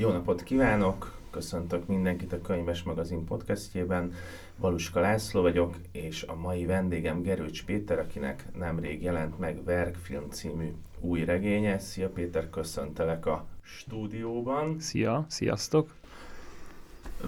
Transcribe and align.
Jó 0.00 0.10
napot 0.10 0.42
kívánok! 0.42 1.14
Köszöntök 1.30 1.86
mindenkit 1.86 2.32
a 2.32 2.40
Könyves 2.40 2.82
Magazin 2.82 3.24
podcastjében. 3.24 4.12
Valuska 4.56 5.00
László 5.00 5.40
vagyok, 5.40 5.76
és 5.92 6.22
a 6.22 6.34
mai 6.34 6.66
vendégem 6.66 7.22
Gerőcs 7.22 7.64
Péter, 7.64 7.98
akinek 7.98 8.44
nemrég 8.58 9.02
jelent 9.02 9.38
meg 9.38 9.64
Verkfilm 9.64 10.30
című 10.30 10.74
új 11.00 11.24
regénye. 11.24 11.78
Szia 11.78 12.08
Péter, 12.08 12.50
köszöntelek 12.50 13.26
a 13.26 13.46
stúdióban. 13.62 14.80
Szia, 14.80 15.24
sziasztok! 15.28 15.94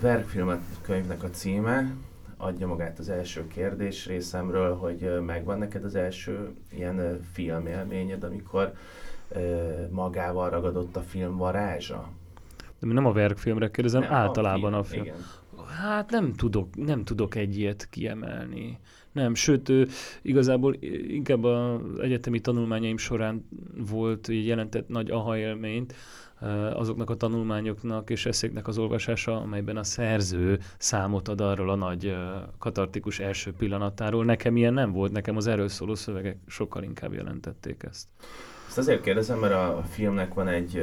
Verkfilm 0.00 0.64
könyvnek 0.82 1.22
a 1.22 1.30
címe, 1.30 1.94
adja 2.36 2.66
magát 2.66 2.98
az 2.98 3.08
első 3.08 3.46
kérdés 3.46 4.06
részemről, 4.06 4.76
hogy 4.76 5.20
megvan 5.26 5.58
neked 5.58 5.84
az 5.84 5.94
első 5.94 6.54
ilyen 6.72 7.20
filmélményed, 7.32 8.24
amikor 8.24 8.72
magával 9.90 10.50
ragadott 10.50 10.96
a 10.96 11.00
film 11.00 11.36
varázsa? 11.36 12.08
De 12.80 12.92
nem 12.92 13.06
a 13.06 13.12
verkfilmre 13.12 13.70
kérdezem, 13.70 14.00
nem, 14.00 14.12
általában 14.12 14.74
a 14.74 14.82
film. 14.82 15.00
A 15.00 15.04
film. 15.04 15.14
Igen. 15.14 15.38
Hát 15.80 16.10
nem 16.10 16.32
tudok, 16.32 16.76
nem 16.76 17.04
tudok 17.04 17.34
egy 17.34 17.58
ilyet 17.58 17.88
kiemelni. 17.90 18.78
Nem, 19.12 19.34
sőt, 19.34 19.68
ő, 19.68 19.88
igazából 20.22 20.74
inkább 21.08 21.44
az 21.44 21.98
egyetemi 21.98 22.40
tanulmányaim 22.40 22.96
során 22.96 23.48
volt 23.90 24.28
jelentett 24.30 24.88
nagy 24.88 25.10
aha 25.10 25.36
élményt, 25.36 25.94
azoknak 26.74 27.10
a 27.10 27.14
tanulmányoknak 27.14 28.10
és 28.10 28.26
eszéknek 28.26 28.68
az 28.68 28.78
olvasása, 28.78 29.40
amelyben 29.40 29.76
a 29.76 29.84
szerző 29.84 30.58
számot 30.78 31.28
ad 31.28 31.40
arról 31.40 31.70
a 31.70 31.74
nagy 31.74 32.16
katartikus 32.58 33.18
első 33.18 33.52
pillanatáról. 33.52 34.24
Nekem 34.24 34.56
ilyen 34.56 34.74
nem 34.74 34.92
volt, 34.92 35.12
nekem 35.12 35.36
az 35.36 35.46
erről 35.46 35.68
szóló 35.68 35.94
szövegek 35.94 36.36
sokkal 36.46 36.82
inkább 36.82 37.12
jelentették 37.12 37.82
ezt. 37.90 38.06
Ezt 38.68 38.78
azért 38.78 39.00
kérdezem, 39.00 39.38
mert 39.38 39.54
a 39.54 39.84
filmnek 39.88 40.34
van 40.34 40.48
egy 40.48 40.82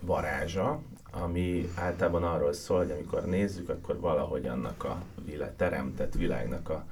varázsa, 0.00 0.80
ami 1.12 1.68
általában 1.74 2.24
arról 2.24 2.52
szól, 2.52 2.78
hogy 2.78 2.90
amikor 2.90 3.24
nézzük, 3.24 3.68
akkor 3.68 4.00
valahogy 4.00 4.46
annak 4.46 4.84
a 4.84 5.02
világ, 5.24 5.56
teremtett 5.56 6.14
világnak 6.14 6.68
a 6.68 6.84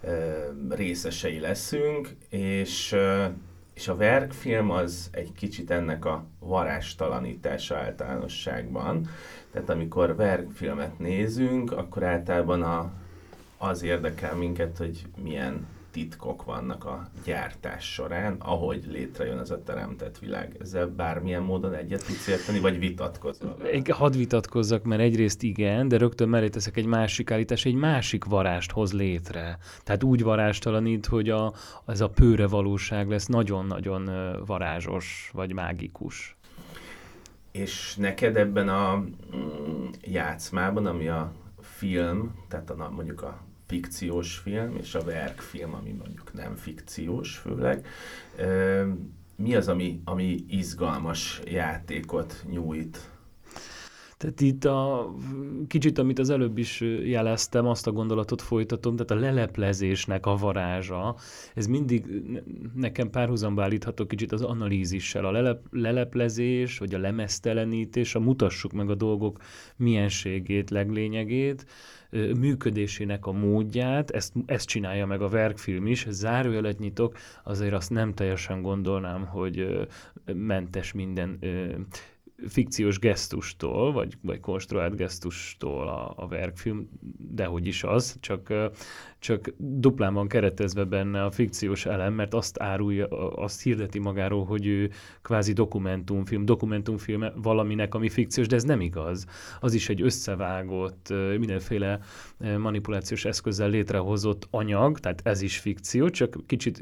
e, 0.00 0.10
részesei 0.70 1.38
leszünk, 1.40 2.16
és, 2.28 2.92
e, 2.92 3.32
és 3.74 3.88
a 3.88 3.96
verkfilm 3.96 4.70
az 4.70 5.08
egy 5.12 5.32
kicsit 5.32 5.70
ennek 5.70 6.04
a 6.04 6.24
varástalanítása 6.38 7.76
általánosságban. 7.76 9.08
Tehát 9.50 9.70
amikor 9.70 10.16
verkfilmet 10.16 10.98
nézünk, 10.98 11.72
akkor 11.72 12.02
általában 12.02 12.62
a, 12.62 12.92
az 13.58 13.82
érdekel 13.82 14.34
minket, 14.34 14.76
hogy 14.78 15.06
milyen 15.22 15.66
titkok 15.92 16.44
vannak 16.44 16.84
a 16.84 17.08
gyártás 17.24 17.92
során, 17.92 18.36
ahogy 18.38 18.84
létrejön 18.90 19.38
ez 19.38 19.50
a 19.50 19.62
teremtett 19.62 20.18
világ. 20.18 20.56
Ezzel 20.60 20.86
bármilyen 20.86 21.42
módon 21.42 21.74
egyet 21.74 22.06
tudsz 22.06 22.26
érteni, 22.26 22.60
vagy 22.60 22.78
vitatkozol? 22.78 23.56
Hadd 23.88 24.12
vitatkozzak, 24.16 24.84
mert 24.84 25.00
egyrészt 25.00 25.42
igen, 25.42 25.88
de 25.88 25.96
rögtön 25.96 26.28
mellé 26.28 26.48
teszek 26.48 26.76
egy 26.76 26.86
másik 26.86 27.30
állítás, 27.30 27.64
egy 27.64 27.74
másik 27.74 28.24
varást 28.24 28.70
hoz 28.70 28.92
létre. 28.92 29.58
Tehát 29.84 30.02
úgy 30.02 30.22
varástalanít, 30.22 31.06
hogy 31.06 31.30
a, 31.30 31.52
ez 31.86 32.00
a 32.00 32.08
pőre 32.08 32.46
valóság 32.46 33.08
lesz 33.08 33.26
nagyon-nagyon 33.26 34.10
varázsos, 34.46 35.30
vagy 35.32 35.52
mágikus. 35.52 36.36
És 37.50 37.96
neked 37.96 38.36
ebben 38.36 38.68
a 38.68 38.96
mm, 38.96 39.86
játszmában, 40.00 40.86
ami 40.86 41.08
a 41.08 41.32
film, 41.60 42.34
tehát 42.48 42.70
a, 42.70 42.90
mondjuk 42.90 43.22
a 43.22 43.40
fikciós 43.72 44.36
film, 44.36 44.76
és 44.76 44.94
a 44.94 45.04
verkfilm, 45.04 45.74
ami 45.74 45.90
mondjuk 45.90 46.32
nem 46.32 46.56
fikciós 46.56 47.36
főleg. 47.36 47.86
Mi 49.36 49.54
az, 49.54 49.68
ami, 49.68 50.00
ami 50.04 50.44
izgalmas 50.48 51.40
játékot 51.44 52.44
nyújt 52.50 53.12
tehát 54.22 54.40
itt 54.40 54.64
a 54.64 55.14
kicsit, 55.68 55.98
amit 55.98 56.18
az 56.18 56.30
előbb 56.30 56.58
is 56.58 56.80
jeleztem, 57.04 57.66
azt 57.66 57.86
a 57.86 57.92
gondolatot 57.92 58.42
folytatom, 58.42 58.96
tehát 58.96 59.10
a 59.10 59.26
leleplezésnek 59.26 60.26
a 60.26 60.36
varázsa, 60.36 61.16
ez 61.54 61.66
mindig 61.66 62.22
nekem 62.74 63.10
párhuzamba 63.10 63.62
állítható 63.62 64.06
kicsit 64.06 64.32
az 64.32 64.42
analízissel. 64.42 65.24
A 65.24 65.30
lelep, 65.30 65.66
leleplezés, 65.70 66.78
vagy 66.78 66.94
a 66.94 66.98
lemeztelenítés, 66.98 68.14
a 68.14 68.20
mutassuk 68.20 68.72
meg 68.72 68.90
a 68.90 68.94
dolgok 68.94 69.38
mienségét, 69.76 70.70
leglényegét, 70.70 71.66
működésének 72.38 73.26
a 73.26 73.32
módját, 73.32 74.10
ezt, 74.10 74.32
ezt 74.46 74.66
csinálja 74.66 75.06
meg 75.06 75.22
a 75.22 75.28
verkfilm 75.28 75.86
is, 75.86 76.06
zárójelet 76.08 76.78
nyitok, 76.78 77.16
azért 77.44 77.72
azt 77.72 77.90
nem 77.90 78.14
teljesen 78.14 78.62
gondolnám, 78.62 79.26
hogy 79.26 79.86
mentes 80.24 80.92
minden 80.92 81.38
fikciós 82.48 82.98
gesztustól, 82.98 83.92
vagy, 83.92 84.16
vagy 84.22 84.40
konstruált 84.40 84.96
gesztustól 84.96 85.88
a, 85.88 86.12
a 86.16 86.28
verkfilm, 86.28 86.88
dehogy 87.18 87.66
is 87.66 87.84
az, 87.84 88.16
csak 88.20 88.52
csak 89.22 89.52
duplán 89.56 90.14
van 90.14 90.28
keretezve 90.28 90.84
benne 90.84 91.24
a 91.24 91.30
fikciós 91.30 91.86
elem, 91.86 92.14
mert 92.14 92.34
azt 92.34 92.60
árulja, 92.60 93.06
azt 93.36 93.62
hirdeti 93.62 93.98
magáról, 93.98 94.44
hogy 94.44 94.66
ő 94.66 94.90
kvázi 95.22 95.52
dokumentumfilm, 95.52 96.44
dokumentumfilme 96.44 97.32
valaminek, 97.36 97.94
ami 97.94 98.08
fikciós, 98.08 98.46
de 98.46 98.56
ez 98.56 98.62
nem 98.62 98.80
igaz. 98.80 99.26
Az 99.60 99.74
is 99.74 99.88
egy 99.88 100.02
összevágott, 100.02 101.12
mindenféle 101.38 101.98
manipulációs 102.58 103.24
eszközzel 103.24 103.70
létrehozott 103.70 104.46
anyag, 104.50 104.98
tehát 104.98 105.20
ez 105.24 105.42
is 105.42 105.58
fikció, 105.58 106.08
csak 106.08 106.36
kicsit 106.46 106.80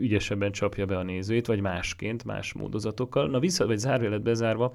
ügyesebben 0.00 0.52
csapja 0.52 0.86
be 0.86 0.98
a 0.98 1.02
nézőit, 1.02 1.46
vagy 1.46 1.60
másként, 1.60 2.24
más 2.24 2.52
módozatokkal. 2.52 3.28
Na 3.28 3.38
vissza, 3.38 3.66
vagy 3.66 3.78
zárvélet 3.78 4.22
bezárva, 4.22 4.72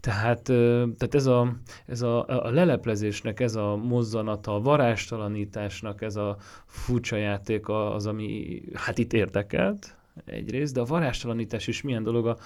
tehát, 0.00 0.42
tehát 0.42 1.14
ez, 1.14 1.26
a, 1.26 1.56
ez 1.86 2.02
a, 2.02 2.44
a 2.44 2.50
leleplezésnek, 2.50 3.40
ez 3.40 3.54
a 3.54 3.76
mozzanata, 3.76 4.54
a 4.54 4.60
varástalanításnak, 4.60 6.02
ez 6.02 6.16
a 6.16 6.30
furcsa 6.66 7.16
játék 7.16 7.68
az, 7.68 8.06
ami 8.06 8.62
hát 8.74 8.98
itt 8.98 9.12
érdekelt 9.12 9.96
egyrészt, 10.24 10.74
de 10.74 10.80
a 10.80 10.84
varástalanítás 10.84 11.66
is 11.66 11.82
milyen 11.82 12.02
dolog, 12.02 12.26
a, 12.26 12.36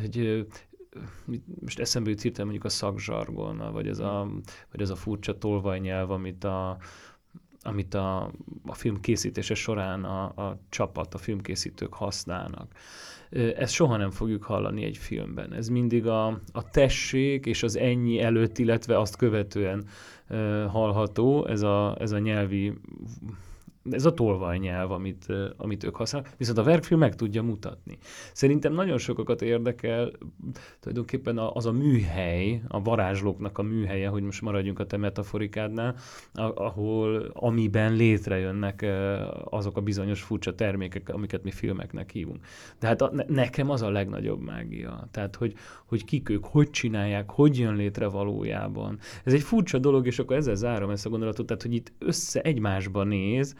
hogy 0.00 0.44
most 1.60 1.78
eszembe 1.78 2.10
jut 2.10 2.22
hirtelen 2.22 2.46
mondjuk 2.46 2.72
a 2.72 2.76
szakzsargon, 2.76 3.72
vagy 3.72 3.88
ez 3.88 3.98
a, 3.98 4.28
vagy 4.70 4.80
ez 4.80 4.90
a 4.90 4.96
furcsa 4.96 5.38
tolvajnyelv, 5.38 6.10
amit 6.10 6.44
a, 6.44 6.76
amit 7.62 7.94
a, 7.94 8.30
a 8.66 8.74
film 8.74 9.00
készítése 9.00 9.54
során 9.54 10.04
a, 10.04 10.22
a 10.24 10.60
csapat, 10.68 11.14
a 11.14 11.18
filmkészítők 11.18 11.94
használnak. 11.94 12.72
Ezt 13.30 13.72
soha 13.72 13.96
nem 13.96 14.10
fogjuk 14.10 14.42
hallani 14.42 14.84
egy 14.84 14.96
filmben. 14.96 15.52
Ez 15.52 15.68
mindig 15.68 16.06
a, 16.06 16.26
a 16.52 16.70
tessék 16.70 17.46
és 17.46 17.62
az 17.62 17.76
ennyi 17.76 18.20
előtt, 18.20 18.58
illetve 18.58 18.98
azt 18.98 19.16
követően 19.16 19.86
hallható, 20.72 21.46
ez 21.46 21.62
a, 21.62 21.96
ez 21.98 22.12
a 22.12 22.18
nyelvi 22.18 22.72
ez 23.90 24.04
a 24.04 24.14
tolvajnyelv, 24.14 24.90
amit, 24.90 25.26
amit 25.56 25.84
ők 25.84 25.96
használnak, 25.96 26.32
viszont 26.36 26.58
a 26.58 26.62
verkfilm 26.62 27.00
meg 27.00 27.14
tudja 27.14 27.42
mutatni. 27.42 27.98
Szerintem 28.32 28.72
nagyon 28.72 28.98
sokakat 28.98 29.42
érdekel 29.42 30.10
tulajdonképpen 30.80 31.38
az 31.38 31.66
a 31.66 31.72
műhely, 31.72 32.62
a 32.68 32.82
varázslóknak 32.82 33.58
a 33.58 33.62
műhelye, 33.62 34.08
hogy 34.08 34.22
most 34.22 34.42
maradjunk 34.42 34.78
a 34.78 34.86
te 34.86 34.96
metaforikádnál, 34.96 35.96
ahol, 36.54 37.30
amiben 37.32 37.92
létrejönnek 37.92 38.86
azok 39.44 39.76
a 39.76 39.80
bizonyos 39.80 40.22
furcsa 40.22 40.54
termékek, 40.54 41.08
amiket 41.08 41.42
mi 41.42 41.50
filmeknek 41.50 42.10
hívunk. 42.10 42.44
De 42.78 42.86
hát 42.86 43.02
a, 43.02 43.12
nekem 43.26 43.70
az 43.70 43.82
a 43.82 43.90
legnagyobb 43.90 44.40
mágia. 44.40 45.08
Tehát, 45.10 45.36
hogy, 45.36 45.54
hogy 45.86 46.04
kik 46.04 46.28
ők, 46.28 46.44
hogy 46.44 46.70
csinálják, 46.70 47.30
hogy 47.30 47.58
jön 47.58 47.74
létre 47.74 48.06
valójában. 48.06 48.98
Ez 49.24 49.32
egy 49.32 49.42
furcsa 49.42 49.78
dolog, 49.78 50.06
és 50.06 50.18
akkor 50.18 50.36
ezzel 50.36 50.54
zárom 50.54 50.90
ezt 50.90 51.06
a 51.06 51.08
gondolatot, 51.08 51.46
tehát, 51.46 51.62
hogy 51.62 51.74
itt 51.74 51.92
össze 51.98 52.40
egymásba 52.40 53.04
néz, 53.04 53.54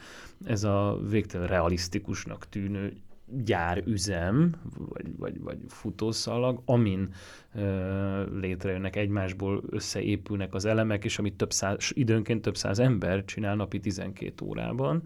ez 0.45 0.65
a 0.65 0.99
végtelen 1.09 1.47
realisztikusnak 1.47 2.49
tűnő 2.49 2.93
gyárüzem, 3.33 4.55
vagy, 4.77 5.17
vagy, 5.17 5.41
vagy 5.41 5.59
futószalag, 5.69 6.63
amin 6.65 7.09
ö, 7.55 8.39
létrejönnek 8.41 8.97
egymásból, 8.97 9.63
összeépülnek 9.71 10.55
az 10.55 10.65
elemek, 10.65 11.05
és 11.05 11.19
amit 11.19 11.35
több 11.35 11.53
száz, 11.53 11.91
időnként 11.93 12.43
több 12.43 12.57
száz 12.57 12.79
ember 12.79 13.25
csinál 13.25 13.57
napi 13.57 13.81
12 13.81 14.45
órában. 14.45 15.03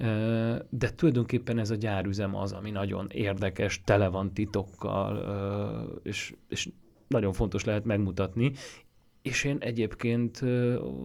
Ö, 0.00 0.56
de 0.70 0.90
tulajdonképpen 0.90 1.58
ez 1.58 1.70
a 1.70 1.74
gyárüzem 1.74 2.36
az, 2.36 2.52
ami 2.52 2.70
nagyon 2.70 3.06
érdekes, 3.10 3.80
tele 3.84 4.08
van 4.08 4.32
titokkal, 4.32 5.16
ö, 5.16 6.08
és, 6.08 6.34
és 6.48 6.68
nagyon 7.08 7.32
fontos 7.32 7.64
lehet 7.64 7.84
megmutatni, 7.84 8.52
és 9.26 9.44
én 9.44 9.56
egyébként 9.60 10.40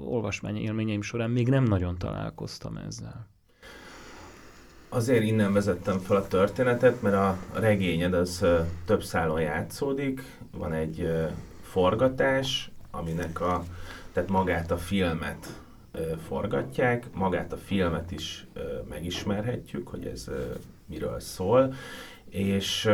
olvasmány 0.04 0.58
élményeim 0.58 1.02
során 1.02 1.30
még 1.30 1.48
nem 1.50 1.64
nagyon 1.64 1.98
találkoztam 1.98 2.78
ezzel. 2.78 3.28
Azért 4.90 5.24
innen 5.24 5.54
vezettem 5.54 6.00
fel 6.00 6.16
a 6.18 6.28
történetet, 6.28 7.02
mert 7.02 7.16
a 7.16 7.38
regényed 7.54 8.14
az 8.14 8.46
több 8.86 9.04
szálon 9.04 9.42
játszódik, 9.42 10.22
van 10.52 10.74
egy 10.74 11.08
forgatás, 11.62 12.72
aminek 12.92 13.42
a, 13.42 13.64
tehát 14.14 14.30
magát 14.30 14.72
a 14.72 14.78
filmet 14.78 15.60
forgatják, 16.28 17.14
magát 17.14 17.54
a 17.54 17.58
filmet 17.58 18.12
is 18.12 18.48
megismerhetjük, 18.90 19.88
hogy 19.88 20.06
ez 20.06 20.30
miről 20.86 21.20
szól, 21.20 21.74
és 22.30 22.90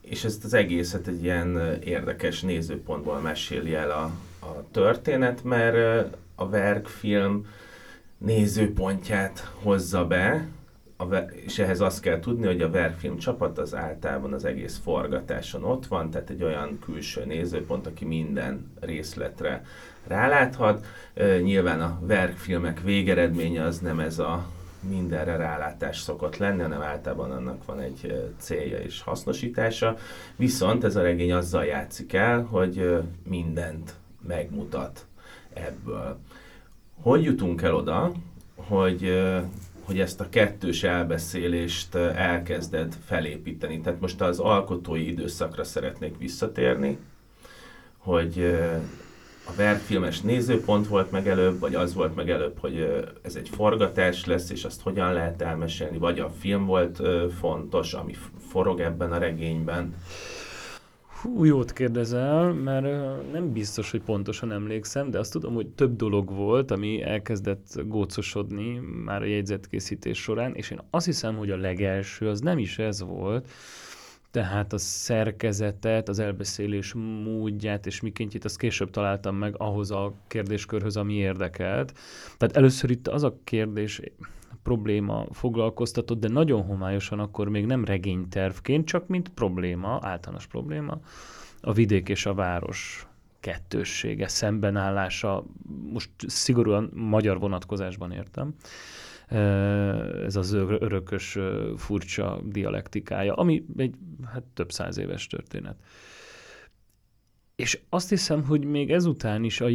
és 0.00 0.24
ezt 0.24 0.44
az 0.44 0.54
egészet 0.54 1.06
egy 1.06 1.22
ilyen 1.22 1.78
érdekes 1.84 2.40
nézőpontból 2.40 3.20
meséli 3.20 3.74
el 3.74 3.90
a, 3.90 4.10
a 4.40 4.70
történet, 4.70 5.44
mert 5.44 6.06
a 6.34 6.48
verkfilm 6.48 7.46
nézőpontját 8.18 9.50
hozza 9.62 10.06
be, 10.06 10.48
a, 10.96 11.14
és 11.16 11.58
ehhez 11.58 11.80
azt 11.80 12.00
kell 12.00 12.20
tudni, 12.20 12.46
hogy 12.46 12.62
a 12.62 12.70
verkfilm 12.70 13.16
csapat 13.16 13.58
az 13.58 13.74
általában 13.74 14.32
az 14.32 14.44
egész 14.44 14.80
forgatáson 14.82 15.64
ott 15.64 15.86
van, 15.86 16.10
tehát 16.10 16.30
egy 16.30 16.42
olyan 16.42 16.78
külső 16.84 17.24
nézőpont, 17.24 17.86
aki 17.86 18.04
minden 18.04 18.72
részletre 18.80 19.64
ráláthat. 20.06 20.86
Nyilván 21.42 21.80
a 21.80 21.98
verkfilmek 22.00 22.80
végeredménye 22.80 23.64
az 23.64 23.78
nem 23.78 24.00
ez 24.00 24.18
a 24.18 24.46
mindenre 24.88 25.36
rálátás 25.36 25.98
szokott 25.98 26.36
lenni, 26.36 26.62
hanem 26.62 26.82
általában 26.82 27.30
annak 27.30 27.64
van 27.64 27.80
egy 27.80 28.30
célja 28.38 28.78
és 28.78 29.02
hasznosítása. 29.02 29.96
Viszont 30.36 30.84
ez 30.84 30.96
a 30.96 31.02
regény 31.02 31.32
azzal 31.32 31.64
játszik 31.64 32.12
el, 32.12 32.42
hogy 32.42 33.02
mindent 33.28 33.94
megmutat 34.26 35.06
ebből. 35.52 36.18
Hogy 37.02 37.24
jutunk 37.24 37.62
el 37.62 37.74
oda, 37.74 38.12
hogy, 38.56 39.22
hogy 39.80 40.00
ezt 40.00 40.20
a 40.20 40.28
kettős 40.28 40.82
elbeszélést 40.82 41.94
elkezded 41.94 42.96
felépíteni? 43.04 43.80
Tehát 43.80 44.00
most 44.00 44.20
az 44.20 44.38
alkotói 44.38 45.08
időszakra 45.08 45.64
szeretnék 45.64 46.18
visszatérni, 46.18 46.98
hogy 47.98 48.58
a 49.44 49.52
verkfilmes 49.56 50.20
nézőpont 50.20 50.88
volt 50.88 51.10
meg 51.10 51.28
előbb, 51.28 51.58
vagy 51.58 51.74
az 51.74 51.94
volt 51.94 52.14
meg 52.14 52.30
előbb, 52.30 52.58
hogy 52.58 53.04
ez 53.22 53.34
egy 53.34 53.48
forgatás 53.48 54.24
lesz, 54.24 54.50
és 54.50 54.64
azt 54.64 54.82
hogyan 54.82 55.12
lehet 55.12 55.42
elmesélni, 55.42 55.98
vagy 55.98 56.18
a 56.18 56.30
film 56.38 56.66
volt 56.66 57.00
fontos, 57.38 57.92
ami 57.92 58.16
forog 58.48 58.80
ebben 58.80 59.12
a 59.12 59.18
regényben? 59.18 59.94
Hú, 61.22 61.44
jót 61.44 61.72
kérdezel, 61.72 62.52
mert 62.52 62.84
nem 63.32 63.52
biztos, 63.52 63.90
hogy 63.90 64.02
pontosan 64.02 64.52
emlékszem, 64.52 65.10
de 65.10 65.18
azt 65.18 65.32
tudom, 65.32 65.54
hogy 65.54 65.66
több 65.66 65.96
dolog 65.96 66.30
volt, 66.34 66.70
ami 66.70 67.02
elkezdett 67.02 67.82
gócosodni 67.86 68.78
már 69.04 69.22
a 69.22 69.26
jegyzetkészítés 69.26 70.18
során, 70.18 70.54
és 70.54 70.70
én 70.70 70.80
azt 70.90 71.06
hiszem, 71.06 71.36
hogy 71.36 71.50
a 71.50 71.56
legelső 71.56 72.28
az 72.28 72.40
nem 72.40 72.58
is 72.58 72.78
ez 72.78 73.02
volt, 73.02 73.48
tehát 74.30 74.72
a 74.72 74.78
szerkezetet, 74.78 76.08
az 76.08 76.18
elbeszélés 76.18 76.94
módját 77.24 77.86
és 77.86 78.00
mikéntjét 78.00 78.44
azt 78.44 78.58
később 78.58 78.90
találtam 78.90 79.36
meg 79.36 79.54
ahhoz 79.58 79.90
a 79.90 80.14
kérdéskörhöz, 80.26 80.96
ami 80.96 81.14
érdekelt. 81.14 81.92
Tehát 82.36 82.56
először 82.56 82.90
itt 82.90 83.08
az 83.08 83.22
a 83.22 83.38
kérdés, 83.44 84.00
probléma 84.62 85.26
foglalkoztatott, 85.30 86.20
de 86.20 86.28
nagyon 86.28 86.62
homályosan 86.62 87.18
akkor 87.18 87.48
még 87.48 87.66
nem 87.66 87.84
regénytervként, 87.84 88.86
csak 88.86 89.06
mint 89.06 89.28
probléma, 89.28 89.98
általános 90.02 90.46
probléma, 90.46 91.00
a 91.60 91.72
vidék 91.72 92.08
és 92.08 92.26
a 92.26 92.34
város 92.34 93.06
kettőssége, 93.40 94.28
szembenállása, 94.28 95.44
most 95.92 96.10
szigorúan 96.26 96.90
magyar 96.94 97.38
vonatkozásban 97.38 98.12
értem, 98.12 98.54
ez 100.24 100.36
az 100.36 100.52
örökös 100.52 101.38
furcsa 101.76 102.40
dialektikája, 102.44 103.34
ami 103.34 103.64
egy 103.76 103.94
hát 104.32 104.42
több 104.42 104.72
száz 104.72 104.98
éves 104.98 105.26
történet. 105.26 105.76
És 107.56 107.80
azt 107.88 108.08
hiszem, 108.08 108.44
hogy 108.44 108.64
még 108.64 108.90
ezután 108.90 109.44
is 109.44 109.60
a, 109.60 109.66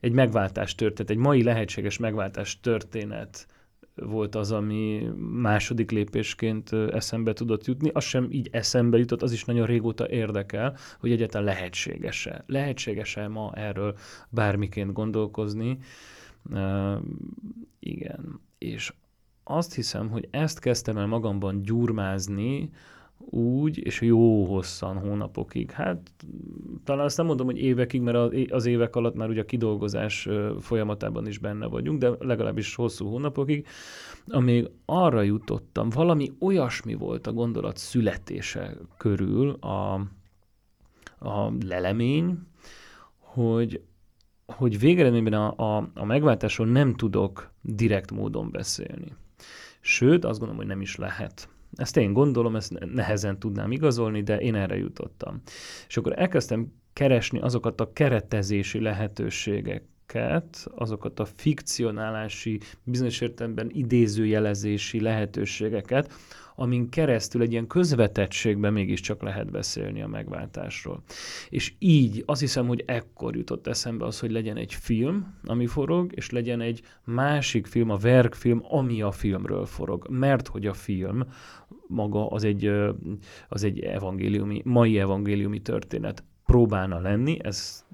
egy 0.00 0.12
megváltás 0.12 0.74
történet, 0.74 1.10
egy 1.10 1.16
mai 1.16 1.42
lehetséges 1.42 1.98
megváltás 1.98 2.60
történet 2.60 3.46
volt 3.94 4.34
az, 4.34 4.52
ami 4.52 5.08
második 5.18 5.90
lépésként 5.90 6.72
eszembe 6.72 7.32
tudott 7.32 7.66
jutni. 7.66 7.90
Az 7.92 8.04
sem 8.04 8.28
így 8.30 8.48
eszembe 8.52 8.98
jutott, 8.98 9.22
az 9.22 9.32
is 9.32 9.44
nagyon 9.44 9.66
régóta 9.66 10.08
érdekel, 10.08 10.76
hogy 11.00 11.12
egyáltalán 11.12 11.46
lehetséges-e. 11.46 12.44
Lehetséges-e 12.46 13.28
ma 13.28 13.52
erről 13.54 13.96
bármiként 14.28 14.92
gondolkozni. 14.92 15.78
Uh, 16.50 16.96
igen. 17.78 18.40
És 18.58 18.92
azt 19.44 19.74
hiszem, 19.74 20.10
hogy 20.10 20.28
ezt 20.30 20.58
kezdtem 20.58 20.96
el 20.96 21.06
magamban 21.06 21.62
gyurmázni, 21.62 22.70
úgy, 23.30 23.86
és 23.86 24.00
jó 24.00 24.44
hosszan, 24.44 24.98
hónapokig. 24.98 25.70
Hát 25.70 26.10
talán 26.84 27.04
azt 27.04 27.16
nem 27.16 27.26
mondom, 27.26 27.46
hogy 27.46 27.58
évekig, 27.58 28.00
mert 28.00 28.50
az 28.50 28.66
évek 28.66 28.96
alatt 28.96 29.14
már 29.14 29.28
ugye 29.28 29.40
a 29.40 29.44
kidolgozás 29.44 30.28
folyamatában 30.60 31.26
is 31.26 31.38
benne 31.38 31.66
vagyunk, 31.66 31.98
de 31.98 32.10
legalábbis 32.18 32.74
hosszú 32.74 33.06
hónapokig, 33.08 33.66
amíg 34.26 34.70
arra 34.84 35.22
jutottam, 35.22 35.88
valami 35.88 36.32
olyasmi 36.40 36.94
volt 36.94 37.26
a 37.26 37.32
gondolat 37.32 37.76
születése 37.76 38.76
körül 38.96 39.50
a, 39.50 39.92
a 41.18 41.52
lelemény, 41.66 42.38
hogy, 43.18 43.82
hogy 44.46 44.78
végeredményben 44.78 45.32
a, 45.32 45.76
a, 45.76 45.90
a 45.94 46.04
megváltásról 46.04 46.66
nem 46.66 46.94
tudok 46.94 47.52
direkt 47.60 48.10
módon 48.10 48.50
beszélni. 48.50 49.14
Sőt, 49.80 50.24
azt 50.24 50.38
gondolom, 50.38 50.56
hogy 50.56 50.66
nem 50.66 50.80
is 50.80 50.96
lehet. 50.96 51.48
Ezt 51.76 51.96
én 51.96 52.12
gondolom, 52.12 52.56
ezt 52.56 52.78
nehezen 52.94 53.38
tudnám 53.38 53.72
igazolni, 53.72 54.22
de 54.22 54.40
én 54.40 54.54
erre 54.54 54.76
jutottam. 54.76 55.40
És 55.88 55.96
akkor 55.96 56.18
elkezdtem 56.18 56.72
keresni 56.92 57.40
azokat 57.40 57.80
a 57.80 57.92
keretezési 57.92 58.80
lehetőségeket, 58.80 60.66
azokat 60.74 61.20
a 61.20 61.24
fikcionálási, 61.24 62.60
bizonyos 62.84 63.20
értelemben 63.20 63.70
idézőjelezési 63.72 65.00
lehetőségeket, 65.00 66.12
amin 66.54 66.88
keresztül 66.88 67.42
egy 67.42 67.52
ilyen 67.52 67.66
közvetettségben 67.66 68.72
mégiscsak 68.72 69.22
lehet 69.22 69.50
beszélni 69.50 70.02
a 70.02 70.06
megváltásról. 70.06 71.02
És 71.48 71.72
így 71.78 72.22
azt 72.26 72.40
hiszem, 72.40 72.66
hogy 72.66 72.82
ekkor 72.86 73.36
jutott 73.36 73.66
eszembe 73.66 74.04
az, 74.04 74.20
hogy 74.20 74.30
legyen 74.30 74.56
egy 74.56 74.74
film, 74.74 75.38
ami 75.44 75.66
forog, 75.66 76.12
és 76.14 76.30
legyen 76.30 76.60
egy 76.60 76.82
másik 77.04 77.66
film, 77.66 77.90
a 77.90 77.96
verkfilm, 77.96 78.62
ami 78.68 79.02
a 79.02 79.10
filmről 79.10 79.66
forog. 79.66 80.06
Mert 80.10 80.48
hogy 80.48 80.66
a 80.66 80.72
film 80.72 81.22
maga 81.92 82.28
az 82.28 82.44
egy, 82.44 82.72
az 83.48 83.62
egy 83.62 83.80
evangéliumi, 83.80 84.60
mai 84.64 84.98
evangéliumi 84.98 85.60
történet. 85.60 86.24
Próbálna 86.44 87.00
lenni, 87.00 87.36
ez 87.42 87.84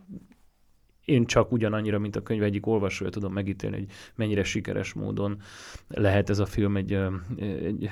én 1.05 1.27
csak 1.27 1.53
ugyanannyira, 1.53 1.99
mint 1.99 2.17
a 2.17 2.23
könyv 2.23 2.43
egyik 2.43 2.67
olvasója 2.67 3.11
tudom 3.11 3.33
megítélni, 3.33 3.77
hogy 3.77 3.89
mennyire 4.15 4.45
sikeres 4.45 4.93
módon 4.93 5.41
lehet 5.89 6.31
ez 6.31 6.39
a 6.39 6.47
film 6.47 6.77
egy, 6.77 6.93
egy 7.37 7.91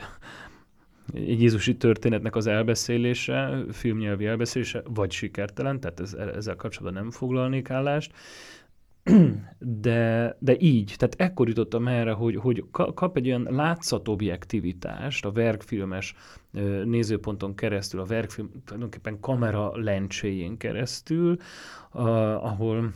egy 1.15 1.41
Jézusi 1.41 1.77
történetnek 1.77 2.37
az 2.37 2.47
elbeszélése, 2.47 3.65
filmnyelvi 3.71 4.27
elbeszélése, 4.27 4.83
vagy 4.85 5.11
sikertelen, 5.11 5.81
tehát 5.81 6.01
ez, 6.01 6.13
ezzel 6.13 6.57
kapcsolatban 6.57 7.03
nem 7.03 7.11
foglalnék 7.11 7.71
állást, 7.71 8.13
de, 9.59 10.37
de 10.39 10.57
így, 10.59 10.95
tehát 10.97 11.15
ekkor 11.19 11.49
jutottam 11.49 11.89
erre, 11.89 12.13
hogy, 12.13 12.37
hogy 12.37 12.65
kap 12.71 13.17
egy 13.17 13.27
olyan 13.27 13.47
látszatobjektivitást 13.51 15.25
a 15.25 15.33
verkfilmes 15.33 16.15
nézőponton 16.85 17.55
keresztül, 17.55 18.01
a 18.01 18.05
verkfilm 18.05 18.51
tulajdonképpen 18.65 19.21
kamera 19.21 19.77
lencséjén 19.77 20.57
keresztül, 20.57 21.37
ahol 21.91 22.93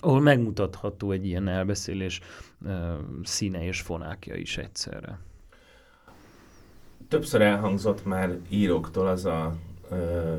ahol 0.00 0.20
megmutatható 0.20 1.10
egy 1.10 1.26
ilyen 1.26 1.48
elbeszélés 1.48 2.20
színe 3.22 3.64
és 3.64 3.80
fonákja 3.80 4.34
is 4.34 4.58
egyszerre. 4.58 5.18
Többször 7.08 7.40
elhangzott 7.40 8.04
már 8.04 8.38
íróktól 8.48 9.06
az 9.06 9.24
a 9.24 9.56
ö, 9.90 10.34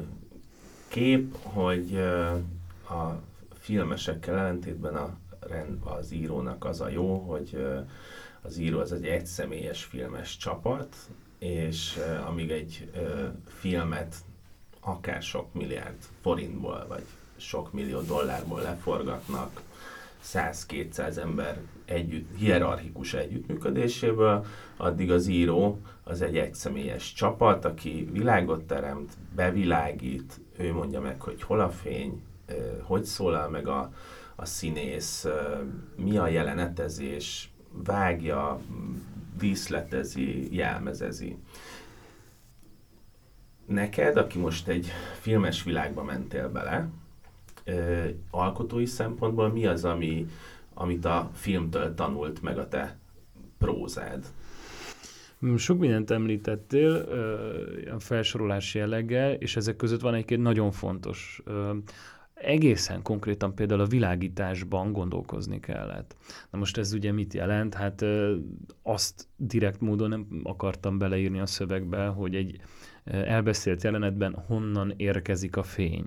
kép, 0.87 1.35
hogy 1.41 1.93
ö, 1.93 2.25
a 2.89 3.21
filmesekkel 3.65 4.37
ellentétben 4.37 4.95
a, 4.95 5.17
az 5.83 6.11
írónak 6.11 6.65
az 6.65 6.81
a 6.81 6.89
jó, 6.89 7.17
hogy 7.17 7.65
az 8.41 8.57
író 8.57 8.79
az 8.79 8.91
egy 8.91 9.05
egyszemélyes 9.05 9.83
filmes 9.83 10.37
csapat, 10.37 10.95
és 11.39 11.99
amíg 12.27 12.51
egy 12.51 12.91
filmet 13.47 14.15
akár 14.79 15.21
sok 15.21 15.53
milliárd 15.53 15.97
forintból, 16.21 16.85
vagy 16.87 17.03
sok 17.37 17.73
millió 17.73 18.01
dollárból 18.01 18.61
leforgatnak, 18.61 19.61
100-200 20.25 21.17
ember 21.17 21.61
együtt, 21.85 22.37
hierarchikus 22.37 23.13
együttműködéséből, 23.13 24.45
addig 24.77 25.11
az 25.11 25.27
író 25.27 25.79
az 26.03 26.21
egy 26.21 26.37
egyszemélyes 26.37 27.13
csapat, 27.13 27.65
aki 27.65 28.09
világot 28.11 28.63
teremt, 28.63 29.13
bevilágít, 29.35 30.39
ő 30.57 30.73
mondja 30.73 31.01
meg, 31.01 31.21
hogy 31.21 31.43
hol 31.43 31.59
a 31.59 31.69
fény, 31.69 32.21
hogy 32.81 33.03
szólal 33.03 33.49
meg 33.49 33.67
a, 33.67 33.93
a 34.35 34.45
színész, 34.45 35.27
mi 35.95 36.17
a 36.17 36.27
jelenetezés, 36.27 37.51
vágja, 37.83 38.59
díszletezi, 39.37 40.55
jelmezezi. 40.55 41.37
Neked, 43.65 44.17
aki 44.17 44.39
most 44.39 44.67
egy 44.67 44.91
filmes 45.19 45.63
világba 45.63 46.03
mentél 46.03 46.49
bele, 46.49 46.89
alkotói 48.29 48.85
szempontból 48.85 49.51
mi 49.51 49.65
az, 49.65 49.85
ami, 49.85 50.27
amit 50.73 51.05
a 51.05 51.29
filmtől 51.33 51.93
tanult 51.93 52.41
meg 52.41 52.57
a 52.57 52.67
te 52.67 52.97
prózád? 53.57 54.25
Sok 55.57 55.79
mindent 55.79 56.11
említettél 56.11 56.93
a 57.95 57.99
felsorolás 57.99 58.75
jelleggel, 58.75 59.33
és 59.33 59.55
ezek 59.55 59.75
között 59.75 60.01
van 60.01 60.13
egy-két 60.13 60.41
nagyon 60.41 60.71
fontos. 60.71 61.41
Egészen 62.35 63.01
konkrétan 63.01 63.55
például 63.55 63.79
a 63.79 63.85
világításban 63.85 64.91
gondolkozni 64.91 65.59
kellett. 65.59 66.15
Na 66.51 66.57
most 66.57 66.77
ez 66.77 66.93
ugye 66.93 67.11
mit 67.11 67.33
jelent? 67.33 67.73
Hát 67.73 68.05
azt 68.83 69.27
direkt 69.35 69.81
módon 69.81 70.09
nem 70.09 70.27
akartam 70.43 70.97
beleírni 70.97 71.39
a 71.39 71.45
szövegbe, 71.45 72.05
hogy 72.05 72.35
egy 72.35 72.59
elbeszélt 73.03 73.83
jelenetben 73.83 74.33
honnan 74.47 74.93
érkezik 74.97 75.57
a 75.57 75.63
fény 75.63 76.05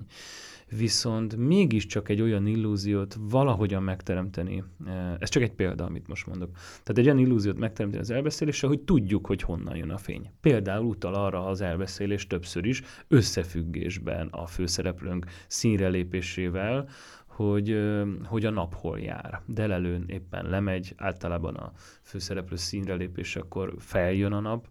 viszont 0.76 1.36
mégiscsak 1.36 2.08
egy 2.08 2.20
olyan 2.20 2.46
illúziót 2.46 3.16
valahogyan 3.20 3.82
megteremteni, 3.82 4.64
eh, 4.86 5.14
ez 5.18 5.28
csak 5.28 5.42
egy 5.42 5.52
példa, 5.52 5.84
amit 5.84 6.08
most 6.08 6.26
mondok. 6.26 6.50
Tehát 6.52 6.98
egy 6.98 7.04
olyan 7.04 7.18
illúziót 7.18 7.58
megteremteni 7.58 8.02
az 8.02 8.10
elbeszélésre, 8.10 8.68
hogy 8.68 8.80
tudjuk, 8.80 9.26
hogy 9.26 9.42
honnan 9.42 9.76
jön 9.76 9.90
a 9.90 9.98
fény. 9.98 10.30
Például 10.40 10.84
utal 10.84 11.14
arra 11.14 11.46
az 11.46 11.60
elbeszélés 11.60 12.26
többször 12.26 12.64
is, 12.64 12.82
összefüggésben 13.08 14.28
a 14.30 14.46
főszereplőnk 14.46 15.26
színre 15.46 15.88
lépésével, 15.88 16.88
hogy, 17.26 17.70
eh, 17.70 18.06
hogy 18.24 18.44
a 18.44 18.50
nap 18.50 18.74
hol 18.74 19.00
jár. 19.00 19.42
Delelőn 19.46 20.04
éppen 20.06 20.48
lemegy, 20.48 20.94
általában 20.96 21.54
a 21.54 21.72
főszereplő 22.02 22.56
színre 22.56 22.94
lépés, 22.94 23.36
akkor 23.36 23.74
feljön 23.78 24.32
a 24.32 24.40
nap. 24.40 24.68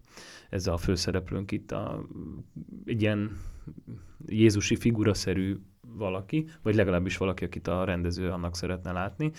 Ez 0.50 0.66
a 0.66 0.76
főszereplőnk 0.76 1.52
itt 1.52 1.72
a, 1.72 2.06
egy 2.84 3.02
ilyen 3.02 3.36
Jézusi 4.26 4.76
figuraszerű 4.76 5.56
valaki, 5.98 6.48
vagy 6.62 6.74
legalábbis 6.74 7.16
valaki, 7.16 7.44
akit 7.44 7.68
a 7.68 7.84
rendező 7.84 8.30
annak 8.30 8.56
szeretne 8.56 8.92
látni. 8.92 9.30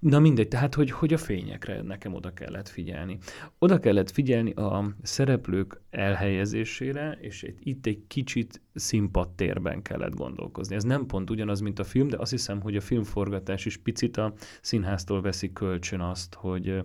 Na 0.00 0.18
mindegy, 0.18 0.48
tehát, 0.48 0.74
hogy, 0.74 0.90
hogy 0.90 1.12
a 1.12 1.18
fényekre 1.18 1.82
nekem 1.82 2.14
oda 2.14 2.32
kellett 2.32 2.68
figyelni. 2.68 3.18
Oda 3.58 3.78
kellett 3.78 4.10
figyelni 4.10 4.50
a 4.50 4.94
szereplők 5.02 5.80
elhelyezésére, 5.90 7.18
és 7.20 7.54
itt 7.60 7.86
egy 7.86 8.02
kicsit 8.06 8.60
színpadtérben 8.74 9.82
kellett 9.82 10.14
gondolkozni. 10.14 10.74
Ez 10.74 10.84
nem 10.84 11.06
pont 11.06 11.30
ugyanaz, 11.30 11.60
mint 11.60 11.78
a 11.78 11.84
film, 11.84 12.08
de 12.08 12.16
azt 12.16 12.30
hiszem, 12.30 12.60
hogy 12.60 12.76
a 12.76 12.80
filmforgatás 12.80 13.64
is 13.64 13.76
picit 13.76 14.16
a 14.16 14.32
színháztól 14.60 15.20
veszi 15.20 15.52
kölcsön 15.52 16.00
azt, 16.00 16.34
hogy, 16.34 16.84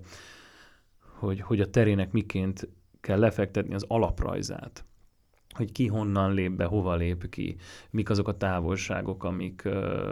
hogy, 1.17 1.41
hogy 1.41 1.59
a 1.59 1.69
terének 1.69 2.11
miként 2.11 2.69
kell 3.01 3.19
lefektetni 3.19 3.73
az 3.73 3.85
alaprajzát 3.88 4.83
hogy 5.60 5.72
ki 5.72 5.88
honnan 5.88 6.34
lép 6.34 6.51
be, 6.51 6.66
hova 6.66 6.96
lép 6.96 7.30
ki, 7.30 7.56
mik 7.89 8.10
azok 8.10 8.28
a 8.28 8.38
távolságok, 8.38 9.24
amik 9.24 9.68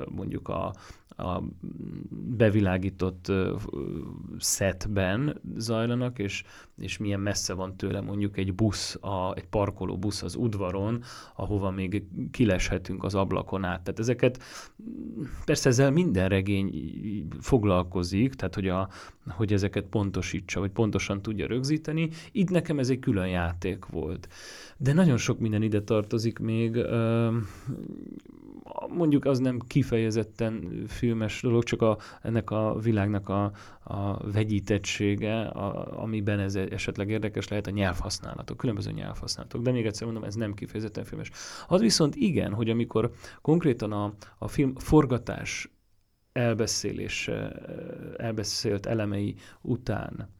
mondjuk 0.09 0.47
a, 0.47 0.73
a 1.09 1.41
bevilágított 2.37 3.31
szetben 4.37 5.41
zajlanak, 5.55 6.19
és, 6.19 6.43
és 6.77 6.97
milyen 6.97 7.19
messze 7.19 7.53
van 7.53 7.77
tőle 7.77 8.01
mondjuk 8.01 8.37
egy 8.37 8.53
busz, 8.53 8.97
a, 9.01 9.33
egy 9.35 9.45
parkoló 9.45 9.97
busz 9.97 10.21
az 10.23 10.35
udvaron, 10.35 11.03
ahova 11.35 11.71
még 11.71 12.03
kileshetünk 12.31 13.03
az 13.03 13.15
ablakon 13.15 13.63
át. 13.63 13.81
Tehát 13.81 13.99
ezeket, 13.99 14.43
persze 15.45 15.69
ezzel 15.69 15.91
minden 15.91 16.29
regény 16.29 17.27
foglalkozik, 17.39 18.33
tehát 18.33 18.55
hogy, 18.55 18.67
a, 18.67 18.89
hogy 19.27 19.53
ezeket 19.53 19.85
pontosítsa, 19.85 20.59
vagy 20.59 20.71
pontosan 20.71 21.21
tudja 21.21 21.47
rögzíteni. 21.47 22.09
Itt 22.31 22.49
nekem 22.49 22.79
ez 22.79 22.89
egy 22.89 22.99
külön 22.99 23.27
játék 23.27 23.85
volt. 23.85 24.27
De 24.77 24.93
nagyon 24.93 25.17
sok 25.17 25.39
minden 25.39 25.61
ide 25.61 25.81
tartozik 25.81 26.39
még, 26.39 26.77
mondjuk 28.87 29.25
az 29.25 29.39
nem 29.39 29.59
kifejezetten 29.67 30.83
filmes 30.87 31.41
dolog, 31.41 31.63
csak 31.63 31.81
a, 31.81 31.97
ennek 32.21 32.51
a 32.51 32.79
világnak 32.79 33.29
a, 33.29 33.51
a 33.83 34.31
vegyítettsége, 34.31 35.41
a, 35.41 36.01
amiben 36.01 36.39
ez 36.39 36.55
esetleg 36.55 37.09
érdekes 37.09 37.47
lehet 37.47 37.67
a 37.67 37.71
nyelvhasználatok, 37.71 38.57
különböző 38.57 38.91
nyelvhasználatok. 38.91 39.61
De 39.61 39.71
még 39.71 39.85
egyszer 39.85 40.05
mondom, 40.05 40.23
ez 40.23 40.35
nem 40.35 40.53
kifejezetten 40.53 41.03
filmes. 41.03 41.31
Az 41.67 41.81
viszont 41.81 42.15
igen, 42.15 42.53
hogy 42.53 42.69
amikor 42.69 43.11
konkrétan 43.41 43.91
a, 43.91 44.13
a 44.37 44.47
film 44.47 44.75
forgatás 44.75 45.69
elbeszélése, 46.31 47.51
elbeszélt 48.17 48.85
elemei 48.85 49.35
után 49.61 50.35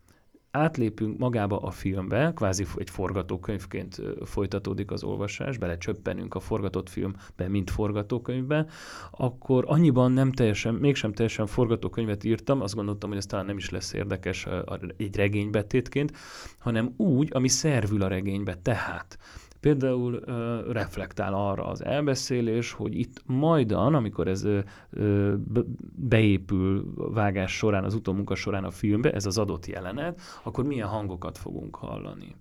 átlépünk 0.52 1.18
magába 1.18 1.58
a 1.58 1.72
filmbe, 1.72 2.32
kvázi 2.36 2.66
egy 2.76 2.90
forgatókönyvként 2.90 4.02
folytatódik 4.26 4.92
az 4.92 5.04
olvasás, 5.04 5.58
belecsöppenünk 5.58 6.36
a 6.36 6.40
forgatott 6.40 6.90
filmbe, 6.90 7.48
mint 7.48 7.70
forgatókönyvbe, 7.70 8.66
akkor 9.12 9.64
annyiban 9.68 10.12
nem 10.12 10.32
teljesen, 10.32 10.74
mégsem 10.74 11.14
teljesen 11.14 11.48
forgatókönyvet 11.48 12.24
írtam, 12.24 12.62
azt 12.62 12.76
gondoltam, 12.76 13.10
hogy 13.10 13.18
ez 13.18 13.26
talán 13.26 13.46
nem 13.46 13.58
is 13.58 13.70
lesz 13.70 13.94
érdekes 13.94 14.48
egy 14.98 15.16
regénybetétként, 15.16 16.12
hanem 16.58 16.94
úgy, 16.98 17.30
ami 17.34 17.48
szervül 17.48 18.02
a 18.02 18.08
regénybe. 18.08 18.56
Tehát 18.56 19.18
Például 19.60 20.14
uh, 20.14 20.72
reflektál 20.72 21.34
arra 21.34 21.66
az 21.66 21.84
elbeszélés, 21.84 22.72
hogy 22.72 23.00
itt 23.00 23.22
majdan, 23.26 23.96
amikor 23.96 24.28
ez 24.28 24.44
uh, 24.44 24.64
beépül 25.96 26.94
vágás 26.96 27.56
során, 27.56 27.84
az 27.84 27.94
utómunka 27.94 28.36
során 28.36 28.64
a 28.64 28.72
filmbe, 28.72 29.12
ez 29.12 29.26
az 29.26 29.38
adott 29.38 29.66
jelenet, 29.66 30.22
akkor 30.44 30.66
milyen 30.66 30.88
hangokat 30.88 31.38
fogunk 31.38 31.76
hallani. 31.76 32.36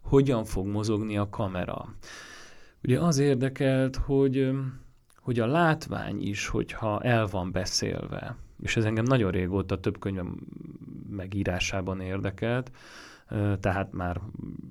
Hogyan 0.00 0.44
fog 0.44 0.66
mozogni 0.66 1.16
a 1.16 1.28
kamera. 1.28 1.94
Ugye 2.82 3.00
az 3.00 3.18
érdekelt, 3.18 3.96
hogy, 3.96 4.50
hogy 5.16 5.40
a 5.40 5.46
látvány 5.46 6.22
is, 6.22 6.46
hogyha 6.46 7.00
el 7.00 7.26
van 7.26 7.52
beszélve, 7.52 8.36
és 8.62 8.76
ez 8.76 8.84
engem 8.84 9.04
nagyon 9.04 9.30
régóta 9.30 9.80
több 9.80 9.98
könyvem 9.98 10.36
megírásában 11.10 12.00
érdekelt, 12.00 12.70
tehát 13.60 13.92
már 13.92 14.20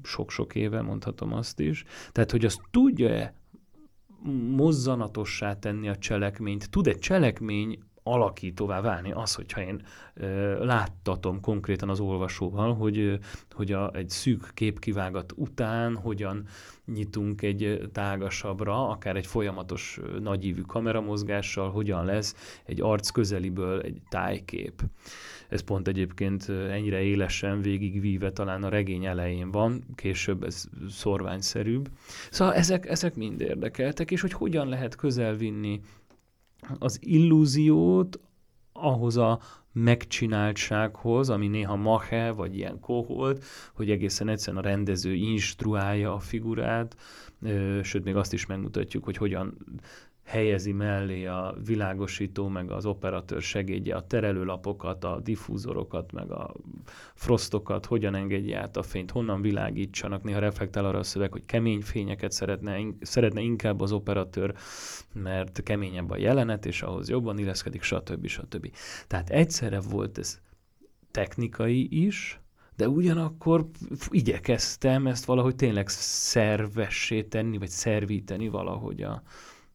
sok-sok 0.03 0.55
éve 0.55 0.81
mondhatom 0.81 1.33
azt 1.33 1.59
is. 1.59 1.83
Tehát, 2.12 2.31
hogy 2.31 2.45
azt 2.45 2.62
tudja-e 2.71 3.33
mozzanatossá 4.55 5.59
tenni 5.59 5.89
a 5.89 5.95
cselekményt, 5.95 6.69
tud 6.69 6.88
egy 6.88 7.00
cselekmény 7.00 7.79
alakítóvá 8.07 8.81
válni 8.81 9.12
az, 9.12 9.35
hogyha 9.35 9.62
én 9.62 9.81
ö, 10.13 10.65
láttatom 10.65 11.41
konkrétan 11.41 11.89
az 11.89 12.00
olvasóval, 12.00 12.75
hogy, 12.75 13.19
hogy 13.51 13.71
a, 13.71 13.91
egy 13.93 14.09
szűk 14.09 14.51
képkivágat 14.53 15.33
után 15.35 15.95
hogyan 15.95 16.45
nyitunk 16.85 17.41
egy 17.41 17.89
tágasabbra, 17.91 18.89
akár 18.89 19.15
egy 19.15 19.27
folyamatos 19.27 20.00
nagyívű 20.19 20.62
kameramozgással, 20.62 21.71
hogyan 21.71 22.05
lesz 22.05 22.62
egy 22.65 22.81
arc 22.81 23.09
közeliből 23.09 23.81
egy 23.81 24.01
tájkép. 24.09 24.81
Ez 25.55 25.62
pont 25.62 25.88
egyébként 25.88 26.50
ennyire 26.50 27.01
élesen 27.01 27.62
végigvíve 27.62 28.31
talán 28.31 28.63
a 28.63 28.69
regény 28.69 29.05
elején 29.05 29.51
van, 29.51 29.83
később 29.95 30.43
ez 30.43 30.65
szorványszerűbb. 30.89 31.89
Szóval 32.31 32.53
ezek, 32.53 32.89
ezek 32.89 33.15
mind 33.15 33.41
érdekeltek, 33.41 34.12
és 34.12 34.21
hogy 34.21 34.33
hogyan 34.33 34.67
lehet 34.67 34.95
közelvinni 34.95 35.81
az 36.79 37.00
illúziót 37.01 38.19
ahhoz 38.74 39.17
a 39.17 39.39
megcsináltsághoz, 39.71 41.29
ami 41.29 41.47
néha 41.47 41.75
mahe, 41.75 42.31
vagy 42.31 42.57
ilyen 42.57 42.79
koholt, 42.79 43.43
hogy 43.74 43.89
egészen 43.89 44.27
egyszerűen 44.27 44.63
a 44.63 44.67
rendező 44.67 45.13
instruálja 45.13 46.13
a 46.13 46.19
figurát, 46.19 46.95
sőt, 47.81 48.03
még 48.03 48.15
azt 48.15 48.33
is 48.33 48.45
megmutatjuk, 48.45 49.03
hogy 49.03 49.17
hogyan 49.17 49.57
helyezi 50.25 50.72
mellé 50.72 51.25
a 51.25 51.55
világosító, 51.65 52.48
meg 52.48 52.72
az 52.72 52.86
operatőr 52.86 53.41
segédje 53.41 53.96
a 53.96 54.08
terelőlapokat, 54.08 55.03
a 55.03 55.20
diffúzorokat, 55.20 56.12
meg 56.12 56.32
a 56.32 56.53
frostokat, 57.13 57.86
hogyan 57.86 58.15
engedje 58.15 58.60
át 58.60 58.77
a 58.77 58.84
fényt, 58.84 59.12
honnan 59.12 59.41
világítsanak. 59.41 60.24
Néha 60.24 60.39
reflektál 60.39 60.86
arra 60.86 61.00
a 61.00 61.03
szöveg, 61.03 61.32
hogy 61.32 61.46
kemény 61.46 61.82
fényeket 61.82 62.32
szeretne, 62.32 62.77
szeretne 63.01 63.41
inkább 63.41 63.82
az 63.82 63.91
operatőr, 63.91 64.53
mert 65.13 65.63
keményebb 65.63 66.10
a 66.10 66.17
jelenet, 66.17 66.65
és 66.65 66.82
ahhoz 66.82 67.10
jobban 67.10 67.38
illeszkedik, 67.38 67.82
stb. 67.82 68.27
stb. 68.27 68.72
Tehát 69.08 69.29
egyszerre 69.29 69.79
volt 69.79 70.17
ez 70.17 70.39
technikai 71.12 72.05
is, 72.05 72.39
de 72.75 72.89
ugyanakkor 72.89 73.67
igyekeztem 74.10 75.08
ezt 75.08 75.25
valahogy 75.25 75.55
tényleg 75.55 75.89
szervessé 75.89 77.24
tenni, 77.24 77.58
vagy 77.58 77.70
szervíteni 77.70 78.48
valahogy 78.48 79.01
a, 79.01 79.24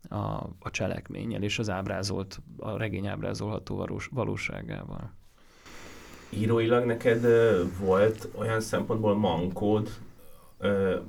a, 0.09 0.17
a 0.59 0.71
cselekménnyel 0.71 1.43
és 1.43 1.59
az 1.59 1.71
ábrázolt, 1.71 2.41
a 2.57 2.77
regény 2.77 3.07
ábrázolható 3.07 3.77
valós, 3.77 4.09
valóságával. 4.13 5.13
Íróilag 6.31 6.85
neked 6.85 7.27
volt 7.79 8.29
olyan 8.35 8.61
szempontból 8.61 9.15
mankód 9.15 9.89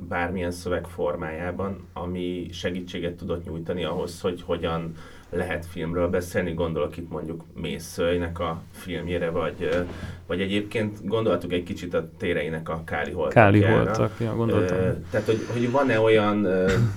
bármilyen 0.08 0.52
szöveg 0.52 0.86
formájában, 0.86 1.88
ami 1.94 2.48
segítséget 2.52 3.16
tudott 3.16 3.46
nyújtani 3.46 3.84
ahhoz, 3.84 4.22
hogy 4.22 4.42
hogyan 4.42 4.96
lehet 5.30 5.66
filmről 5.66 6.08
beszélni, 6.08 6.54
gondolok 6.54 6.98
itt 6.98 7.10
mondjuk 7.10 7.44
Mészőjnek 7.54 8.40
a 8.40 8.62
filmjére, 8.72 9.30
vagy, 9.30 9.86
vagy 10.28 10.42
egyébként 10.42 11.08
gondoltuk 11.08 11.52
egy 11.52 11.64
kicsit 11.64 11.94
a 11.94 12.10
téreinek 12.18 12.70
a 12.70 12.82
Káli 12.86 13.12
Holtakjára. 13.12 13.52
Káli 13.52 13.74
Holtak, 13.74 14.12
ja, 14.20 14.36
gondoltam. 14.36 14.78
Tehát, 15.10 15.26
hogy, 15.26 15.46
hogy 15.52 15.72
van-e 15.72 16.00
olyan 16.00 16.48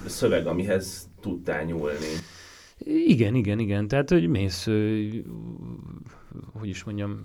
szöveg, 0.06 0.46
amihez 0.46 1.08
tudtál 1.24 1.64
nyúlni? 1.64 2.12
Igen, 3.06 3.34
igen, 3.34 3.58
igen. 3.58 3.88
Tehát, 3.88 4.10
hogy 4.10 4.28
mész 4.28 4.68
hogy 6.52 6.68
is 6.68 6.84
mondjam, 6.84 7.24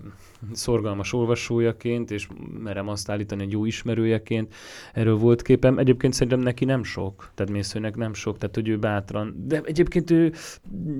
szorgalmas 0.52 1.12
olvasójaként, 1.12 2.10
és 2.10 2.28
merem 2.62 2.88
azt 2.88 3.10
állítani, 3.10 3.42
egy 3.42 3.50
jó 3.50 3.64
ismerőjeként 3.64 4.54
erről 4.92 5.16
volt 5.16 5.42
képem. 5.42 5.78
Egyébként 5.78 6.12
szerintem 6.12 6.40
neki 6.40 6.64
nem 6.64 6.82
sok, 6.82 7.30
tehát 7.34 7.52
Mészőnek 7.52 7.96
nem 7.96 8.14
sok, 8.14 8.38
tehát 8.38 8.54
hogy 8.54 8.68
ő 8.68 8.78
bátran, 8.78 9.34
de 9.46 9.60
egyébként 9.64 10.10
ő 10.10 10.32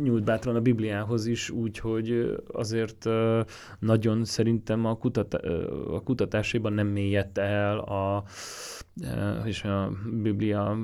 nyújt 0.02 0.24
bátran 0.24 0.56
a 0.56 0.60
Bibliához 0.60 1.26
is, 1.26 1.50
úgyhogy 1.50 2.36
azért 2.52 3.08
nagyon 3.78 4.24
szerintem 4.24 4.84
a, 4.84 4.96
kutat, 4.96 5.34
a 5.90 6.00
kutatásában 6.04 6.72
nem 6.72 6.86
mélyedt 6.86 7.38
el 7.38 7.78
a, 7.78 8.24
és 9.44 9.64
a 9.64 9.92
Biblia 10.22 10.78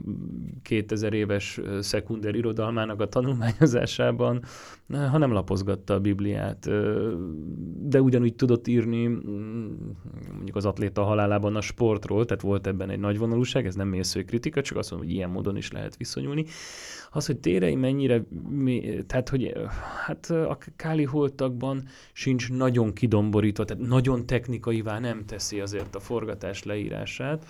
2000 0.63 1.13
éves 1.13 1.61
szekunder 1.81 2.35
irodalmának 2.35 3.01
a 3.01 3.09
tanulmányozásában, 3.09 4.43
hanem 4.93 5.33
lapozgatta 5.33 5.95
a 5.95 6.01
Bibliát. 6.01 6.71
De 7.89 8.01
ugyanúgy 8.01 8.35
tudott 8.35 8.69
írni 8.69 9.07
mm, 9.07 9.17
mondjuk 10.33 10.57
az 10.57 10.65
atléta 10.65 11.03
halálában 11.03 11.57
a 11.57 11.61
sportról, 11.61 12.25
tehát 12.25 12.43
volt 12.43 12.67
ebben 12.67 12.91
egy 12.91 12.99
nagy 12.99 13.19
vonalúság, 13.19 13.67
ez 13.67 13.75
nem 13.75 13.89
mésző 13.89 14.25
kritika, 14.25 14.63
csak 14.63 14.77
azt 14.79 14.91
mondom, 14.91 15.09
hogy 15.09 15.17
ilyen 15.17 15.31
módon 15.31 15.57
is 15.57 15.73
lehet 15.73 15.97
viszonyulni. 15.97 16.45
Az, 17.11 17.27
hogy 17.27 17.39
térei 17.39 17.75
mennyire, 17.75 18.23
tehát 19.07 19.29
hogy 19.29 19.53
hát 20.07 20.31
a 20.31 20.59
káli 20.77 21.05
holtakban 21.05 21.85
sincs 22.13 22.51
nagyon 22.51 22.93
kidomborítva, 22.93 23.65
tehát 23.65 23.87
nagyon 23.87 24.27
technikaivá 24.27 24.99
nem 24.99 25.25
teszi 25.27 25.61
azért 25.61 25.95
a 25.95 26.01
forgatás 26.01 26.63
leírását, 26.63 27.47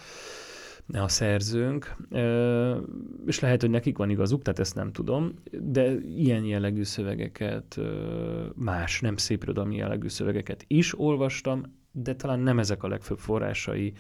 a 0.93 1.09
szerzőnk, 1.09 1.97
és 3.27 3.41
lehet, 3.41 3.61
hogy 3.61 3.71
nekik 3.71 3.97
van 3.97 4.11
igazuk, 4.11 4.43
tehát 4.43 4.59
ezt 4.59 4.75
nem 4.75 4.93
tudom, 4.93 5.35
de 5.51 5.93
ilyen 5.95 6.45
jellegű 6.45 6.83
szövegeket, 6.83 7.81
más, 8.55 9.01
nem 9.01 9.17
szépirodalmi 9.17 9.77
jellegű 9.77 10.09
szövegeket 10.09 10.65
is 10.67 10.99
olvastam, 10.99 11.63
de 11.93 12.15
talán 12.15 12.41
nem 12.41 12.59
ezek 12.59 12.83
a 12.83 12.89
legfőbb 12.89 13.19
forrásai 13.19 13.93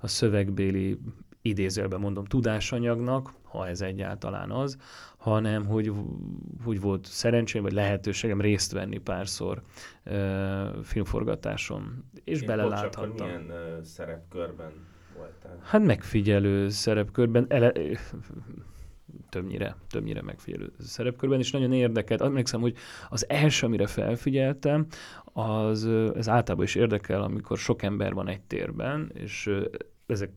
a 0.00 0.06
szövegbéli 0.06 0.98
idézőben 1.42 2.00
mondom 2.00 2.24
tudásanyagnak, 2.24 3.32
ha 3.42 3.68
ez 3.68 3.80
egyáltalán 3.80 4.50
az, 4.50 4.76
hanem 5.16 5.66
hogy, 5.66 5.92
hogy 6.64 6.80
volt 6.80 7.06
szerencsém, 7.06 7.62
vagy 7.62 7.72
lehetőségem 7.72 8.40
részt 8.40 8.72
venni 8.72 8.98
párszor 8.98 9.62
uh, 10.06 10.82
filmforgatáson, 10.82 12.04
és 12.24 12.40
Én 12.40 12.46
beleláthattam. 12.46 13.26
Milyen 13.26 13.50
uh, 13.50 13.82
szerepkörben 13.82 14.72
voltál? 15.16 15.58
Hát 15.62 15.82
megfigyelő 15.82 16.68
szerepkörben, 16.68 17.46
ele, 17.48 17.72
többnyire, 19.28 19.76
többnyire 19.88 20.22
megfigyelő 20.22 20.72
szerepkörben, 20.78 21.38
és 21.38 21.50
nagyon 21.50 21.72
érdekelt. 21.72 22.20
Emlékszem, 22.20 22.60
hogy 22.60 22.76
az 23.08 23.28
első, 23.28 23.66
amire 23.66 23.86
felfigyeltem, 23.86 24.86
az, 25.24 25.86
ez 26.14 26.28
általában 26.28 26.64
is 26.64 26.74
érdekel, 26.74 27.22
amikor 27.22 27.58
sok 27.58 27.82
ember 27.82 28.12
van 28.14 28.28
egy 28.28 28.40
térben, 28.40 29.10
és 29.14 29.50
ezek 30.06 30.30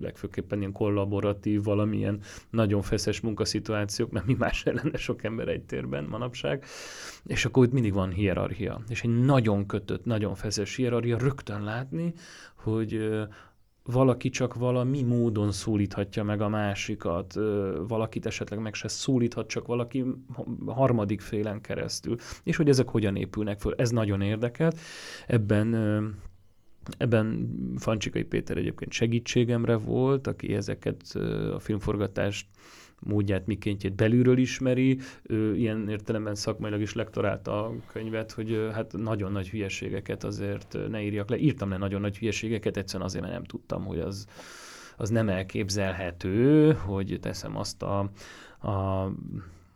legfőképpen 0.00 0.58
ilyen 0.58 0.72
kollaboratív, 0.72 1.62
valamilyen 1.62 2.20
nagyon 2.50 2.82
feszes 2.82 3.20
munkaszituációk, 3.20 4.10
mert 4.10 4.26
mi 4.26 4.34
más 4.38 4.66
ellene 4.66 4.96
sok 4.96 5.24
ember 5.24 5.48
egy 5.48 5.62
térben 5.62 6.04
manapság, 6.04 6.64
és 7.26 7.44
akkor 7.44 7.64
itt 7.64 7.72
mindig 7.72 7.92
van 7.92 8.10
hierarchia. 8.10 8.80
És 8.88 9.02
egy 9.02 9.20
nagyon 9.24 9.66
kötött, 9.66 10.04
nagyon 10.04 10.34
feszes 10.34 10.76
hierarchia, 10.76 11.18
rögtön 11.18 11.62
látni, 11.62 12.12
hogy 12.54 13.10
valaki 13.90 14.28
csak 14.28 14.54
valami 14.54 15.02
módon 15.02 15.52
szólíthatja 15.52 16.24
meg 16.24 16.40
a 16.40 16.48
másikat, 16.48 17.34
valakit 17.88 18.26
esetleg 18.26 18.60
meg 18.60 18.74
se 18.74 18.88
szólíthat, 18.88 19.48
csak 19.48 19.66
valaki 19.66 20.04
harmadik 20.66 21.20
félen 21.20 21.60
keresztül. 21.60 22.16
És 22.42 22.56
hogy 22.56 22.68
ezek 22.68 22.88
hogyan 22.88 23.16
épülnek 23.16 23.60
föl, 23.60 23.74
ez 23.76 23.90
nagyon 23.90 24.20
érdekelt. 24.20 24.78
Ebben 25.26 25.74
Ebben 26.98 27.50
Fancsikai 27.76 28.22
Péter 28.22 28.56
egyébként 28.56 28.92
segítségemre 28.92 29.76
volt, 29.76 30.26
aki 30.26 30.54
ezeket 30.54 31.02
a 31.54 31.58
filmforgatást 31.58 32.46
módját, 33.00 33.46
mikéntjét 33.46 33.94
belülről 33.94 34.38
ismeri, 34.38 34.98
ő 35.22 35.56
ilyen 35.56 35.88
értelemben 35.88 36.34
szakmailag 36.34 36.80
is 36.80 36.94
lektorálta 36.94 37.64
a 37.64 37.72
könyvet, 37.92 38.32
hogy 38.32 38.68
hát 38.72 38.92
nagyon 38.92 39.32
nagy 39.32 39.50
hülyeségeket 39.50 40.24
azért 40.24 40.78
ne 40.88 41.02
írjak 41.02 41.30
le. 41.30 41.36
Írtam 41.36 41.70
le 41.70 41.76
nagyon 41.76 42.00
nagy 42.00 42.18
hülyeségeket, 42.18 42.76
egyszerűen 42.76 43.08
azért, 43.08 43.22
mert 43.22 43.34
nem 43.34 43.44
tudtam, 43.44 43.84
hogy 43.84 43.98
az, 43.98 44.26
az 44.96 45.10
nem 45.10 45.28
elképzelhető, 45.28 46.72
hogy 46.72 47.18
teszem 47.20 47.56
azt 47.56 47.82
a, 47.82 47.98
a 48.68 49.10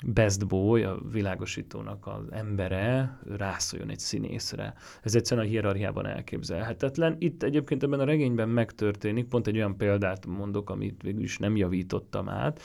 best 0.07 0.47
boy, 0.47 0.83
a 0.83 0.99
világosítónak 1.13 2.07
az 2.07 2.23
embere 2.31 3.19
rászóljon 3.37 3.91
egy 3.91 3.99
színészre. 3.99 4.75
Ez 5.03 5.15
egyszerűen 5.15 5.47
a 5.47 5.51
hierarchiában 5.51 6.07
elképzelhetetlen. 6.07 7.17
Itt 7.19 7.43
egyébként 7.43 7.83
ebben 7.83 8.01
a 8.01 8.05
regényben 8.05 8.49
megtörténik, 8.49 9.25
pont 9.25 9.47
egy 9.47 9.57
olyan 9.57 9.77
példát 9.77 10.27
mondok, 10.27 10.71
amit 10.71 11.03
végül 11.03 11.23
is 11.23 11.39
nem 11.39 11.57
javítottam 11.57 12.29
át, 12.29 12.63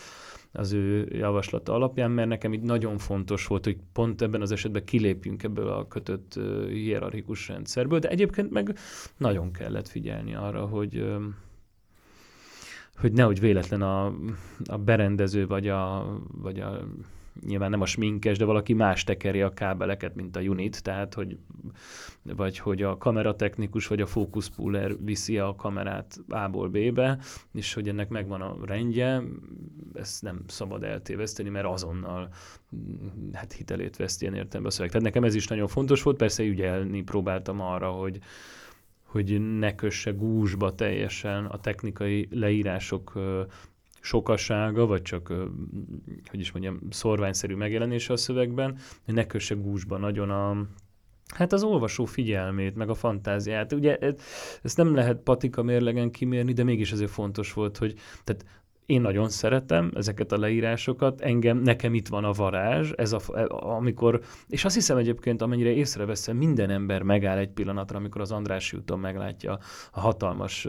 az 0.51 0.71
ő 0.71 1.07
javaslata 1.11 1.73
alapján, 1.73 2.11
mert 2.11 2.27
nekem 2.27 2.53
itt 2.53 2.63
nagyon 2.63 2.97
fontos 2.97 3.47
volt, 3.47 3.65
hogy 3.65 3.77
pont 3.93 4.21
ebben 4.21 4.41
az 4.41 4.51
esetben 4.51 4.85
kilépjünk 4.85 5.43
ebből 5.43 5.67
a 5.67 5.87
kötött 5.87 6.39
hierarchikus 6.67 7.47
rendszerből, 7.47 7.99
de 7.99 8.09
egyébként 8.09 8.49
meg 8.51 8.75
nagyon 9.17 9.51
kellett 9.51 9.87
figyelni 9.87 10.35
arra, 10.35 10.65
hogy 10.65 11.05
hogy 12.99 13.11
nehogy 13.11 13.39
véletlen 13.39 13.81
a, 13.81 14.05
a 14.65 14.77
berendező 14.77 15.47
vagy 15.47 15.67
a, 15.67 16.05
vagy 16.31 16.59
a 16.59 16.87
nyilván 17.45 17.69
nem 17.69 17.81
a 17.81 17.85
sminkes, 17.85 18.37
de 18.37 18.45
valaki 18.45 18.73
más 18.73 19.03
tekeri 19.03 19.41
a 19.41 19.53
kábeleket, 19.53 20.15
mint 20.15 20.35
a 20.35 20.39
unit, 20.39 20.83
tehát 20.83 21.13
hogy 21.13 21.37
vagy 22.23 22.57
hogy 22.57 22.81
a 22.81 22.97
kameratechnikus 22.97 23.87
vagy 23.87 24.01
a 24.01 24.05
fókuszpuller 24.05 24.95
viszi 25.03 25.37
a 25.37 25.55
kamerát 25.55 26.17
A-ból 26.27 26.69
B-be, 26.69 27.19
és 27.53 27.73
hogy 27.73 27.87
ennek 27.87 28.09
megvan 28.09 28.41
a 28.41 28.57
rendje, 28.65 29.23
ezt 29.93 30.21
nem 30.21 30.41
szabad 30.47 30.83
eltéveszteni, 30.83 31.49
mert 31.49 31.65
azonnal 31.65 32.29
hát 33.33 33.53
hitelét 33.53 33.95
veszti 33.95 34.23
ilyen 34.23 34.35
értelemben 34.35 34.71
a 34.71 34.75
szöveg. 34.75 34.89
Tehát 34.89 35.05
nekem 35.05 35.23
ez 35.23 35.35
is 35.35 35.47
nagyon 35.47 35.67
fontos 35.67 36.03
volt, 36.03 36.17
persze 36.17 36.43
ügyelni 36.43 37.01
próbáltam 37.01 37.61
arra, 37.61 37.89
hogy 37.89 38.19
hogy 39.03 39.57
ne 39.57 39.75
kösse 39.75 40.11
gúzsba 40.11 40.75
teljesen 40.75 41.45
a 41.45 41.59
technikai 41.59 42.27
leírások 42.31 43.13
sokasága, 44.01 44.85
vagy 44.85 45.01
csak, 45.01 45.27
hogy 46.29 46.39
is 46.39 46.51
mondjam, 46.51 46.79
szorványszerű 46.89 47.55
megjelenése 47.55 48.13
a 48.13 48.17
szövegben, 48.17 48.77
hogy 49.05 49.13
ne 49.13 49.25
kösse 49.25 49.55
gúzsba 49.55 49.97
nagyon 49.97 50.29
a, 50.29 50.67
Hát 51.35 51.53
az 51.53 51.63
olvasó 51.63 52.05
figyelmét, 52.05 52.75
meg 52.75 52.89
a 52.89 52.93
fantáziát. 52.93 53.73
Ugye 53.73 53.97
ezt 54.63 54.77
nem 54.77 54.95
lehet 54.95 55.17
patika 55.17 55.63
mérlegen 55.63 56.11
kimérni, 56.11 56.53
de 56.53 56.63
mégis 56.63 56.91
azért 56.91 57.11
fontos 57.11 57.53
volt, 57.53 57.77
hogy 57.77 57.95
tehát 58.23 58.45
én 58.89 59.01
nagyon 59.01 59.29
szeretem 59.29 59.91
ezeket 59.95 60.31
a 60.31 60.37
leírásokat, 60.37 61.21
engem, 61.21 61.57
nekem 61.57 61.93
itt 61.93 62.07
van 62.07 62.23
a 62.23 62.31
varázs, 62.31 62.91
ez 62.95 63.13
a, 63.13 63.19
amikor, 63.75 64.21
és 64.47 64.65
azt 64.65 64.75
hiszem 64.75 64.97
egyébként, 64.97 65.41
amennyire 65.41 65.71
észreveszem, 65.71 66.37
minden 66.37 66.69
ember 66.69 67.01
megáll 67.01 67.37
egy 67.37 67.49
pillanatra, 67.49 67.97
amikor 67.97 68.21
az 68.21 68.31
András 68.31 68.73
úton 68.73 68.99
meglátja 68.99 69.59
a 69.91 69.99
hatalmas 69.99 70.67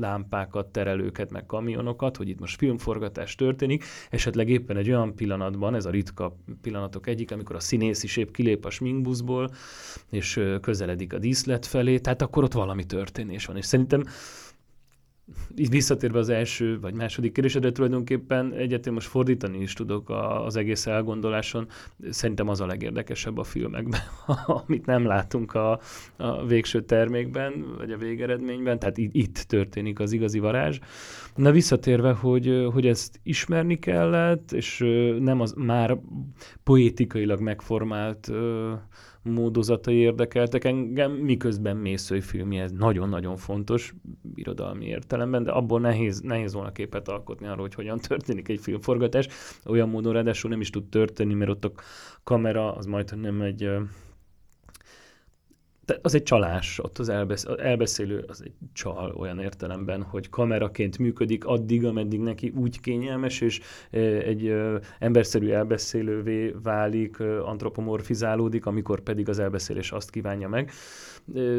lámpákat, 0.00 0.66
terelőket, 0.66 1.30
meg 1.30 1.46
kamionokat, 1.46 2.16
hogy 2.16 2.28
itt 2.28 2.40
most 2.40 2.56
filmforgatás 2.56 3.34
történik, 3.34 3.84
esetleg 4.10 4.48
éppen 4.48 4.76
egy 4.76 4.88
olyan 4.88 5.14
pillanatban, 5.14 5.74
ez 5.74 5.86
a 5.86 5.90
ritka 5.90 6.36
pillanatok 6.62 7.06
egyik, 7.06 7.32
amikor 7.32 7.56
a 7.56 7.60
színész 7.60 8.02
is 8.02 8.16
épp 8.16 8.30
kilép 8.30 8.64
a 8.64 8.70
sminkbuszból, 8.70 9.50
és 10.10 10.40
közeledik 10.60 11.12
a 11.12 11.18
díszlet 11.18 11.66
felé, 11.66 11.98
tehát 11.98 12.22
akkor 12.22 12.44
ott 12.44 12.52
valami 12.52 12.84
történés 12.84 13.46
van, 13.46 13.56
és 13.56 13.64
szerintem 13.64 14.04
így 15.56 15.70
visszatérve 15.70 16.18
az 16.18 16.28
első 16.28 16.80
vagy 16.80 16.94
második 16.94 17.32
kérdésedre 17.32 17.72
tulajdonképpen 17.72 18.52
egyetlen 18.52 18.94
most 18.94 19.08
fordítani 19.08 19.58
is 19.60 19.72
tudok 19.72 20.10
az 20.44 20.56
egész 20.56 20.86
elgondoláson. 20.86 21.66
Szerintem 22.10 22.48
az 22.48 22.60
a 22.60 22.66
legérdekesebb 22.66 23.38
a 23.38 23.42
filmekben, 23.42 24.00
amit 24.46 24.86
nem 24.86 25.06
látunk 25.06 25.54
a, 25.54 25.80
a 26.16 26.46
végső 26.46 26.84
termékben, 26.84 27.74
vagy 27.76 27.90
a 27.90 27.96
végeredményben, 27.96 28.78
tehát 28.78 28.98
itt 28.98 29.38
történik 29.38 30.00
az 30.00 30.12
igazi 30.12 30.38
varázs. 30.38 30.78
Na 31.34 31.50
visszatérve, 31.50 32.12
hogy, 32.12 32.68
hogy 32.72 32.86
ezt 32.86 33.20
ismerni 33.22 33.78
kellett, 33.78 34.52
és 34.52 34.78
nem 35.20 35.40
az 35.40 35.54
már 35.56 35.98
poétikailag 36.62 37.40
megformált 37.40 38.30
módozatai 39.22 39.96
érdekeltek 39.96 40.64
engem, 40.64 41.12
miközben 41.12 41.76
Mészői 41.76 42.20
filmje 42.20 42.62
ez 42.62 42.72
nagyon-nagyon 42.72 43.36
fontos 43.36 43.94
irodalmi 44.34 44.86
értelemben, 44.86 45.42
de 45.42 45.50
abból 45.50 45.80
nehéz, 45.80 46.20
nehéz 46.20 46.52
volna 46.52 46.72
képet 46.72 47.08
alkotni 47.08 47.46
arról, 47.46 47.60
hogy 47.60 47.74
hogyan 47.74 47.98
történik 47.98 48.48
egy 48.48 48.60
filmforgatás. 48.60 49.28
Olyan 49.66 49.88
módon 49.88 50.12
ráadásul 50.12 50.50
nem 50.50 50.60
is 50.60 50.70
tud 50.70 50.88
történni, 50.88 51.34
mert 51.34 51.50
ott 51.50 51.64
a 51.64 51.72
kamera 52.22 52.74
az 52.74 52.86
majd 52.86 53.20
nem 53.20 53.40
egy 53.40 53.70
az 56.02 56.14
egy 56.14 56.22
csalás, 56.22 56.78
ott 56.78 56.98
az 56.98 57.08
elbesz, 57.08 57.46
elbeszélő 57.58 58.24
az 58.28 58.42
egy 58.44 58.52
csal 58.72 59.14
olyan 59.16 59.38
értelemben, 59.38 60.02
hogy 60.02 60.28
kameraként 60.28 60.98
működik 60.98 61.44
addig, 61.44 61.84
ameddig 61.84 62.20
neki 62.20 62.52
úgy 62.56 62.80
kényelmes, 62.80 63.40
és 63.40 63.60
egy 64.24 64.54
emberszerű 64.98 65.50
elbeszélővé 65.50 66.54
válik, 66.62 67.20
antropomorfizálódik, 67.20 68.66
amikor 68.66 69.00
pedig 69.00 69.28
az 69.28 69.38
elbeszélés 69.38 69.92
azt 69.92 70.10
kívánja 70.10 70.48
meg. 70.48 70.70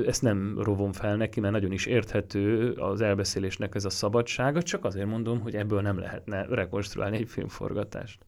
Ezt 0.06 0.22
nem 0.22 0.60
rovom 0.62 0.92
fel 0.92 1.16
neki, 1.16 1.40
mert 1.40 1.54
nagyon 1.54 1.72
is 1.72 1.86
érthető 1.86 2.72
az 2.72 3.02
elbeszélésnek 3.02 3.76
ez 3.76 3.86
a 3.86 3.90
szabadsága, 3.90 4.62
csak 4.62 4.86
azért 4.86 5.08
mondom, 5.08 5.40
hogy 5.40 5.56
ebből 5.56 5.82
nem 5.82 6.00
lehetne 6.00 6.46
rekonstruálni 6.50 7.18
egy 7.18 7.30
filmforgatást. 7.30 8.26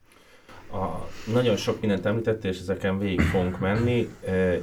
A, 0.72 1.08
nagyon 1.34 1.56
sok 1.56 1.82
mindent 1.82 2.06
említettél, 2.06 2.52
és 2.52 2.60
ezeken 2.60 3.00
végig 3.00 3.22
fogunk 3.22 3.60
menni. 3.60 4.08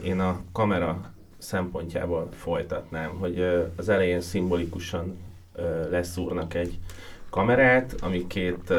Én 0.05 0.21
a 0.21 0.41
kamera 0.53 1.17
szempontjából 1.39 2.29
folytatnám, 2.33 3.11
hogy 3.11 3.41
az 3.77 3.89
elején 3.89 4.21
szimbolikusan 4.21 5.17
leszúrnak 5.91 6.55
egy 6.55 6.79
kamerát, 7.31 7.95
ami 8.01 8.27
két 8.27 8.73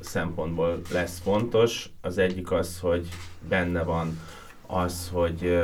szempontból 0.00 0.80
lesz 0.92 1.18
fontos. 1.18 1.90
Az 2.00 2.18
egyik 2.18 2.50
az, 2.50 2.80
hogy 2.80 3.08
benne 3.48 3.82
van 3.82 4.18
az, 4.66 5.10
hogy, 5.12 5.62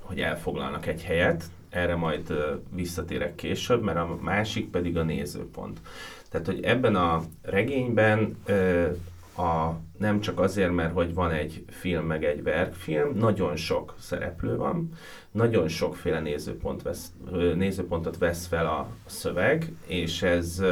hogy 0.00 0.20
elfoglalnak 0.20 0.86
egy 0.86 1.02
helyet, 1.02 1.44
erre 1.70 1.94
majd 1.96 2.32
visszatérek 2.74 3.34
később, 3.34 3.82
mert 3.82 3.98
a 3.98 4.18
másik 4.20 4.70
pedig 4.70 4.96
a 4.96 5.02
nézőpont. 5.02 5.80
Tehát, 6.30 6.46
hogy 6.46 6.62
ebben 6.62 6.96
a 6.96 7.22
regényben 7.42 8.36
a, 9.38 9.80
nem 9.98 10.20
csak 10.20 10.40
azért, 10.40 10.72
mert 10.72 10.92
hogy 10.92 11.14
van 11.14 11.30
egy 11.30 11.64
film, 11.68 12.06
meg 12.06 12.24
egy 12.24 12.42
verkfilm, 12.42 13.14
nagyon 13.14 13.56
sok 13.56 13.94
szereplő 13.98 14.56
van, 14.56 14.90
nagyon 15.30 15.68
sokféle 15.68 16.20
nézőpont 16.20 16.82
vesz, 16.82 17.12
nézőpontot 17.54 18.18
vesz 18.18 18.46
fel 18.46 18.66
a 18.66 18.88
szöveg, 19.06 19.72
és 19.86 20.22
ez, 20.22 20.62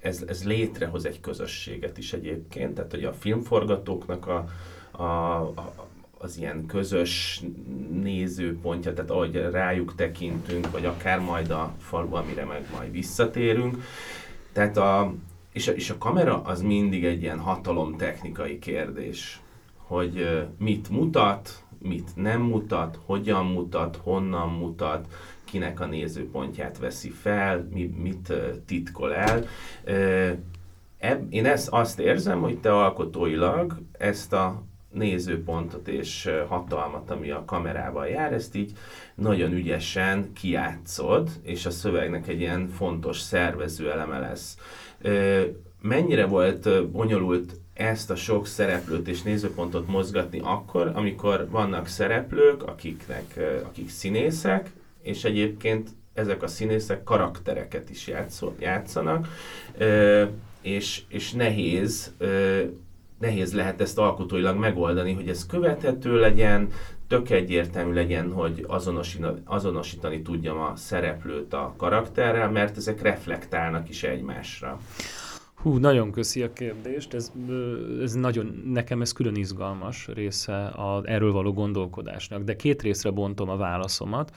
ez, 0.00 0.24
ez 0.26 0.44
létrehoz 0.44 1.06
egy 1.06 1.20
közösséget 1.20 1.98
is 1.98 2.12
egyébként, 2.12 2.74
tehát 2.74 2.90
hogy 2.90 3.04
a 3.04 3.12
filmforgatóknak 3.12 4.26
a, 4.26 4.44
a, 5.02 5.36
a 5.40 5.90
az 6.22 6.38
ilyen 6.38 6.66
közös 6.66 7.42
nézőpontja, 8.02 8.92
tehát 8.92 9.10
ahogy 9.10 9.34
rájuk 9.50 9.94
tekintünk, 9.94 10.70
vagy 10.70 10.84
akár 10.84 11.20
majd 11.20 11.50
a 11.50 11.74
falu, 11.78 12.14
amire 12.14 12.44
meg 12.44 12.66
majd 12.72 12.90
visszatérünk. 12.90 13.76
Tehát 14.52 14.76
a, 14.76 15.14
és 15.52 15.68
a, 15.68 15.72
és 15.72 15.90
a 15.90 15.98
kamera 15.98 16.42
az 16.42 16.62
mindig 16.62 17.04
egy 17.04 17.22
ilyen 17.22 17.38
hatalomtechnikai 17.38 18.58
kérdés, 18.58 19.40
hogy 19.76 20.46
mit 20.58 20.88
mutat, 20.88 21.64
mit 21.78 22.10
nem 22.14 22.40
mutat, 22.40 22.98
hogyan 23.04 23.46
mutat, 23.46 23.96
honnan 23.96 24.48
mutat, 24.48 25.06
kinek 25.44 25.80
a 25.80 25.86
nézőpontját 25.86 26.78
veszi 26.78 27.10
fel, 27.10 27.68
mi, 27.72 27.94
mit 28.02 28.32
titkol 28.66 29.14
el. 29.14 29.44
Én 31.30 31.46
ezt 31.46 31.68
azt 31.68 31.98
érzem, 31.98 32.40
hogy 32.40 32.58
te 32.58 32.74
alkotóilag 32.76 33.76
ezt 33.98 34.32
a 34.32 34.62
nézőpontot 34.92 35.88
és 35.88 36.30
hatalmat, 36.48 37.10
ami 37.10 37.30
a 37.30 37.44
kamerával 37.44 38.06
jár, 38.06 38.32
ezt 38.32 38.54
így 38.54 38.72
nagyon 39.14 39.52
ügyesen 39.52 40.32
kiátszod, 40.32 41.30
és 41.42 41.66
a 41.66 41.70
szövegnek 41.70 42.28
egy 42.28 42.40
ilyen 42.40 42.68
fontos 42.68 43.20
szervező 43.20 43.90
eleme 43.90 44.18
lesz. 44.18 44.56
Mennyire 45.80 46.26
volt 46.26 46.90
bonyolult 46.90 47.52
ezt 47.74 48.10
a 48.10 48.16
sok 48.16 48.46
szereplőt 48.46 49.08
és 49.08 49.22
nézőpontot 49.22 49.86
mozgatni 49.86 50.40
akkor, 50.42 50.90
amikor 50.94 51.48
vannak 51.50 51.86
szereplők, 51.86 52.62
akiknek, 52.62 53.38
akik 53.64 53.90
színészek, 53.90 54.70
és 55.02 55.24
egyébként 55.24 55.90
ezek 56.14 56.42
a 56.42 56.46
színészek 56.46 57.02
karaktereket 57.04 57.90
is 57.90 58.06
játszol, 58.06 58.54
játszanak, 58.58 59.28
és, 60.60 61.02
és 61.08 61.32
nehéz, 61.32 62.12
nehéz 63.22 63.54
lehet 63.54 63.80
ezt 63.80 63.98
alkotóilag 63.98 64.58
megoldani, 64.58 65.12
hogy 65.12 65.28
ez 65.28 65.46
követhető 65.46 66.18
legyen, 66.18 66.68
tök 67.08 67.30
egyértelmű 67.30 67.92
legyen, 67.92 68.32
hogy 68.32 68.64
azonosítani, 69.46 70.22
tudjam 70.22 70.58
a 70.58 70.76
szereplőt 70.76 71.52
a 71.52 71.74
karakterrel, 71.76 72.50
mert 72.50 72.76
ezek 72.76 73.02
reflektálnak 73.02 73.88
is 73.88 74.02
egymásra. 74.02 74.78
Hú, 75.54 75.76
nagyon 75.76 76.10
köszi 76.10 76.42
a 76.42 76.52
kérdést. 76.52 77.14
Ez, 77.14 77.32
ez 78.02 78.12
nagyon, 78.12 78.62
nekem 78.66 79.00
ez 79.00 79.12
külön 79.12 79.34
izgalmas 79.34 80.08
része 80.14 80.66
a, 80.66 81.02
erről 81.04 81.32
való 81.32 81.52
gondolkodásnak, 81.52 82.42
de 82.42 82.56
két 82.56 82.82
részre 82.82 83.10
bontom 83.10 83.48
a 83.48 83.56
válaszomat. 83.56 84.30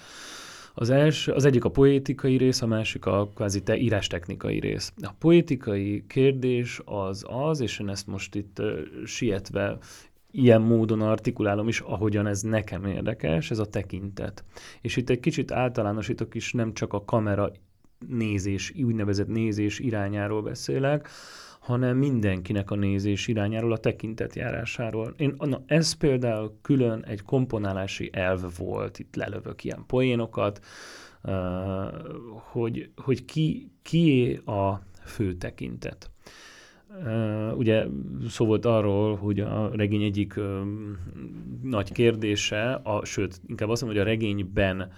Az, 0.77 0.89
első, 0.89 1.31
az 1.31 1.45
egyik 1.45 1.63
a 1.63 1.69
poétikai 1.69 2.38
rész, 2.38 2.61
a 2.61 2.67
másik 2.67 3.05
a 3.05 3.29
kvázi 3.35 3.63
te 3.63 3.77
írástechnikai 3.77 4.59
rész. 4.59 4.93
A 5.01 5.13
poétikai 5.19 6.03
kérdés 6.07 6.81
az 6.85 7.25
az, 7.27 7.59
és 7.59 7.79
én 7.79 7.89
ezt 7.89 8.07
most 8.07 8.35
itt 8.35 8.59
uh, 8.59 8.79
sietve 9.05 9.77
ilyen 10.31 10.61
módon 10.61 11.01
artikulálom 11.01 11.67
is, 11.67 11.79
ahogyan 11.79 12.27
ez 12.27 12.41
nekem 12.41 12.85
érdekes, 12.85 13.51
ez 13.51 13.59
a 13.59 13.65
tekintet. 13.65 14.43
És 14.81 14.95
itt 14.95 15.09
egy 15.09 15.19
kicsit 15.19 15.51
általánosítok 15.51 16.35
is, 16.35 16.53
nem 16.53 16.73
csak 16.73 16.93
a 16.93 17.05
kamera 17.05 17.51
nézés, 18.07 18.73
úgynevezett 18.83 19.27
nézés 19.27 19.79
irányáról 19.79 20.41
beszélek, 20.41 21.09
hanem 21.65 21.97
mindenkinek 21.97 22.71
a 22.71 22.75
nézés 22.75 23.28
irányáról, 23.28 23.71
a 23.71 23.78
tekintetjárásáról. 23.78 25.13
Én, 25.17 25.34
na, 25.38 25.63
ez 25.65 25.93
például 25.93 26.58
külön 26.62 27.04
egy 27.08 27.21
komponálási 27.21 28.10
elv 28.13 28.58
volt, 28.58 28.99
itt 28.99 29.15
lelövök 29.15 29.63
ilyen 29.63 29.84
poénokat, 29.88 30.65
hogy, 32.34 32.89
hogy 32.95 33.25
ki, 33.25 33.71
ki 33.82 34.34
a 34.45 34.82
fő 35.06 35.34
tekintet. 35.34 36.10
Uh, 37.04 37.58
ugye 37.58 37.86
szó 38.30 38.45
volt 38.45 38.65
arról, 38.65 39.15
hogy 39.15 39.39
a 39.39 39.69
regény 39.75 40.04
egyik 40.04 40.34
uh, 40.38 40.62
nagy 41.63 41.91
kérdése, 41.91 42.73
a, 42.73 43.06
sőt, 43.06 43.41
inkább 43.47 43.69
azt 43.69 43.82
mondom, 43.82 43.99
hogy 43.99 44.08
a 44.08 44.12
regényben 44.12 44.91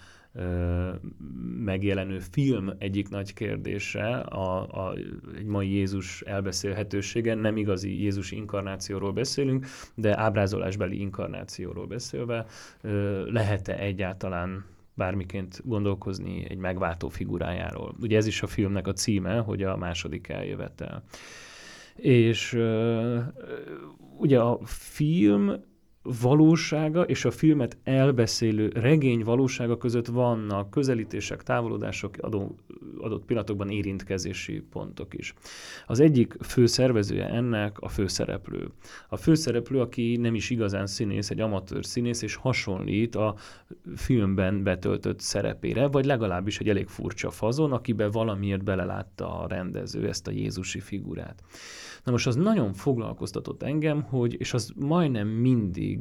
megjelenő 1.64 2.20
film 2.20 2.72
egyik 2.78 3.10
nagy 3.10 3.34
kérdése 3.34 4.18
a, 4.18 4.68
a, 4.88 4.94
egy 5.38 5.46
mai 5.46 5.70
Jézus 5.70 6.22
elbeszélhetősége. 6.22 7.36
Nem 7.36 7.58
igazi 7.58 8.02
Jézus 8.02 8.32
inkarnációról 8.32 9.12
beszélünk, 9.12 9.66
de 9.96 10.20
ábrázolásbeli 10.20 11.00
inkarnációról 11.00 11.88
beszélve 11.88 12.46
lehet-e 13.26 13.78
egyáltalán 13.78 14.66
bármiként 14.94 15.62
gondolkozni 15.66 16.46
egy 16.50 16.58
megváltó 16.58 17.10
figurájáról. 17.10 17.96
Ugye 18.02 18.18
ez 18.18 18.28
is 18.28 18.42
a 18.42 18.48
filmnek 18.48 18.88
a 18.88 18.94
címe, 18.94 19.38
hogy 19.38 19.64
a 19.64 19.78
második 19.78 20.28
eljövetel. 20.28 21.04
És 21.96 22.54
ugye 24.18 24.40
a 24.40 24.60
film 24.66 25.52
valósága 26.22 27.04
és 27.04 27.26
a 27.26 27.32
filmet 27.32 27.78
elbeszélő 27.84 28.70
regény 28.74 29.24
valósága 29.24 29.78
között 29.78 30.08
vannak 30.08 30.70
közelítések, 30.70 31.44
távolodások, 31.44 32.16
adó, 32.20 32.56
adott 32.98 33.26
pillanatokban 33.26 33.70
érintkezési 33.70 34.64
pontok 34.72 35.14
is. 35.14 35.34
Az 35.88 36.00
egyik 36.00 36.36
fő 36.42 36.66
szervezője 36.66 37.30
ennek 37.30 37.80
a 37.80 37.88
főszereplő. 37.88 38.70
A 39.10 39.18
főszereplő, 39.18 39.80
aki 39.80 40.16
nem 40.16 40.36
is 40.36 40.50
igazán 40.50 40.88
színész, 40.88 41.30
egy 41.30 41.40
amatőr 41.40 41.86
színész, 41.86 42.22
és 42.22 42.36
hasonlít 42.36 43.16
a 43.16 43.36
filmben 43.96 44.64
betöltött 44.64 45.20
szerepére, 45.20 45.88
vagy 45.88 46.06
legalábbis 46.06 46.60
egy 46.60 46.70
elég 46.70 46.88
furcsa 46.88 47.30
fazon, 47.30 47.72
akiben 47.72 48.12
valamiért 48.12 48.64
belelátta 48.64 49.40
a 49.40 49.48
rendező 49.48 50.08
ezt 50.08 50.28
a 50.28 50.32
Jézusi 50.32 50.80
figurát. 50.80 51.44
Na 52.04 52.12
most 52.12 52.28
az 52.28 52.36
nagyon 52.36 52.74
foglalkoztatott 52.74 53.64
engem, 53.64 54.02
hogy, 54.02 54.36
és 54.40 54.54
az 54.54 54.72
majdnem 54.76 55.28
mindig 55.28 55.97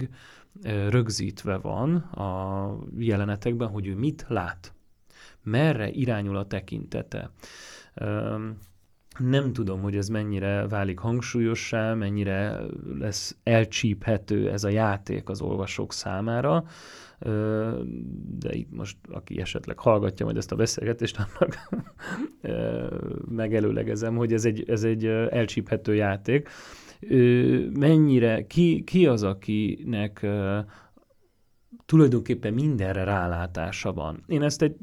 rögzítve 0.88 1.56
van 1.56 1.94
a 1.96 2.70
jelenetekben, 2.98 3.68
hogy 3.68 3.86
ő 3.86 3.94
mit 3.94 4.24
lát, 4.28 4.74
merre 5.42 5.90
irányul 5.90 6.36
a 6.36 6.46
tekintete. 6.46 7.30
Nem 9.18 9.52
tudom, 9.52 9.80
hogy 9.80 9.96
ez 9.96 10.08
mennyire 10.08 10.66
válik 10.68 10.98
hangsúlyossá, 10.98 11.94
mennyire 11.94 12.60
lesz 12.98 13.36
elcsíphető 13.42 14.50
ez 14.50 14.64
a 14.64 14.68
játék 14.68 15.28
az 15.28 15.40
olvasók 15.40 15.92
számára, 15.92 16.64
de 18.38 18.52
itt 18.52 18.70
most, 18.70 18.96
aki 19.08 19.40
esetleg 19.40 19.78
hallgatja 19.78 20.24
majd 20.24 20.36
ezt 20.36 20.52
a 20.52 20.56
beszélgetést, 20.56 21.18
annak 21.18 21.68
megelőlegezem, 23.28 24.16
hogy 24.16 24.32
ez 24.32 24.44
egy, 24.44 24.70
ez 24.70 24.84
egy 24.84 25.06
elcsíphető 25.06 25.94
játék. 25.94 26.48
Mennyire, 27.72 28.46
ki, 28.46 28.82
ki 28.84 29.06
az, 29.06 29.22
akinek 29.22 30.26
tulajdonképpen 31.86 32.54
mindenre 32.54 33.04
rálátása 33.04 33.92
van. 33.92 34.22
Én 34.26 34.42
ezt 34.42 34.62
egy, 34.62 34.76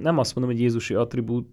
nem 0.00 0.18
azt 0.18 0.34
mondom, 0.34 0.52
hogy 0.54 0.62
Jézusi 0.62 0.94
attribút, 0.94 1.48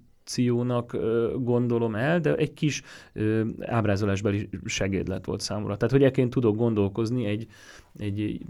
gondolom 1.35 1.95
el, 1.95 2.19
de 2.19 2.35
egy 2.35 2.53
kis 2.53 2.81
ö, 3.13 3.45
ábrázolásbeli 3.59 4.49
segédlet 4.65 5.25
volt 5.25 5.41
számomra. 5.41 5.77
Tehát, 5.77 5.93
hogy 5.93 6.03
ekként 6.03 6.29
tudok 6.29 6.55
gondolkozni 6.55 7.25
egy, 7.25 7.47
egy 7.97 8.45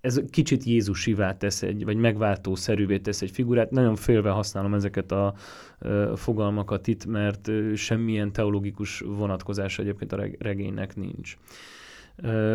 ez 0.00 0.20
kicsit 0.30 0.64
Jézusivá 0.64 1.36
tesz 1.36 1.62
egy, 1.62 1.84
vagy 1.84 1.96
megváltószerűvé 1.96 2.98
tesz 2.98 3.22
egy 3.22 3.30
figurát. 3.30 3.70
Nagyon 3.70 3.96
félve 3.96 4.30
használom 4.30 4.74
ezeket 4.74 5.12
a 5.12 5.34
ö, 5.78 6.12
fogalmakat 6.16 6.86
itt, 6.86 7.06
mert 7.06 7.48
ö, 7.48 7.74
semmilyen 7.74 8.32
teológikus 8.32 9.00
vonatkozás 9.00 9.78
egyébként 9.78 10.12
a 10.12 10.26
regénynek 10.38 10.96
nincs. 10.96 11.36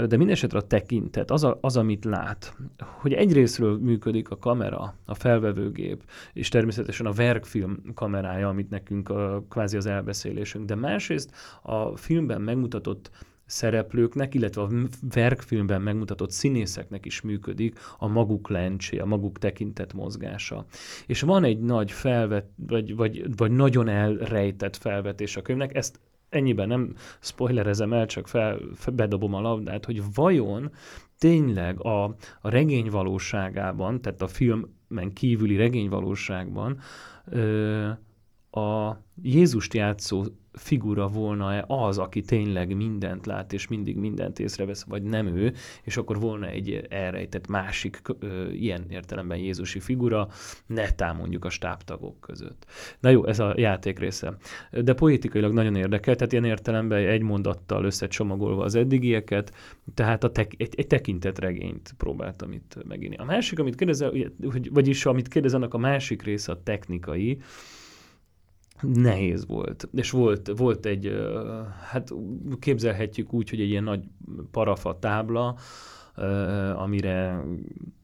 De 0.08 0.17
mindesetre 0.17 0.58
a 0.58 0.67
tekintet, 0.67 1.31
az, 1.31 1.43
a, 1.43 1.58
az, 1.62 1.77
amit 1.77 2.05
lát, 2.05 2.55
hogy 2.77 3.13
egyrésztről 3.13 3.77
működik 3.77 4.29
a 4.29 4.38
kamera, 4.38 4.95
a 5.05 5.13
felvevőgép, 5.13 6.03
és 6.34 6.49
természetesen 6.49 7.05
a 7.05 7.12
verkfilm 7.12 7.81
kamerája, 7.93 8.47
amit 8.47 8.69
nekünk 8.69 9.10
a, 9.10 9.43
kvázi 9.49 9.77
az 9.77 9.86
elbeszélésünk, 9.86 10.65
de 10.65 10.75
másrészt 10.75 11.31
a 11.62 11.97
filmben 11.97 12.41
megmutatott 12.41 13.10
szereplőknek, 13.45 14.34
illetve 14.34 14.62
a 14.62 14.69
verkfilmben 15.13 15.81
megmutatott 15.81 16.31
színészeknek 16.31 17.05
is 17.05 17.21
működik 17.21 17.79
a 17.97 18.08
maguk 18.08 18.49
lencsé, 18.49 18.97
a 18.97 19.05
maguk 19.05 19.38
tekintet 19.38 19.93
mozgása. 19.93 20.65
És 21.05 21.21
van 21.21 21.43
egy 21.43 21.60
nagy 21.60 21.91
felvet, 21.91 22.45
vagy, 22.55 22.95
vagy, 22.95 23.36
vagy 23.36 23.51
nagyon 23.51 23.88
elrejtett 23.88 24.75
felvetés 24.75 25.36
a 25.36 25.41
könyvnek, 25.41 25.75
ezt 25.75 25.99
ennyiben 26.29 26.67
nem 26.67 26.93
spoilerezem 27.19 27.93
el, 27.93 28.05
csak 28.05 28.27
fel, 28.27 28.60
fel 28.73 28.93
bedobom 28.93 29.34
a 29.34 29.41
labdát, 29.41 29.86
hogy 29.86 30.01
vajon 30.13 30.71
tényleg 31.17 31.79
a, 31.79 32.03
a 32.41 32.49
regény 32.49 32.89
valóságában, 32.89 34.01
tehát 34.01 34.21
a 34.21 34.27
filmen 34.27 35.13
kívüli 35.13 35.55
regény 35.55 35.89
valóságban 35.89 36.79
ö, 37.25 37.88
a 38.51 38.97
Jézust 39.21 39.73
játszó 39.73 40.23
figura 40.57 41.07
volna-e 41.07 41.63
az, 41.67 41.97
aki 41.97 42.21
tényleg 42.21 42.75
mindent 42.75 43.25
lát, 43.25 43.53
és 43.53 43.67
mindig 43.67 43.97
mindent 43.97 44.39
észrevesz, 44.39 44.83
vagy 44.83 45.03
nem 45.03 45.27
ő, 45.27 45.53
és 45.83 45.97
akkor 45.97 46.19
volna 46.19 46.47
egy 46.47 46.85
elrejtett 46.89 47.47
másik 47.47 48.01
ö, 48.19 48.49
ilyen 48.49 48.85
értelemben 48.89 49.37
Jézusi 49.37 49.79
figura, 49.79 50.27
netán 50.65 51.15
mondjuk 51.15 51.45
a 51.45 51.49
stábtagok 51.49 52.19
között. 52.19 52.65
Na 52.99 53.09
jó, 53.09 53.25
ez 53.25 53.39
a 53.39 53.53
játék 53.57 53.99
része. 53.99 54.37
De 54.71 54.93
poétikailag 54.93 55.53
nagyon 55.53 55.75
érdekel, 55.75 56.15
tehát 56.15 56.31
ilyen 56.31 56.45
értelemben 56.45 57.07
egy 57.07 57.21
mondattal 57.21 57.85
összecsomagolva 57.85 58.63
az 58.63 58.75
eddigieket, 58.75 59.53
tehát 59.93 60.23
a 60.23 60.31
tek, 60.31 60.53
egy, 60.57 60.73
egy 60.77 60.87
tekintetregényt 60.87 61.93
próbáltam 61.97 62.51
itt 62.51 62.77
megírni. 62.87 63.15
A 63.15 63.23
másik, 63.23 63.59
amit 63.59 63.75
kérdezel, 63.75 64.13
vagyis 64.71 65.05
amit 65.05 65.27
kérdezenek, 65.27 65.73
a 65.73 65.77
másik 65.77 66.21
része 66.21 66.51
a 66.51 66.63
technikai, 66.63 67.37
nehéz 68.81 69.45
volt. 69.45 69.89
És 69.93 70.11
volt, 70.11 70.51
volt 70.57 70.85
egy, 70.85 71.15
hát 71.89 72.13
képzelhetjük 72.59 73.33
úgy, 73.33 73.49
hogy 73.49 73.61
egy 73.61 73.69
ilyen 73.69 73.83
nagy 73.83 74.03
parafa 74.51 74.99
tábla, 74.99 75.55
amire 76.75 77.43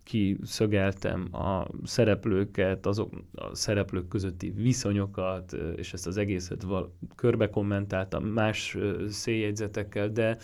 kiszögeltem 0.03 1.27
a 1.31 1.67
szereplőket, 1.83 2.85
azok 2.85 3.13
a 3.35 3.55
szereplők 3.55 4.07
közötti 4.07 4.53
viszonyokat, 4.55 5.57
és 5.75 5.93
ezt 5.93 6.07
az 6.07 6.17
egészet 6.17 6.63
val- 6.63 6.91
körbe 7.15 7.49
kommentáltam 7.49 8.23
más 8.23 8.77
széljegyzetekkel, 9.09 10.09
de 10.09 10.37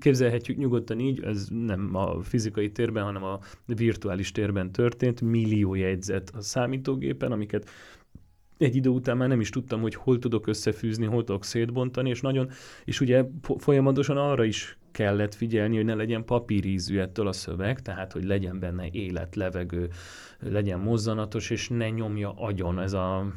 képzelhetjük 0.00 0.56
nyugodtan 0.56 0.98
így, 1.00 1.22
ez 1.22 1.48
nem 1.50 1.94
a 1.94 2.22
fizikai 2.22 2.72
térben, 2.72 3.04
hanem 3.04 3.24
a 3.24 3.38
virtuális 3.66 4.32
térben 4.32 4.72
történt, 4.72 5.20
millió 5.20 5.74
jegyzet 5.74 6.32
a 6.34 6.40
számítógépen, 6.40 7.32
amiket 7.32 7.68
egy 8.58 8.76
idő 8.76 8.88
után 8.88 9.16
már 9.16 9.28
nem 9.28 9.40
is 9.40 9.50
tudtam, 9.50 9.80
hogy 9.80 9.94
hol 9.94 10.18
tudok 10.18 10.46
összefűzni, 10.46 11.06
hol 11.06 11.24
tudok 11.24 11.44
szétbontani, 11.44 12.08
és 12.08 12.20
nagyon, 12.20 12.50
és 12.84 13.00
ugye 13.00 13.24
folyamatosan 13.58 14.16
arra 14.16 14.44
is 14.44 14.78
kellett 14.90 15.34
figyelni, 15.34 15.76
hogy 15.76 15.84
ne 15.84 15.94
legyen 15.94 16.24
papírízű 16.24 16.98
ettől 16.98 17.26
a 17.26 17.32
szöveg, 17.32 17.82
tehát 17.82 18.12
hogy 18.12 18.24
legyen 18.24 18.58
benne 18.58 18.86
élet, 18.90 19.36
levegő, 19.36 19.88
legyen 20.38 20.78
mozzanatos, 20.78 21.50
és 21.50 21.68
ne 21.68 21.88
nyomja 21.88 22.32
agyon 22.36 22.80
ez 22.80 22.92
a 22.92 23.32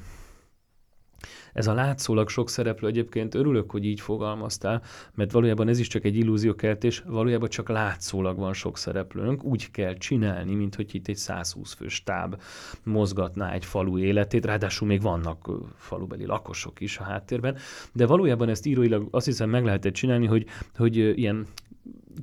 ez 1.54 1.68
a 1.68 1.74
látszólag 1.74 2.30
sok 2.30 2.50
szereplő 2.50 2.88
egyébként 2.88 3.36
örülök, 3.36 3.72
hogy 3.72 3.86
így 3.86 4.00
fogalmaztál, 4.00 4.82
mert 5.16 5.32
valójában 5.32 5.68
ez 5.68 5.80
is 5.80 5.88
csak 5.88 6.04
egy 6.04 6.16
illúziókeltés, 6.16 7.04
valójában 7.08 7.50
csak 7.50 7.70
látszólag 7.70 8.38
van 8.38 8.54
sok 8.54 8.78
szereplőnk, 8.78 9.44
úgy 9.44 9.72
kell 9.72 9.94
csinálni, 9.94 10.56
mint 10.56 10.76
hogy 10.76 10.96
itt 10.96 11.08
egy 11.08 11.16
120 11.16 11.74
fős 11.74 12.04
táb 12.04 12.42
mozgatná 12.84 13.52
egy 13.52 13.66
falu 13.66 13.98
életét, 13.98 14.46
ráadásul 14.46 14.88
még 14.88 15.02
vannak 15.02 15.50
falubeli 15.78 16.26
lakosok 16.26 16.80
is 16.80 16.98
a 16.98 17.04
háttérben, 17.04 17.58
de 17.94 18.06
valójában 18.06 18.50
ezt 18.50 18.66
íróilag 18.66 19.08
azt 19.12 19.26
hiszem 19.26 19.50
meg 19.50 19.66
lehetett 19.66 19.94
csinálni, 19.94 20.26
hogy, 20.26 20.46
hogy 20.76 20.98
ilyen 20.98 21.48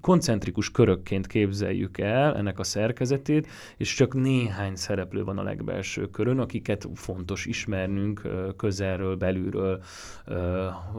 koncentrikus 0.01 0.71
körökként 0.71 1.27
képzeljük 1.27 1.99
el 1.99 2.37
ennek 2.37 2.59
a 2.59 2.65
szerkezetét, 2.65 3.49
és 3.77 3.95
csak 3.95 4.15
néhány 4.15 4.75
szereplő 4.75 5.25
van 5.25 5.39
a 5.39 5.43
legbelső 5.43 6.11
körön, 6.11 6.39
akiket 6.39 6.89
fontos 6.95 7.47
ismernünk 7.47 8.23
közelről, 8.57 9.17
belülről, 9.17 9.83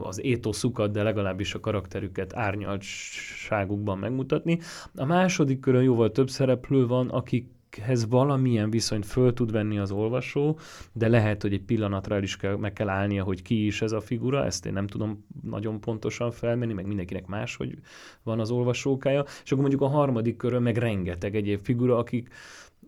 az 0.02 0.24
étoszukat, 0.24 0.90
de 0.90 1.02
legalábbis 1.02 1.54
a 1.54 1.60
karakterüket 1.60 2.36
árnyaltságukban 2.36 3.98
megmutatni. 3.98 4.58
A 4.94 5.04
második 5.04 5.60
körön 5.60 5.82
jóval 5.82 6.10
több 6.10 6.30
szereplő 6.30 6.86
van, 6.86 7.08
akik 7.08 7.46
hez 7.76 8.08
valamilyen 8.08 8.70
viszonyt 8.70 9.06
föl 9.06 9.32
tud 9.32 9.52
venni 9.52 9.78
az 9.78 9.90
olvasó, 9.90 10.58
de 10.92 11.08
lehet, 11.08 11.42
hogy 11.42 11.52
egy 11.52 11.62
pillanatra 11.62 12.14
el 12.14 12.22
is 12.22 12.36
kell, 12.36 12.56
meg 12.56 12.72
kell 12.72 12.88
állnia, 12.88 13.24
hogy 13.24 13.42
ki 13.42 13.66
is 13.66 13.82
ez 13.82 13.92
a 13.92 14.00
figura, 14.00 14.44
ezt 14.44 14.66
én 14.66 14.72
nem 14.72 14.86
tudom 14.86 15.26
nagyon 15.42 15.80
pontosan 15.80 16.30
felmenni, 16.30 16.72
meg 16.72 16.86
mindenkinek 16.86 17.26
más, 17.26 17.56
hogy 17.56 17.78
van 18.22 18.40
az 18.40 18.50
olvasókája, 18.50 19.24
és 19.44 19.50
akkor 19.50 19.60
mondjuk 19.60 19.82
a 19.82 19.88
harmadik 19.88 20.36
körön 20.36 20.62
meg 20.62 20.76
rengeteg 20.76 21.36
egyéb 21.36 21.60
figura, 21.62 21.98
akik 21.98 22.28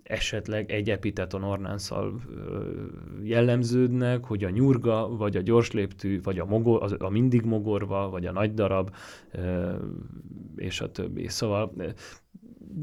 esetleg 0.03 0.71
egy 0.71 0.90
epiteton 0.90 1.42
ornánszal 1.42 2.21
jellemződnek, 3.23 4.25
hogy 4.25 4.45
a 4.45 4.51
nyurga, 4.51 5.09
vagy 5.16 5.37
a 5.37 5.40
gyorsléptű, 5.40 6.21
vagy 6.23 6.38
a, 6.38 6.45
mogor, 6.45 6.97
a 6.99 7.09
mindig 7.09 7.45
mogorva, 7.45 8.09
vagy 8.11 8.27
a 8.27 8.33
nagy 8.33 8.55
darab, 8.55 8.95
és 10.57 10.81
a 10.81 10.90
többi. 10.90 11.29
Szóval 11.29 11.73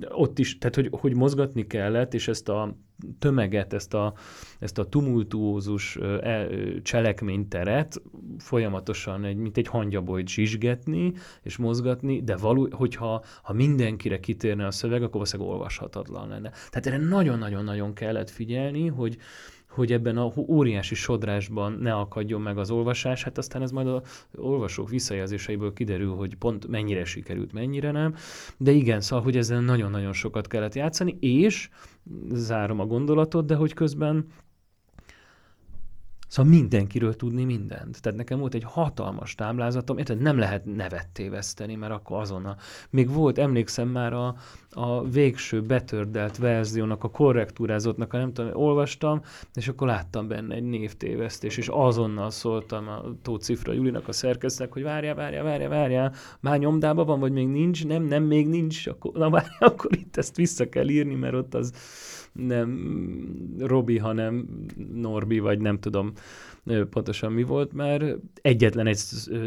ott 0.09 0.39
is, 0.39 0.57
tehát 0.57 0.75
hogy, 0.75 0.89
hogy 0.91 1.15
mozgatni 1.15 1.67
kellett, 1.67 2.13
és 2.13 2.27
ezt 2.27 2.49
a 2.49 2.77
tömeget, 3.19 3.73
ezt 3.73 3.93
a, 3.93 4.13
ezt 4.59 4.77
a 4.77 4.85
tumultuózus 4.85 5.95
e, 5.95 6.47
cselekményteret 6.81 8.01
folyamatosan, 8.37 9.23
egy, 9.23 9.37
mint 9.37 9.57
egy 9.57 9.67
hangyabolyt 9.67 10.27
zsizsgetni 10.27 11.13
és 11.41 11.57
mozgatni, 11.57 12.21
de 12.21 12.35
való, 12.35 12.67
hogyha 12.71 13.23
ha 13.43 13.53
mindenkire 13.53 14.19
kitérne 14.19 14.65
a 14.65 14.71
szöveg, 14.71 15.01
akkor 15.01 15.13
valószínűleg 15.13 15.51
olvashatatlan 15.51 16.27
lenne. 16.27 16.49
Tehát 16.69 16.87
erre 16.87 16.97
nagyon-nagyon-nagyon 16.97 17.93
kellett 17.93 18.29
figyelni, 18.29 18.87
hogy, 18.87 19.17
hogy 19.79 19.91
ebben 19.91 20.17
a 20.17 20.31
óriási 20.47 20.95
sodrásban 20.95 21.77
ne 21.81 21.93
akadjon 21.93 22.41
meg 22.41 22.57
az 22.57 22.71
olvasás, 22.71 23.23
hát 23.23 23.37
aztán 23.37 23.61
ez 23.61 23.71
majd 23.71 23.87
az 23.87 24.01
olvasók 24.35 24.89
visszajelzéseiből 24.89 25.73
kiderül, 25.73 26.15
hogy 26.15 26.35
pont 26.35 26.67
mennyire 26.67 27.05
sikerült, 27.05 27.53
mennyire 27.53 27.91
nem. 27.91 28.15
De 28.57 28.71
igen, 28.71 29.01
szóval, 29.01 29.23
hogy 29.23 29.37
ezen 29.37 29.63
nagyon-nagyon 29.63 30.13
sokat 30.13 30.47
kellett 30.47 30.75
játszani, 30.75 31.17
és 31.19 31.69
zárom 32.31 32.79
a 32.79 32.85
gondolatot, 32.85 33.45
de 33.45 33.55
hogy 33.55 33.73
közben 33.73 34.25
Szóval 36.29 36.51
mindenkiről 36.51 37.15
tudni 37.15 37.43
mindent. 37.43 38.01
Tehát 38.01 38.17
nekem 38.17 38.39
volt 38.39 38.53
egy 38.53 38.63
hatalmas 38.63 39.35
táblázatom, 39.35 39.97
érted, 39.97 40.19
nem 40.19 40.37
lehet 40.37 40.65
nevet 40.65 41.07
téveszteni, 41.07 41.75
mert 41.75 41.93
akkor 41.93 42.19
azonnal. 42.19 42.57
Még 42.89 43.13
volt, 43.13 43.37
emlékszem 43.37 43.87
már 43.87 44.13
a, 44.13 44.35
a 44.71 45.03
végső 45.03 45.61
betördelt 45.61 46.37
verziónak, 46.37 47.03
a 47.03 47.09
korrektúrázottnak, 47.09 48.13
a 48.13 48.17
nem 48.17 48.33
tudom, 48.33 48.51
olvastam, 48.53 49.21
és 49.53 49.67
akkor 49.67 49.87
láttam 49.87 50.27
benne 50.27 50.55
egy 50.55 50.63
névtévesztés, 50.63 51.57
és 51.57 51.67
azonnal 51.67 52.29
szóltam 52.29 52.87
a 52.87 53.01
Tóth 53.21 53.43
Cifra 53.43 53.73
Julinak, 53.73 54.07
a 54.07 54.11
szerkesztnek, 54.11 54.73
hogy 54.73 54.83
várjál, 54.83 55.15
várjál, 55.15 55.43
várjál, 55.43 55.69
várjál, 55.69 56.13
már 56.39 56.59
nyomdában 56.59 57.05
van, 57.05 57.19
vagy 57.19 57.31
még 57.31 57.47
nincs, 57.47 57.85
nem, 57.85 58.03
nem, 58.03 58.23
még 58.23 58.47
nincs, 58.47 58.87
akkor, 58.87 59.11
na 59.13 59.29
várjál, 59.29 59.57
akkor 59.59 59.91
itt 59.95 60.17
ezt 60.17 60.35
vissza 60.35 60.69
kell 60.69 60.89
írni, 60.89 61.15
mert 61.15 61.33
ott 61.33 61.53
az 61.53 61.73
nem 62.47 63.55
Robi, 63.59 63.97
hanem 63.97 64.65
Norbi, 64.93 65.39
vagy 65.39 65.59
nem 65.59 65.79
tudom 65.79 66.13
pontosan 66.89 67.31
mi 67.31 67.43
volt, 67.43 67.73
mert 67.73 68.15
egyetlen 68.41 68.87
egy 68.87 68.99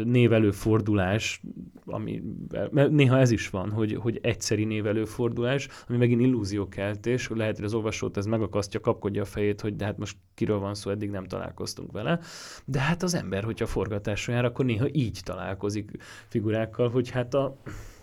névelőfordulás, 0.05 1.41
ami, 1.85 2.23
mert 2.71 2.91
néha 2.91 3.19
ez 3.19 3.31
is 3.31 3.49
van, 3.49 3.69
hogy, 3.69 3.93
hogy 3.93 4.19
egyszeri 4.21 4.63
névelőfordulás, 4.63 5.67
ami 5.87 5.97
megint 5.97 6.21
illúziókeltés, 6.21 7.29
lehet, 7.29 7.55
hogy 7.55 7.65
az 7.65 7.73
olvasót 7.73 8.17
ez 8.17 8.25
megakasztja, 8.25 8.79
kapkodja 8.79 9.21
a 9.21 9.25
fejét, 9.25 9.61
hogy 9.61 9.75
de 9.75 9.85
hát 9.85 9.97
most 9.97 10.17
kiről 10.33 10.59
van 10.59 10.73
szó, 10.73 10.91
eddig 10.91 11.09
nem 11.09 11.25
találkoztunk 11.25 11.91
vele. 11.91 12.19
De 12.65 12.79
hát 12.79 13.03
az 13.03 13.13
ember, 13.13 13.43
hogyha 13.43 13.65
forgatásra 13.65 14.33
jár, 14.33 14.45
akkor 14.45 14.65
néha 14.65 14.87
így 14.91 15.19
találkozik 15.23 15.91
figurákkal, 16.27 16.89
hogy 16.89 17.09
hát 17.09 17.33
a, 17.33 17.57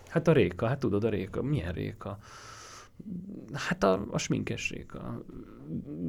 hát 0.08 0.28
a 0.28 0.32
réka, 0.32 0.66
hát 0.66 0.78
tudod 0.78 1.04
a 1.04 1.08
réka, 1.08 1.42
milyen 1.42 1.72
réka? 1.72 2.18
Hát 3.52 3.82
a, 3.84 4.06
a 4.10 4.18
sminkesréka. 4.18 5.22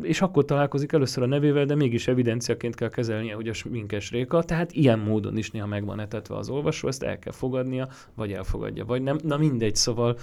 És 0.02 0.22
akkor 0.22 0.46
találkozik 0.46 0.92
először 0.92 1.24
a 1.24 1.26
nevével, 1.26 1.66
de 1.66 1.76
mégis 1.76 2.08
evidenciaként 2.08 2.76
kell 2.76 2.90
kezelnie, 2.90 3.36
hogy 3.36 3.48
a 3.48 3.54
sminkes 3.54 4.12
réka, 4.12 4.44
tehát 4.44 4.72
ilyen 4.72 5.00
módon 5.00 5.38
is 5.38 5.52
néha 5.52 5.68
meg 5.68 5.86
van 5.86 6.00
etetve 6.00 6.36
az 6.36 6.50
olvasó, 6.50 6.88
ezt 6.88 7.04
el 7.04 7.20
kell 7.20 7.34
fogadnia, 7.34 7.90
vagy 8.14 8.32
elfogadja, 8.32 8.86
vagy 8.86 9.02
nem. 9.02 9.18
Na 9.24 9.38
mindegy, 9.38 9.76
szóval 9.76 10.18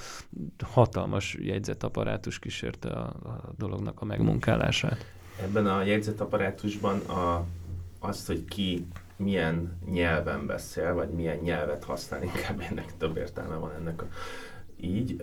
hatalmas 0.64 1.36
jegyzetaparátus 1.40 2.38
kísérte 2.38 2.88
a, 2.88 3.06
a 3.06 3.52
dolognak 3.56 4.00
a 4.00 4.04
megmunkálását. 4.04 5.04
Ebben 5.42 5.66
a 5.66 5.82
jegyzetaparátusban 5.82 6.98
a, 6.98 7.44
azt, 7.98 8.26
hogy 8.26 8.44
ki 8.44 8.86
milyen 9.16 9.78
nyelven 9.90 10.46
beszél, 10.46 10.94
vagy 10.94 11.08
milyen 11.08 11.38
nyelvet 11.38 11.84
használ, 11.84 12.22
inkább 12.22 12.60
ennek 12.70 12.96
több 12.96 13.16
értelme 13.16 13.54
van 13.54 13.70
ennek 13.78 14.02
a, 14.02 14.06
így, 14.80 15.16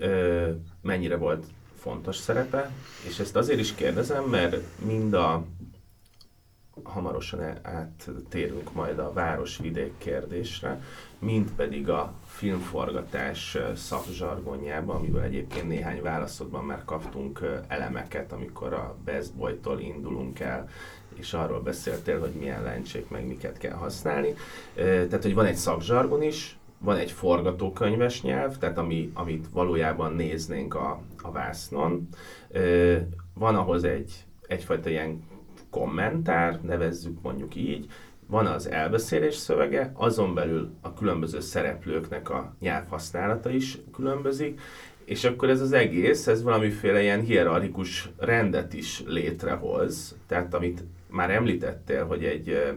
mennyire 0.82 1.16
volt 1.16 1.46
fontos 1.78 2.16
szerepe, 2.16 2.70
és 3.08 3.18
ezt 3.18 3.36
azért 3.36 3.58
is 3.58 3.74
kérdezem, 3.74 4.24
mert 4.24 4.56
mind 4.84 5.14
a 5.14 5.44
hamarosan 6.82 7.58
áttérünk 7.62 8.72
majd 8.72 8.98
a 8.98 9.12
város-vidék 9.12 9.92
kérdésre, 9.98 10.82
mind 11.18 11.50
pedig 11.50 11.88
a 11.88 12.12
filmforgatás 12.26 13.56
szakzsargonjába, 13.74 14.94
amivel 14.94 15.22
egyébként 15.22 15.68
néhány 15.68 16.02
válaszodban 16.02 16.64
már 16.64 16.84
kaptunk 16.84 17.40
elemeket, 17.68 18.32
amikor 18.32 18.72
a 18.72 18.96
Best 19.04 19.34
Boy-tól 19.34 19.80
indulunk 19.80 20.40
el, 20.40 20.68
és 21.14 21.32
arról 21.32 21.60
beszéltél, 21.60 22.20
hogy 22.20 22.32
milyen 22.32 22.62
lencsék, 22.62 23.08
meg 23.08 23.26
miket 23.26 23.58
kell 23.58 23.76
használni. 23.76 24.34
Tehát, 24.74 25.22
hogy 25.22 25.34
van 25.34 25.46
egy 25.46 25.56
szakzsargon 25.56 26.22
is, 26.22 26.58
van 26.78 26.96
egy 26.96 27.10
forgatókönyves 27.10 28.22
nyelv, 28.22 28.58
tehát 28.58 28.78
ami, 28.78 29.10
amit 29.14 29.46
valójában 29.52 30.12
néznénk 30.12 30.74
a, 30.74 31.00
a 31.22 31.30
vásznon. 31.30 32.08
Van 33.34 33.54
ahhoz 33.54 33.84
egy, 33.84 34.12
egyfajta 34.46 34.90
ilyen 34.90 35.22
kommentár, 35.70 36.60
nevezzük 36.62 37.22
mondjuk 37.22 37.54
így, 37.54 37.86
van 38.26 38.46
az 38.46 38.70
elbeszélés 38.70 39.34
szövege, 39.34 39.92
azon 39.94 40.34
belül 40.34 40.70
a 40.80 40.94
különböző 40.94 41.40
szereplőknek 41.40 42.30
a 42.30 42.54
nyelvhasználata 42.60 43.50
is 43.50 43.78
különbözik, 43.92 44.60
és 45.04 45.24
akkor 45.24 45.50
ez 45.50 45.60
az 45.60 45.72
egész, 45.72 46.26
ez 46.26 46.42
valamiféle 46.42 47.02
ilyen 47.02 47.20
hierarchikus 47.20 48.10
rendet 48.18 48.74
is 48.74 49.02
létrehoz. 49.06 50.16
Tehát 50.26 50.54
amit 50.54 50.84
már 51.10 51.30
említettél, 51.30 52.06
hogy 52.06 52.24
egy 52.24 52.74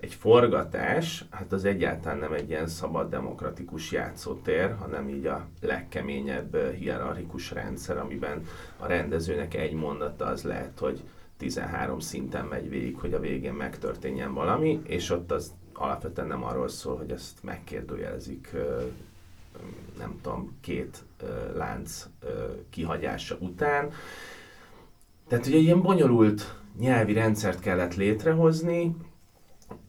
egy 0.00 0.14
forgatás, 0.14 1.24
hát 1.30 1.52
az 1.52 1.64
egyáltalán 1.64 2.18
nem 2.18 2.32
egy 2.32 2.48
ilyen 2.48 2.66
szabad 2.66 3.10
demokratikus 3.10 3.92
játszótér, 3.92 4.74
hanem 4.78 5.08
így 5.08 5.26
a 5.26 5.46
legkeményebb 5.60 6.56
hierarchikus 6.72 7.50
rendszer, 7.50 7.98
amiben 7.98 8.46
a 8.78 8.86
rendezőnek 8.86 9.54
egy 9.54 9.72
mondata 9.72 10.24
az 10.24 10.42
lehet, 10.42 10.78
hogy 10.78 11.02
13 11.36 12.00
szinten 12.00 12.44
megy 12.44 12.68
végig, 12.68 12.96
hogy 12.96 13.14
a 13.14 13.20
végén 13.20 13.52
megtörténjen 13.52 14.34
valami, 14.34 14.80
és 14.84 15.10
ott 15.10 15.30
az 15.30 15.52
alapvetően 15.72 16.28
nem 16.28 16.44
arról 16.44 16.68
szól, 16.68 16.96
hogy 16.96 17.10
ezt 17.10 17.42
megkérdőjelezik 17.42 18.50
nem 19.98 20.18
tudom, 20.22 20.56
két 20.60 21.04
lánc 21.54 22.06
kihagyása 22.70 23.36
után. 23.38 23.92
Tehát 25.28 25.46
ugye 25.46 25.56
ilyen 25.56 25.82
bonyolult 25.82 26.54
nyelvi 26.78 27.12
rendszert 27.12 27.60
kellett 27.60 27.94
létrehozni, 27.94 28.96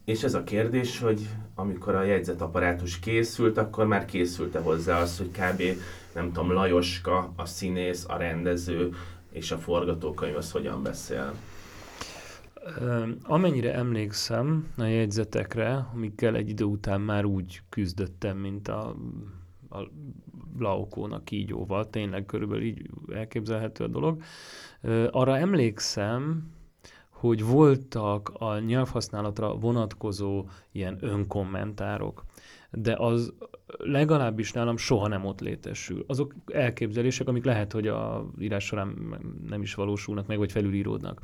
és 0.08 0.24
ez 0.24 0.34
a 0.34 0.44
kérdés, 0.44 1.00
hogy 1.00 1.28
amikor 1.56 1.96
a 1.96 2.04
jegyzetaparátus 2.04 3.00
készült, 3.00 3.58
akkor 3.58 3.88
már 3.88 4.06
készült-e 4.06 4.60
hozzá 4.60 5.02
az, 5.02 5.18
hogy 5.18 5.32
kb. 5.32 5.64
nem 6.14 6.32
tudom, 6.32 6.52
Lajoska, 6.52 7.34
a 7.36 7.46
színész, 7.46 8.06
a 8.08 8.18
rendező 8.18 8.94
és 9.32 9.52
a 9.52 9.58
forgatókönyv 9.58 10.36
az 10.36 10.52
hogyan 10.52 10.84
beszél? 10.84 11.34
Amennyire 13.24 13.74
emlékszem 13.74 14.68
a 14.78 14.84
jegyzetekre, 14.84 15.88
amikkel 15.94 16.36
egy 16.36 16.50
idő 16.50 16.64
után 16.64 17.02
már 17.02 17.26
úgy 17.26 17.62
küzdöttem, 17.70 18.38
mint 18.38 18.68
a, 18.68 18.96
a 19.70 19.80
Laokónak 20.60 21.26
kígyóval, 21.26 21.90
tényleg 21.90 22.26
körülbelül 22.26 22.64
így 22.64 22.90
elképzelhető 23.14 23.84
a 23.84 23.88
dolog. 23.88 24.22
Arra 25.12 25.38
emlékszem, 25.38 26.52
hogy 27.20 27.44
voltak 27.44 28.32
a 28.34 28.60
nyelvhasználatra 28.60 29.56
vonatkozó 29.56 30.46
ilyen 30.72 30.98
önkommentárok, 31.02 32.24
de 32.72 32.96
az 32.98 33.34
legalábbis 33.78 34.52
nálam 34.52 34.78
soha 34.78 35.08
nem 35.08 35.26
ott 35.26 35.40
létesül. 35.40 36.04
Azok 36.08 36.36
elképzelések, 36.46 37.28
amik 37.28 37.46
lehet, 37.46 37.72
hogy 37.72 37.88
a 37.88 38.30
írás 38.40 38.66
során 38.66 39.18
nem 39.48 39.62
is 39.62 39.74
valósulnak 39.74 40.28
meg, 40.28 40.38
vagy 40.38 40.52
felülíródnak. 40.52 41.22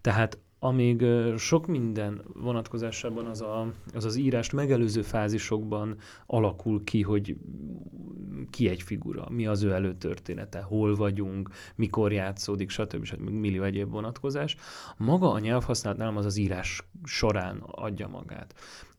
Tehát 0.00 0.38
amíg 0.64 1.04
sok 1.36 1.66
minden 1.66 2.22
vonatkozásában 2.34 3.26
az, 3.26 3.40
a, 3.40 3.72
az 3.94 4.04
az 4.04 4.16
írást 4.16 4.52
megelőző 4.52 5.02
fázisokban 5.02 5.96
alakul 6.26 6.84
ki, 6.84 7.02
hogy 7.02 7.36
ki 8.50 8.68
egy 8.68 8.82
figura, 8.82 9.26
mi 9.30 9.46
az 9.46 9.62
ő 9.62 9.72
előtörténete, 9.72 10.60
hol 10.60 10.94
vagyunk, 10.94 11.50
mikor 11.74 12.12
játszódik, 12.12 12.70
stb. 12.70 13.04
stb. 13.04 13.28
millió 13.28 13.62
egyéb 13.62 13.90
vonatkozás. 13.90 14.56
Maga 14.96 15.30
a 15.30 15.38
nyelvhasználat 15.38 15.98
nálam 15.98 16.16
az 16.16 16.24
az 16.24 16.36
írás 16.36 16.82
során 17.04 17.62
adja 17.66 18.08
magát. 18.08 18.54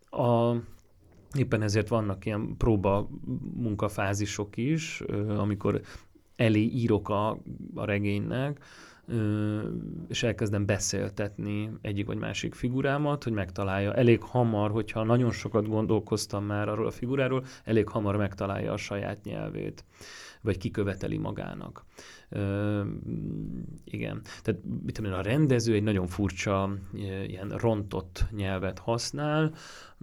A, 0.10 0.56
éppen 1.34 1.62
ezért 1.62 1.88
vannak 1.88 2.26
ilyen 2.26 2.58
próba 2.58 3.10
munkafázisok 3.56 4.58
is, 4.58 5.02
amikor 5.38 5.82
elé 6.36 6.63
írok 6.63 7.10
a, 7.10 7.30
a 7.76 7.86
regénynek, 7.86 8.60
és 10.08 10.24
elkezdem 10.24 10.66
beszéltetni 10.66 11.72
egyik 11.82 12.06
vagy 12.06 12.18
másik 12.18 12.54
figurámat, 12.54 13.24
hogy 13.24 13.34
megtalálja. 13.34 13.94
Elég 13.94 14.22
hamar, 14.22 14.72
hogyha 14.72 15.04
nagyon 15.04 15.32
sokat 15.32 15.68
gondolkoztam 15.68 16.46
már 16.46 16.70
arról 16.70 16.88
a 16.88 16.92
figuráról, 16.92 17.46
elég 17.63 17.88
hamar 17.88 18.16
megtalálja 18.16 18.74
a 18.74 18.78
saját 18.78 19.24
nyelvét, 19.24 19.86
vagy 20.42 20.58
kiköveteli 20.58 21.18
magának. 21.18 21.86
Ö, 22.30 22.82
igen. 23.84 24.22
Tehát 24.42 24.62
mit 24.84 24.94
tudom, 24.94 25.13
a 25.13 25.22
rendező 25.22 25.74
egy 25.74 25.84
nagyon 25.84 26.08
furcsa, 26.08 26.78
ilyen 27.28 27.50
rontott 27.50 28.26
nyelvet 28.32 28.80
használ, 28.80 29.54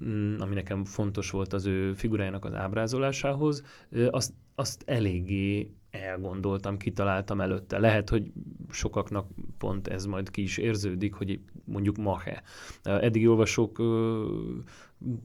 mm, 0.05 0.41
ami 0.41 0.55
nekem 0.55 0.85
fontos 0.85 1.31
volt 1.31 1.53
az 1.53 1.67
ő 1.67 1.93
figurájának 1.93 2.45
az 2.45 2.55
ábrázolásához, 2.55 3.63
azt, 4.11 4.33
azt 4.55 4.83
eléggé 4.87 5.75
elgondoltam, 5.91 6.77
kitaláltam 6.77 7.41
előtte. 7.41 7.79
Lehet, 7.79 8.09
hogy 8.09 8.33
sokaknak 8.71 9.29
pont 9.59 9.89
ez 9.89 10.05
majd 10.07 10.31
ki 10.31 10.43
is 10.43 10.59
érződik, 10.59 11.15
hogy 11.15 11.41
mondjuk 11.65 11.97
mahe. 11.97 12.43
Eddig 12.83 13.29
olvasók 13.29 13.77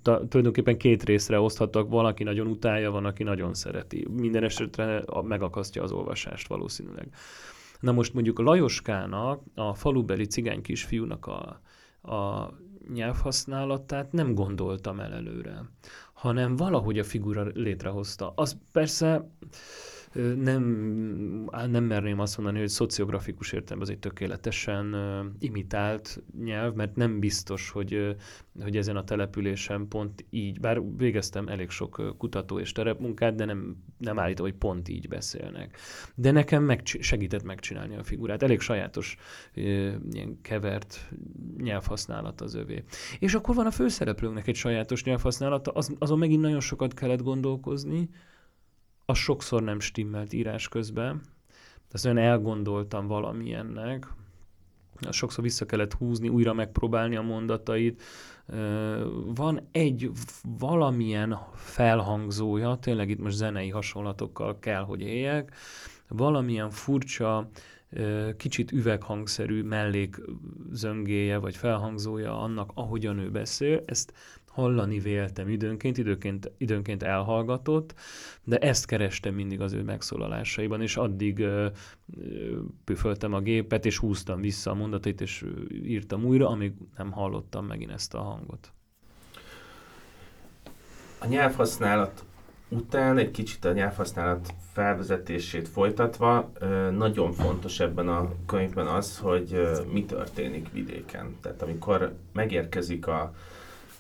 tulajdonképpen 0.04 0.78
két 0.78 1.04
részre 1.04 1.40
oszthattak, 1.40 1.90
van, 1.90 2.06
aki 2.06 2.24
nagyon 2.24 2.48
utálja, 2.48 2.92
van, 2.92 3.06
aki 3.06 3.24
nagyon 3.24 3.54
szereti. 3.54 4.08
Minden 4.10 4.44
esetre 4.44 5.04
megakasztja 5.24 5.84
az 5.84 5.92
olvasást 5.92 6.48
valószínűleg. 6.48 7.08
Na 7.80 7.92
most 7.92 8.14
mondjuk 8.14 8.40
a 8.40 8.44
Lajoskának, 8.44 9.42
a 9.56 9.74
falubeli 9.74 10.26
cigány 10.26 10.62
kisfiúnak 10.62 11.26
a, 11.26 11.62
a 12.12 12.50
nyelvhasználatát 12.94 14.12
nem 14.12 14.34
gondoltam 14.34 15.00
el 15.00 15.14
előre, 15.14 15.70
hanem 16.14 16.56
valahogy 16.56 17.00
a 17.00 17.04
figura 17.04 17.44
létrehozta. 17.54 18.34
Az 18.36 18.58
persze 18.72 19.30
nem, 20.38 20.64
nem 21.70 21.84
merném 21.84 22.20
azt 22.20 22.38
mondani, 22.38 22.60
hogy 22.60 22.70
szociografikus 22.70 23.52
értelemben 23.52 23.88
ez 23.88 23.94
egy 23.94 24.00
tökéletesen 24.00 24.96
imitált 25.40 26.24
nyelv, 26.44 26.74
mert 26.74 26.96
nem 26.96 27.20
biztos, 27.20 27.70
hogy, 27.70 28.16
hogy 28.62 28.78
ezen 28.78 28.96
a 28.96 29.04
településen 29.04 29.88
pont 29.88 30.26
így, 30.30 30.60
bár 30.60 30.82
végeztem 30.98 31.48
elég 31.48 31.70
sok 31.70 32.16
kutató 32.18 32.60
és 32.60 32.72
terepmunkát, 32.72 33.36
de 33.36 33.46
nem, 33.46 33.84
nem 33.98 34.20
állítom, 34.20 34.46
hogy 34.46 34.56
pont 34.56 34.90
így 34.90 35.08
beszélnek. 35.08 35.78
De 36.16 36.32
nekem 36.32 36.64
meg, 36.64 36.82
segített 36.86 37.44
megcsinálni 37.44 37.96
a 37.96 38.04
figurát. 38.04 38.44
Elég 38.44 38.60
sajátos 38.60 39.18
ilyen 39.54 40.42
kevert 40.42 41.10
nyelvhasználat 41.58 42.42
az 42.42 42.56
övé. 42.56 42.84
És 43.20 43.34
akkor 43.34 43.56
van 43.56 43.66
a 43.66 43.72
főszereplőnknek 43.72 44.48
egy 44.48 44.56
sajátos 44.56 45.04
nyelvhasználata, 45.04 45.72
az, 45.72 45.96
azon 46.00 46.18
megint 46.18 46.42
nagyon 46.42 46.60
sokat 46.60 46.94
kellett 46.94 47.22
gondolkozni, 47.22 48.10
az 49.06 49.18
sokszor 49.18 49.64
nem 49.64 49.80
stimmelt 49.80 50.34
írás 50.34 50.68
közben. 50.68 51.22
Tehát 51.88 52.18
olyan 52.18 52.32
elgondoltam 52.32 53.08
valamilyennek, 53.08 54.08
sokszor 55.10 55.44
vissza 55.44 55.66
kellett 55.66 55.94
húzni, 55.94 56.30
újra 56.30 56.54
megpróbálni 56.54 57.16
a 57.16 57.22
mondatait. 57.22 58.02
Van 59.26 59.68
egy 59.72 60.12
valamilyen 60.60 61.38
felhangzója, 61.54 62.78
tényleg 62.82 63.10
itt 63.10 63.20
most 63.20 63.36
zenei 63.36 63.70
hasonlatokkal 63.70 64.60
kell, 64.60 64.84
hogy 64.84 65.02
éljek, 65.02 65.56
valamilyen 66.08 66.70
furcsa, 66.70 67.50
kicsit 68.38 68.72
üveghangszerű 68.72 69.64
mellékzöngéje 69.64 71.38
vagy 71.38 71.56
felhangzója 71.56 72.42
annak, 72.42 72.72
ahogyan 72.74 73.18
ő 73.18 73.32
beszél. 73.32 73.84
Ezt 73.86 74.14
hallani 74.56 75.00
véltem 75.00 75.50
időnként, 75.50 75.98
időnként, 75.98 76.52
időnként 76.58 77.04
elhallgatott, 77.04 77.94
de 78.44 78.58
ezt 78.58 78.86
kerestem 78.86 79.34
mindig 79.34 79.62
az 79.62 79.74
ő 79.74 79.84
megszólalásaiban, 79.84 80.82
és 80.82 80.98
addig 80.98 81.40
ö, 81.40 81.68
ö, 82.18 82.60
püföltem 82.84 83.34
a 83.34 83.40
gépet, 83.40 83.86
és 83.86 83.98
húztam 83.98 84.42
vissza 84.42 84.72
a 84.72 84.74
mondatait, 84.74 85.22
és 85.22 85.46
írtam 85.84 86.26
újra, 86.26 86.50
amíg 86.50 86.74
nem 86.98 87.12
hallottam 87.12 87.66
megint 87.66 87.92
ezt 87.92 88.14
a 88.14 88.22
hangot. 88.22 88.72
A 91.20 91.28
nyelvhasználat 91.28 92.24
után 92.70 93.18
egy 93.18 93.32
kicsit 93.32 93.66
a 93.66 93.72
nyelvhasználat 93.72 94.54
felvezetését 94.74 95.68
folytatva, 95.68 96.52
nagyon 96.92 97.32
fontos 97.32 97.80
ebben 97.80 98.08
a 98.08 98.32
könyvben 98.46 98.88
az, 98.88 99.18
hogy 99.18 99.62
mi 99.92 100.06
történik 100.06 100.72
vidéken. 100.72 101.36
Tehát 101.42 101.62
amikor 101.62 102.16
megérkezik 102.34 103.08
a 103.08 103.34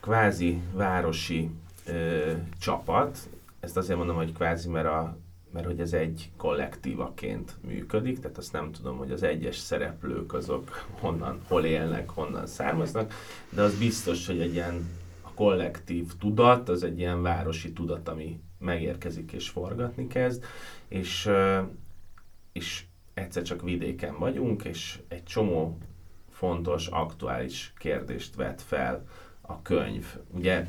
kvázi 0.05 0.61
városi 0.73 1.49
ö, 1.85 2.31
csapat, 2.59 3.29
ezt 3.59 3.77
azért 3.77 3.97
mondom, 3.97 4.15
hogy 4.15 4.33
kvázi, 4.33 4.69
mert, 4.69 4.87
a, 4.87 5.17
mert 5.53 5.65
hogy 5.65 5.79
ez 5.79 5.93
egy 5.93 6.29
kollektívaként 6.37 7.55
működik, 7.61 8.19
tehát 8.19 8.37
azt 8.37 8.51
nem 8.51 8.71
tudom, 8.71 8.97
hogy 8.97 9.11
az 9.11 9.23
egyes 9.23 9.57
szereplők 9.57 10.33
azok 10.33 10.85
honnan, 10.99 11.39
hol 11.47 11.65
élnek, 11.65 12.09
honnan 12.09 12.47
származnak, 12.47 13.13
de 13.49 13.61
az 13.61 13.77
biztos, 13.77 14.27
hogy 14.27 14.39
egy 14.39 14.53
ilyen 14.53 14.89
a 15.21 15.31
kollektív 15.33 16.11
tudat, 16.19 16.69
az 16.69 16.83
egy 16.83 16.99
ilyen 16.99 17.21
városi 17.21 17.73
tudat, 17.73 18.07
ami 18.07 18.39
megérkezik 18.59 19.31
és 19.31 19.49
forgatni 19.49 20.07
kezd, 20.07 20.43
és, 20.87 21.29
és 22.51 22.83
egyszer 23.13 23.43
csak 23.43 23.61
vidéken 23.61 24.19
vagyunk, 24.19 24.63
és 24.63 24.99
egy 25.07 25.23
csomó 25.23 25.77
fontos, 26.29 26.87
aktuális 26.87 27.73
kérdést 27.77 28.35
vet 28.35 28.61
fel 28.61 29.05
a 29.47 29.61
könyv. 29.61 30.05
Ugye 30.31 30.65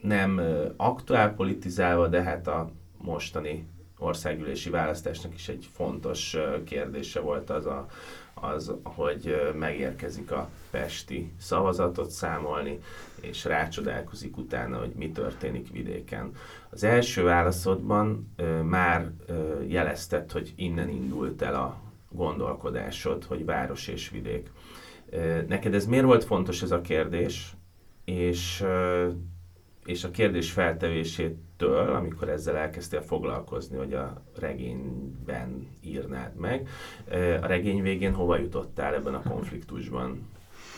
nem 0.00 0.40
aktuál 0.76 1.34
politizálva, 1.34 2.08
de 2.08 2.22
hát 2.22 2.46
a 2.46 2.70
mostani 2.96 3.66
országgyűlési 3.98 4.70
választásnak 4.70 5.34
is 5.34 5.48
egy 5.48 5.68
fontos 5.72 6.36
kérdése 6.64 7.20
volt 7.20 7.50
az, 7.50 7.66
a, 7.66 7.86
az 8.34 8.72
hogy 8.82 9.52
megérkezik 9.58 10.30
a 10.30 10.48
pesti 10.70 11.32
szavazatot 11.38 12.10
számolni, 12.10 12.80
és 13.20 13.44
rácsodálkozik 13.44 14.36
utána, 14.36 14.78
hogy 14.78 14.92
mi 14.96 15.10
történik 15.10 15.70
vidéken. 15.70 16.30
Az 16.70 16.84
első 16.84 17.22
válaszodban 17.22 18.34
már 18.62 19.10
jelezted, 19.66 20.32
hogy 20.32 20.52
innen 20.56 20.88
indult 20.88 21.42
el 21.42 21.54
a 21.54 21.80
gondolkodásod, 22.10 23.24
hogy 23.24 23.44
város 23.44 23.88
és 23.88 24.10
vidék. 24.10 24.50
Neked 25.48 25.74
ez 25.74 25.86
miért 25.86 26.04
volt 26.04 26.24
fontos 26.24 26.62
ez 26.62 26.70
a 26.70 26.80
kérdés, 26.80 27.55
és, 28.06 28.64
és 29.84 30.04
a 30.04 30.10
kérdés 30.10 30.50
feltevésétől, 30.50 31.94
amikor 31.94 32.28
ezzel 32.28 32.56
elkezdtél 32.56 33.00
foglalkozni, 33.00 33.76
hogy 33.76 33.92
a 33.92 34.22
regényben 34.38 35.68
írnád 35.84 36.34
meg, 36.36 36.68
a 37.42 37.46
regény 37.46 37.82
végén 37.82 38.14
hova 38.14 38.38
jutottál 38.38 38.94
ebben 38.94 39.14
a 39.14 39.22
konfliktusban? 39.22 40.28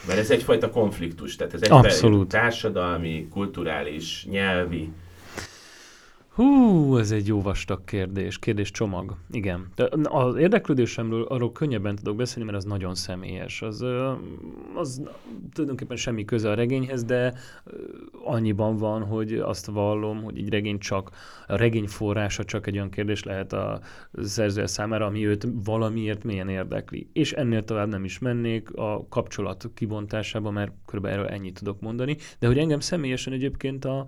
Mert 0.07 0.19
ez 0.19 0.31
egyfajta 0.31 0.71
konfliktus, 0.71 1.37
tehát 1.37 1.55
ez 1.55 1.63
egy 1.63 2.27
társadalmi, 2.27 3.29
kulturális, 3.31 4.27
nyelvi, 4.31 4.93
Hú, 6.39 6.97
ez 6.99 7.11
egy 7.11 7.27
jó 7.27 7.43
vastag 7.43 7.85
kérdés, 7.85 8.39
kérdés 8.39 8.71
csomag. 8.71 9.17
Igen. 9.31 9.67
De 9.75 9.89
az 10.03 10.37
érdeklődésemről 10.37 11.23
arról 11.23 11.53
könnyebben 11.53 11.97
tudok 11.97 12.17
beszélni, 12.17 12.51
mert 12.51 12.57
az 12.57 12.65
nagyon 12.65 12.95
személyes. 12.95 13.63
Az, 13.63 13.85
az 14.75 15.03
tulajdonképpen 15.53 15.97
semmi 15.97 16.25
köze 16.25 16.51
a 16.51 16.55
regényhez, 16.55 17.05
de 17.05 17.35
annyiban 18.25 18.77
van, 18.77 19.05
hogy 19.05 19.35
azt 19.35 19.67
vallom, 19.67 20.23
hogy 20.23 20.39
egy 20.39 20.49
regény 20.49 20.79
csak, 20.79 21.11
a 21.47 21.57
regény 21.57 21.87
forrása 21.87 22.45
csak 22.45 22.67
egy 22.67 22.75
olyan 22.75 22.91
kérdés 22.91 23.23
lehet 23.23 23.53
a 23.53 23.81
szerző 24.23 24.67
számára, 24.67 25.07
ami 25.07 25.27
őt 25.27 25.47
valamiért 25.65 26.25
milyen 26.25 26.49
érdekli. 26.49 27.09
És 27.13 27.33
ennél 27.33 27.65
tovább 27.65 27.89
nem 27.89 28.05
is 28.05 28.19
mennék 28.19 28.75
a 28.75 29.07
kapcsolat 29.09 29.71
kibontásába, 29.75 30.51
mert 30.51 30.73
körülbelül 30.87 31.19
erről 31.19 31.31
ennyit 31.31 31.59
tudok 31.59 31.81
mondani. 31.81 32.17
De 32.39 32.47
hogy 32.47 32.59
engem 32.59 32.81
személyesen 32.81 33.33
egyébként 33.33 33.85
a, 33.85 34.07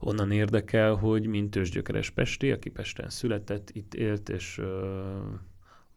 onnan 0.00 0.30
érdekel, 0.30 0.94
hogy 0.94 1.26
mint 1.26 1.50
tőzsgyökeres 1.50 2.10
Pesti, 2.10 2.50
aki 2.50 2.70
Pesten 2.70 3.08
született, 3.08 3.70
itt 3.72 3.94
élt, 3.94 4.28
és 4.28 4.58
uh, 4.58 4.66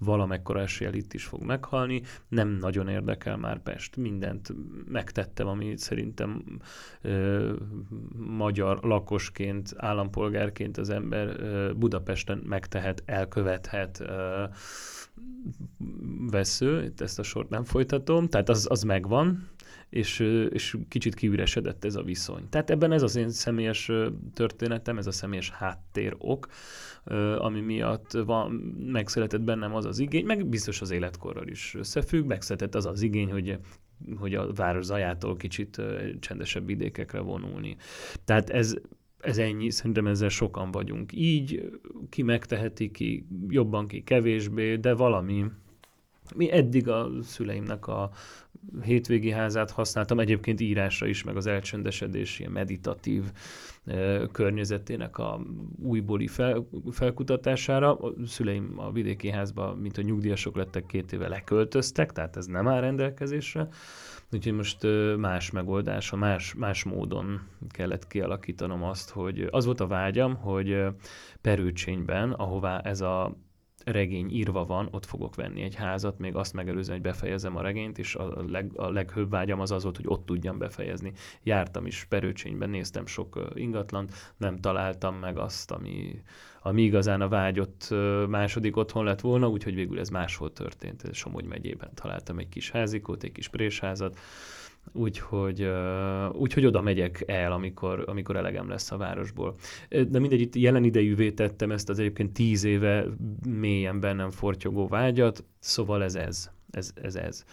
valamekkora 0.04 0.60
eséllyel 0.60 0.94
itt 0.94 1.14
is 1.14 1.26
fog 1.26 1.44
meghalni. 1.44 2.02
Nem 2.28 2.50
nagyon 2.50 2.88
érdekel 2.88 3.38
már 3.38 3.62
Pest. 3.62 3.96
Mindent 3.96 4.54
megtettem, 4.88 5.48
ami 5.48 5.78
szerintem 5.78 6.44
ö, 7.02 7.54
magyar 8.16 8.80
lakosként, 8.82 9.74
állampolgárként 9.78 10.78
az 10.78 10.90
ember 10.90 11.28
ö, 11.28 11.72
Budapesten 11.76 12.38
megtehet, 12.38 13.04
elkövethet. 13.06 14.00
Ö, 14.00 14.44
vesző, 16.32 16.84
itt 16.84 17.02
ezt 17.02 17.20
a 17.20 17.24
sort 17.24 17.50
nem 17.50 17.64
folytatom, 17.64 18.28
tehát 18.28 18.50
az, 18.50 18.68
az 18.70 18.84
megvan, 18.84 19.48
és, 19.94 20.20
és 20.50 20.78
kicsit 20.88 21.16
kiüresedett 21.16 21.86
ez 21.86 21.96
a 21.96 22.04
viszony. 22.04 22.50
Tehát 22.50 22.70
ebben 22.70 22.92
ez 22.92 23.02
az 23.02 23.16
én 23.16 23.30
személyes 23.30 23.92
történetem, 24.34 24.98
ez 24.98 25.08
a 25.08 25.12
személyes 25.12 25.50
háttér 25.50 26.16
ok, 26.18 26.48
ami 27.38 27.62
miatt 27.62 28.12
van, 28.12 28.52
megszületett 28.92 29.42
bennem 29.42 29.76
az 29.76 29.86
az 29.86 30.00
igény, 30.00 30.26
meg 30.26 30.46
biztos 30.46 30.82
az 30.82 30.92
életkorral 30.92 31.48
is 31.48 31.76
összefügg, 31.76 32.26
megszületett 32.26 32.76
az 32.76 32.86
az 32.86 33.02
igény, 33.02 33.32
hogy 33.32 33.58
hogy 34.18 34.36
a 34.36 34.54
város 34.54 34.86
zajától 34.86 35.36
kicsit 35.36 35.82
csendesebb 36.20 36.66
vidékekre 36.66 37.20
vonulni. 37.20 37.76
Tehát 38.26 38.50
ez, 38.50 38.76
ez 39.20 39.38
ennyi, 39.38 39.70
szerintem 39.70 40.08
ezzel 40.08 40.30
sokan 40.30 40.72
vagyunk. 40.72 41.12
Így 41.14 41.72
ki 42.10 42.22
megteheti, 42.22 42.92
ki 42.92 43.28
jobban, 43.48 43.88
ki 43.88 44.04
kevésbé, 44.04 44.76
de 44.76 44.94
valami, 44.94 45.46
mi 46.36 46.52
eddig 46.52 46.88
a 46.88 47.10
szüleimnek 47.24 47.88
a 47.88 48.12
hétvégi 48.82 49.32
házát 49.32 49.72
használtam, 49.72 50.20
egyébként 50.20 50.60
írásra 50.60 51.08
is, 51.08 51.24
meg 51.24 51.36
az 51.36 51.48
elcsöndesedés, 51.48 52.40
ilyen 52.40 52.52
meditatív 52.52 53.24
e, 53.86 54.28
környezetének 54.32 55.18
a 55.18 55.42
újbóli 55.82 56.28
fel, 56.28 56.68
felkutatására. 56.92 57.98
A 57.98 58.14
szüleim 58.26 58.74
a 58.76 58.92
vidéki 58.92 59.30
házba, 59.30 59.76
mint 59.76 59.98
a 59.98 60.02
nyugdíjasok 60.02 60.56
lettek, 60.56 60.86
két 60.86 61.12
éve 61.14 61.28
leköltöztek, 61.28 62.12
tehát 62.12 62.38
ez 62.38 62.46
nem 62.46 62.68
áll 62.68 62.82
rendelkezésre. 62.82 63.68
Úgyhogy 64.32 64.54
most 64.54 64.88
más 65.18 65.52
megoldása, 65.52 66.16
más, 66.16 66.54
más 66.54 66.84
módon 66.84 67.42
kellett 67.70 68.08
kialakítanom 68.08 68.84
azt, 68.84 69.10
hogy 69.10 69.48
az 69.52 69.66
volt 69.66 69.80
a 69.80 69.88
vágyam, 69.88 70.36
hogy 70.36 70.84
Perőcsényben, 71.42 72.32
ahová 72.32 72.80
ez 72.80 73.02
a 73.02 73.38
regény 73.86 74.30
írva 74.32 74.66
van, 74.66 74.88
ott 74.92 75.06
fogok 75.06 75.36
venni 75.36 75.62
egy 75.62 75.76
házat, 75.76 76.20
még 76.20 76.36
azt 76.36 76.54
megelőzően, 76.54 77.00
hogy 77.00 77.12
befejezem 77.12 77.56
a 77.56 77.62
regényt, 77.62 77.98
és 77.98 78.16
a, 78.16 78.44
leg, 78.48 78.72
a 78.76 78.90
leghőbb 78.90 79.30
vágyam 79.30 79.60
az 79.60 79.72
az 79.72 79.84
volt, 79.84 79.96
hogy 79.96 80.08
ott 80.08 80.26
tudjam 80.26 80.58
befejezni. 80.58 81.14
Jártam 81.44 81.86
is 81.86 82.06
Perőcsényben, 82.10 82.70
néztem 82.70 83.06
sok 83.06 83.52
ingatlant, 83.54 84.34
nem 84.38 84.60
találtam 84.60 85.16
meg 85.16 85.38
azt, 85.38 85.72
ami, 85.72 86.22
ami 86.62 86.82
igazán 86.82 87.22
a 87.22 87.28
vágyott 87.28 87.88
második 88.28 88.78
otthon 88.78 89.04
lett 89.04 89.22
volna, 89.22 89.50
úgyhogy 89.50 89.76
végül 89.76 90.00
ez 90.00 90.10
máshol 90.10 90.54
történt. 90.54 91.14
Somogy 91.14 91.46
megyében 91.46 91.90
találtam 91.94 92.40
egy 92.40 92.50
kis 92.50 92.72
házikót, 92.72 93.24
egy 93.24 93.32
kis 93.32 93.48
présházat, 93.48 94.20
úgyhogy, 94.92 95.70
úgyhogy 96.32 96.66
oda 96.66 96.82
megyek 96.82 97.24
el, 97.28 97.52
amikor, 97.52 98.04
amikor 98.08 98.36
elegem 98.36 98.70
lesz 98.70 98.92
a 98.92 98.98
városból. 98.98 99.56
De 99.90 100.20
mindegy, 100.20 100.42
itt 100.42 100.56
jelen 100.56 100.84
idejűvé 100.84 101.32
tettem 101.32 101.72
ezt 101.72 101.90
az 101.90 102.00
egyébként 102.00 102.34
tíz 102.34 102.64
éve 102.64 103.06
mélyen 103.48 104.00
bennem 104.00 104.30
fortyogó 104.32 104.88
vágyat, 104.88 105.44
szóval 105.60 106.04
ez 106.04 106.16
ez. 106.16 106.52
Ez, 106.72 106.92
ez, 107.02 107.16
ez. 107.16 107.44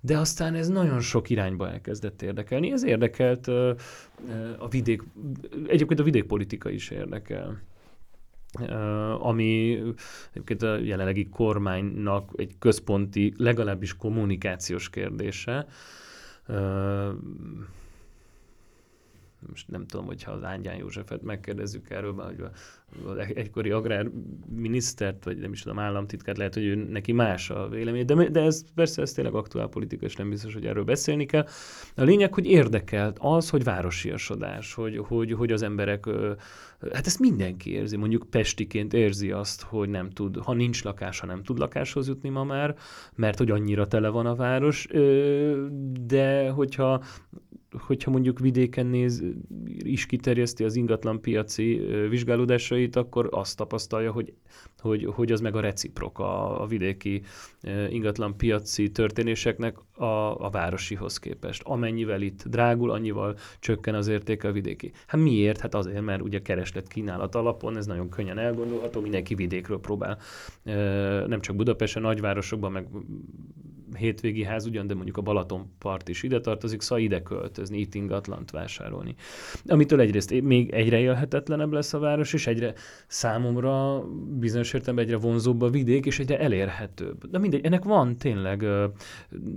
De 0.00 0.18
aztán 0.18 0.54
ez 0.54 0.68
nagyon 0.68 1.00
sok 1.00 1.30
irányba 1.30 1.70
elkezdett 1.70 2.22
érdekelni. 2.22 2.72
Ez 2.72 2.84
érdekelt 2.84 3.48
a 4.58 4.68
vidék, 4.70 5.02
egyébként 5.66 6.00
a 6.00 6.02
vidékpolitika 6.02 6.70
is 6.70 6.90
érdekel. 6.90 7.62
Ami 9.18 9.80
egyébként 10.30 10.62
a 10.62 10.76
jelenlegi 10.76 11.28
kormánynak 11.28 12.30
egy 12.36 12.54
központi, 12.58 13.34
legalábbis 13.36 13.96
kommunikációs 13.96 14.90
kérdése, 14.90 15.66
most 19.48 19.68
nem 19.68 19.86
tudom, 19.86 20.06
hogyha 20.06 20.32
az 20.32 20.42
Ángyán 20.42 20.76
Józsefet 20.76 21.22
megkérdezzük 21.22 21.90
erről, 21.90 22.12
mert 22.12 22.28
hogy 22.28 22.50
egykori 23.34 23.70
agrárminisztert, 23.70 25.24
vagy 25.24 25.38
nem 25.38 25.52
is 25.52 25.62
tudom, 25.62 25.78
államtitkát, 25.78 26.36
lehet, 26.36 26.54
hogy 26.54 26.64
ő, 26.64 26.74
neki 26.74 27.12
más 27.12 27.50
a 27.50 27.68
vélemény, 27.68 28.04
de, 28.04 28.28
de 28.28 28.40
ez 28.40 28.64
persze 28.74 29.02
ez 29.02 29.12
tényleg 29.12 29.34
aktuál 29.34 29.68
politika, 29.68 30.04
és 30.04 30.16
nem 30.16 30.30
biztos, 30.30 30.54
hogy 30.54 30.66
erről 30.66 30.84
beszélni 30.84 31.26
kell. 31.26 31.46
A 31.96 32.02
lényeg, 32.02 32.34
hogy 32.34 32.46
érdekelt 32.46 33.18
az, 33.20 33.50
hogy 33.50 33.64
városiasodás, 33.64 34.74
hogy, 34.74 34.98
hogy, 34.98 35.32
hogy 35.32 35.52
az 35.52 35.62
emberek, 35.62 36.06
hát 36.92 37.06
ezt 37.06 37.18
mindenki 37.18 37.72
érzi, 37.72 37.96
mondjuk 37.96 38.26
pestiként 38.30 38.92
érzi 38.92 39.30
azt, 39.30 39.62
hogy 39.62 39.88
nem 39.88 40.10
tud, 40.10 40.36
ha 40.36 40.52
nincs 40.52 40.84
lakása, 40.84 41.26
nem 41.26 41.42
tud 41.42 41.58
lakáshoz 41.58 42.08
jutni 42.08 42.28
ma 42.28 42.44
már, 42.44 42.76
mert 43.14 43.38
hogy 43.38 43.50
annyira 43.50 43.86
tele 43.86 44.08
van 44.08 44.26
a 44.26 44.34
város, 44.34 44.86
de 46.06 46.50
hogyha 46.50 47.02
hogyha 47.78 48.10
mondjuk 48.10 48.38
vidéken 48.38 48.86
néz, 48.86 49.24
is 49.78 50.06
kiterjeszti 50.06 50.64
az 50.64 50.76
ingatlan 50.76 51.20
piaci 51.20 51.80
vizsgálódásait, 52.74 52.96
akkor 52.96 53.28
azt 53.30 53.56
tapasztalja, 53.56 54.12
hogy, 54.12 54.32
hogy, 54.78 55.04
hogy 55.14 55.32
az 55.32 55.40
meg 55.40 55.56
a 55.56 55.60
reciprok 55.60 56.18
a, 56.18 56.62
a 56.62 56.66
vidéki 56.66 57.22
ingatlan 57.88 58.36
piaci 58.36 58.90
történéseknek 58.90 59.76
a, 59.92 60.44
a 60.44 60.50
városihoz 60.50 61.18
képest. 61.18 61.62
Amennyivel 61.64 62.22
itt 62.22 62.44
drágul, 62.44 62.90
annyival 62.90 63.36
csökken 63.60 63.94
az 63.94 64.08
értéke 64.08 64.48
a 64.48 64.52
vidéki. 64.52 64.92
Hát 65.06 65.20
miért? 65.20 65.60
Hát 65.60 65.74
azért, 65.74 66.04
mert 66.04 66.22
ugye 66.22 66.42
kereslet 66.42 66.88
kínálat 66.88 67.34
alapon, 67.34 67.76
ez 67.76 67.86
nagyon 67.86 68.08
könnyen 68.08 68.38
elgondolható, 68.38 69.00
mindenki 69.00 69.34
vidékről 69.34 69.80
próbál, 69.80 70.18
nem 71.26 71.40
csak 71.40 71.56
Budapesten, 71.56 72.02
nagyvárosokban, 72.02 72.72
meg 72.72 72.86
hétvégi 73.94 74.42
ház 74.42 74.66
ugyan, 74.66 74.86
de 74.86 74.94
mondjuk 74.94 75.16
a 75.16 75.22
Balatonpart 75.22 76.08
is 76.08 76.22
ide 76.22 76.40
tartozik, 76.40 76.80
szóval 76.80 77.04
ide 77.04 77.22
költözni, 77.22 77.78
itt 77.78 77.94
ingatlant 77.94 78.50
vásárolni. 78.50 79.14
Amitől 79.66 80.00
egyrészt 80.00 80.40
még 80.40 80.70
egyre 80.70 80.98
élhetetlenebb 80.98 81.72
lesz 81.72 81.92
a 81.92 81.98
város, 81.98 82.32
és 82.32 82.46
egyre 82.46 82.74
számomra 83.06 84.04
bizonyos 84.38 84.72
értelemben 84.72 85.04
egyre 85.04 85.16
vonzóbb 85.16 85.62
a 85.62 85.70
vidék, 85.70 86.06
és 86.06 86.18
egyre 86.18 86.38
elérhetőbb. 86.38 87.30
De 87.30 87.38
mindegy, 87.38 87.64
ennek 87.64 87.84
van 87.84 88.16
tényleg 88.16 88.66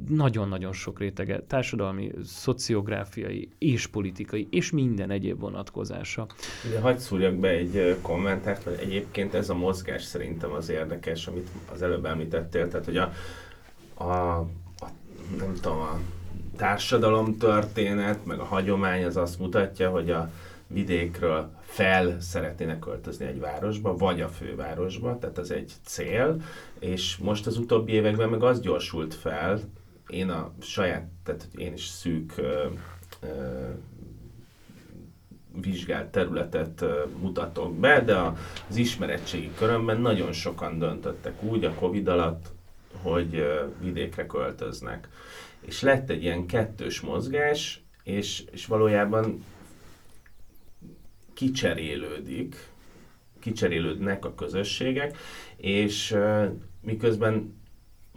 nagyon-nagyon 0.08 0.74
sok 0.74 1.00
rétege, 1.00 1.44
társadalmi, 1.48 2.12
szociográfiai 2.24 3.50
és 3.58 3.88
politikai, 3.88 4.48
és 4.52 4.72
minden 4.72 5.10
egyéb 5.10 5.40
vonatkozása. 5.40 6.28
Ugye 6.70 6.80
hagyd 6.80 7.00
szúrjak 7.00 7.36
be 7.36 7.50
egy 7.50 7.96
kommentárt, 8.02 8.64
hogy 8.64 8.78
egyébként 8.82 9.34
ez 9.34 9.50
a 9.50 9.56
mozgás 9.56 10.04
szerintem 10.04 10.52
az 10.52 10.70
érdekes, 10.70 11.28
amit 11.28 11.48
az 11.74 11.82
előbb 11.82 12.06
említettél, 12.06 12.68
tehát 12.68 12.86
hogy 12.86 12.98
a 12.98 13.12
a, 13.98 14.04
a 14.04 14.48
nem 15.38 15.54
tudom, 15.54 15.78
a 15.78 16.00
társadalom 16.58 17.38
történet, 17.38 18.26
meg 18.26 18.40
a 18.40 18.44
hagyomány 18.44 19.06
az 19.06 19.18
azt 19.18 19.40
mutatja, 19.40 19.90
hogy 19.90 20.10
a 20.10 20.32
vidékről 20.68 21.50
fel 21.62 22.20
szeretnének 22.20 22.80
költözni 22.80 23.26
egy 23.26 23.40
városba, 23.40 23.98
vagy 23.98 24.22
a 24.22 24.30
fővárosba, 24.30 25.18
tehát 25.20 25.38
ez 25.38 25.50
egy 25.50 25.72
cél, 25.86 26.42
és 26.80 27.18
most 27.18 27.48
az 27.48 27.58
utóbbi 27.58 27.92
években 27.92 28.30
meg 28.30 28.44
az 28.44 28.60
gyorsult 28.60 29.14
fel, 29.14 29.60
én 30.08 30.30
a 30.30 30.52
saját, 30.62 31.08
tehát 31.24 31.48
én 31.56 31.74
is 31.74 31.86
szűk 31.86 32.34
ö, 32.38 32.66
ö, 33.22 33.28
vizsgált 35.62 36.08
területet 36.08 36.86
mutatok 37.22 37.74
be, 37.74 38.02
de 38.02 38.18
az 38.70 38.76
ismeretségi 38.76 39.52
körömben 39.58 40.02
nagyon 40.02 40.32
sokan 40.32 40.80
döntöttek 40.80 41.44
úgy 41.44 41.64
a 41.66 41.74
Covid 41.74 42.08
alatt, 42.08 42.52
hogy 43.02 43.46
vidékre 43.80 44.26
költöznek. 44.26 45.08
És 45.60 45.82
lett 45.82 46.10
egy 46.10 46.24
ilyen 46.24 46.46
kettős 46.46 47.02
mozgás, 47.02 47.82
és, 48.04 48.44
és 48.52 48.66
valójában 48.66 49.44
kicserélődik, 51.34 52.68
kicserélődnek 53.40 54.26
a 54.26 54.36
közösségek, 54.36 55.18
és 55.58 56.18
miközben 56.82 57.62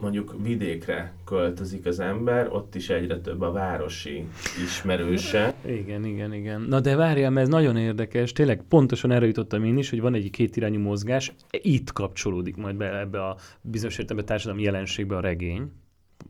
mondjuk 0.01 0.35
vidékre 0.43 1.13
költözik 1.25 1.85
az 1.85 1.99
ember, 1.99 2.47
ott 2.51 2.75
is 2.75 2.89
egyre 2.89 3.19
több 3.19 3.41
a 3.41 3.51
városi 3.51 4.27
ismerőse. 4.63 5.53
Igen, 5.65 6.05
igen, 6.05 6.33
igen. 6.33 6.61
Na 6.61 6.79
de 6.79 6.95
várjál, 6.95 7.29
mert 7.29 7.45
ez 7.45 7.53
nagyon 7.53 7.77
érdekes, 7.77 8.31
tényleg 8.31 8.61
pontosan 8.69 9.11
erre 9.11 9.25
jutottam 9.25 9.63
én 9.63 9.77
is, 9.77 9.89
hogy 9.89 10.01
van 10.01 10.13
egy 10.13 10.29
kétirányú 10.29 10.79
mozgás, 10.79 11.33
itt 11.49 11.91
kapcsolódik 11.91 12.55
majd 12.55 12.75
be 12.75 12.99
ebbe 12.99 13.25
a 13.25 13.37
bizonyos 13.61 13.97
értelemben 13.97 14.25
társadalmi 14.25 14.63
jelenségbe 14.63 15.15
a 15.15 15.19
regény, 15.19 15.71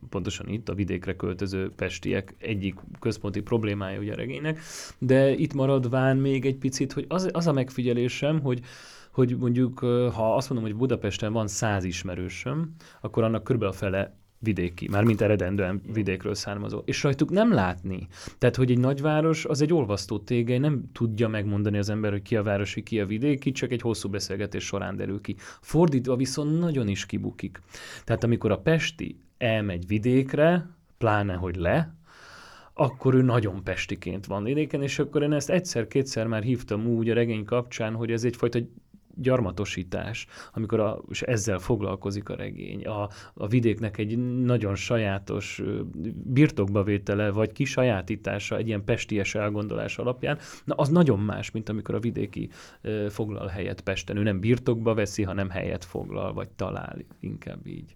pontosan 0.08 0.48
itt 0.48 0.68
a 0.68 0.74
vidékre 0.74 1.16
költöző 1.16 1.70
pestiek 1.76 2.34
egyik 2.38 2.74
központi 3.00 3.40
problémája 3.40 4.00
ugye 4.00 4.12
a 4.12 4.16
regénynek, 4.16 4.58
de 4.98 5.30
itt 5.30 5.54
maradván 5.54 6.16
még 6.16 6.46
egy 6.46 6.56
picit, 6.56 6.92
hogy 6.92 7.04
az, 7.08 7.28
az 7.32 7.46
a 7.46 7.52
megfigyelésem, 7.52 8.40
hogy 8.40 8.60
hogy 9.12 9.36
mondjuk, 9.36 9.78
ha 10.14 10.36
azt 10.36 10.50
mondom, 10.50 10.68
hogy 10.68 10.78
Budapesten 10.78 11.32
van 11.32 11.46
száz 11.46 11.84
ismerősöm, 11.84 12.74
akkor 13.00 13.22
annak 13.22 13.44
körülbelül 13.44 13.74
a 13.74 13.78
fele 13.78 14.16
vidéki, 14.42 14.88
már 14.88 15.04
mint 15.04 15.20
eredendően 15.20 15.82
vidékről 15.92 16.34
származó. 16.34 16.82
És 16.84 17.02
rajtuk 17.02 17.30
nem 17.30 17.52
látni. 17.52 18.08
Tehát, 18.38 18.56
hogy 18.56 18.70
egy 18.70 18.78
nagyváros 18.78 19.44
az 19.44 19.60
egy 19.60 19.72
olvasztó 19.72 20.18
tégely, 20.18 20.58
nem 20.58 20.84
tudja 20.92 21.28
megmondani 21.28 21.78
az 21.78 21.88
ember, 21.88 22.10
hogy 22.10 22.22
ki 22.22 22.36
a 22.36 22.42
városi, 22.42 22.82
ki 22.82 23.00
a 23.00 23.06
vidéki, 23.06 23.52
csak 23.52 23.72
egy 23.72 23.80
hosszú 23.80 24.08
beszélgetés 24.08 24.64
során 24.64 24.96
derül 24.96 25.20
ki. 25.20 25.34
Fordítva 25.60 26.16
viszont 26.16 26.58
nagyon 26.58 26.88
is 26.88 27.06
kibukik. 27.06 27.60
Tehát 28.04 28.24
amikor 28.24 28.50
a 28.50 28.58
Pesti 28.58 29.16
elmegy 29.42 29.86
vidékre, 29.86 30.66
pláne, 30.98 31.34
hogy 31.34 31.56
le, 31.56 31.94
akkor 32.74 33.14
ő 33.14 33.22
nagyon 33.22 33.64
pestiként 33.64 34.26
van 34.26 34.44
vidéken, 34.44 34.82
és 34.82 34.98
akkor 34.98 35.22
én 35.22 35.32
ezt 35.32 35.50
egyszer-kétszer 35.50 36.26
már 36.26 36.42
hívtam 36.42 36.86
úgy 36.86 37.10
a 37.10 37.14
regény 37.14 37.44
kapcsán, 37.44 37.94
hogy 37.94 38.10
ez 38.10 38.24
egyfajta 38.24 38.58
gyarmatosítás, 39.14 40.26
amikor 40.52 40.80
a, 40.80 41.02
és 41.10 41.22
ezzel 41.22 41.58
foglalkozik 41.58 42.28
a 42.28 42.34
regény. 42.34 42.86
A, 42.86 43.08
a 43.34 43.46
vidéknek 43.46 43.98
egy 43.98 44.18
nagyon 44.44 44.74
sajátos 44.74 45.62
birtokba 46.24 46.82
vétele, 46.82 47.30
vagy 47.30 47.52
kisajátítása 47.52 48.56
egy 48.56 48.66
ilyen 48.66 48.84
pesties 48.84 49.34
elgondolás 49.34 49.98
alapján, 49.98 50.38
na 50.64 50.74
az 50.74 50.88
nagyon 50.88 51.18
más, 51.18 51.50
mint 51.50 51.68
amikor 51.68 51.94
a 51.94 52.00
vidéki 52.00 52.48
e, 52.80 53.10
foglal 53.10 53.46
helyet 53.46 53.80
Pesten. 53.80 54.16
Ő 54.16 54.22
nem 54.22 54.40
birtokba 54.40 54.94
veszi, 54.94 55.22
hanem 55.22 55.50
helyet 55.50 55.84
foglal, 55.84 56.32
vagy 56.32 56.48
talál, 56.48 56.96
inkább 57.20 57.66
így. 57.66 57.92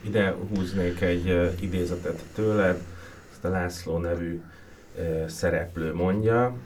Ide 0.00 0.36
húznék 0.48 1.00
egy 1.00 1.52
idézetet 1.60 2.24
tőled, 2.34 2.82
ezt 3.30 3.44
a 3.44 3.48
László 3.48 3.98
nevű 3.98 4.42
szereplő 5.26 5.94
mondja, 5.94 6.56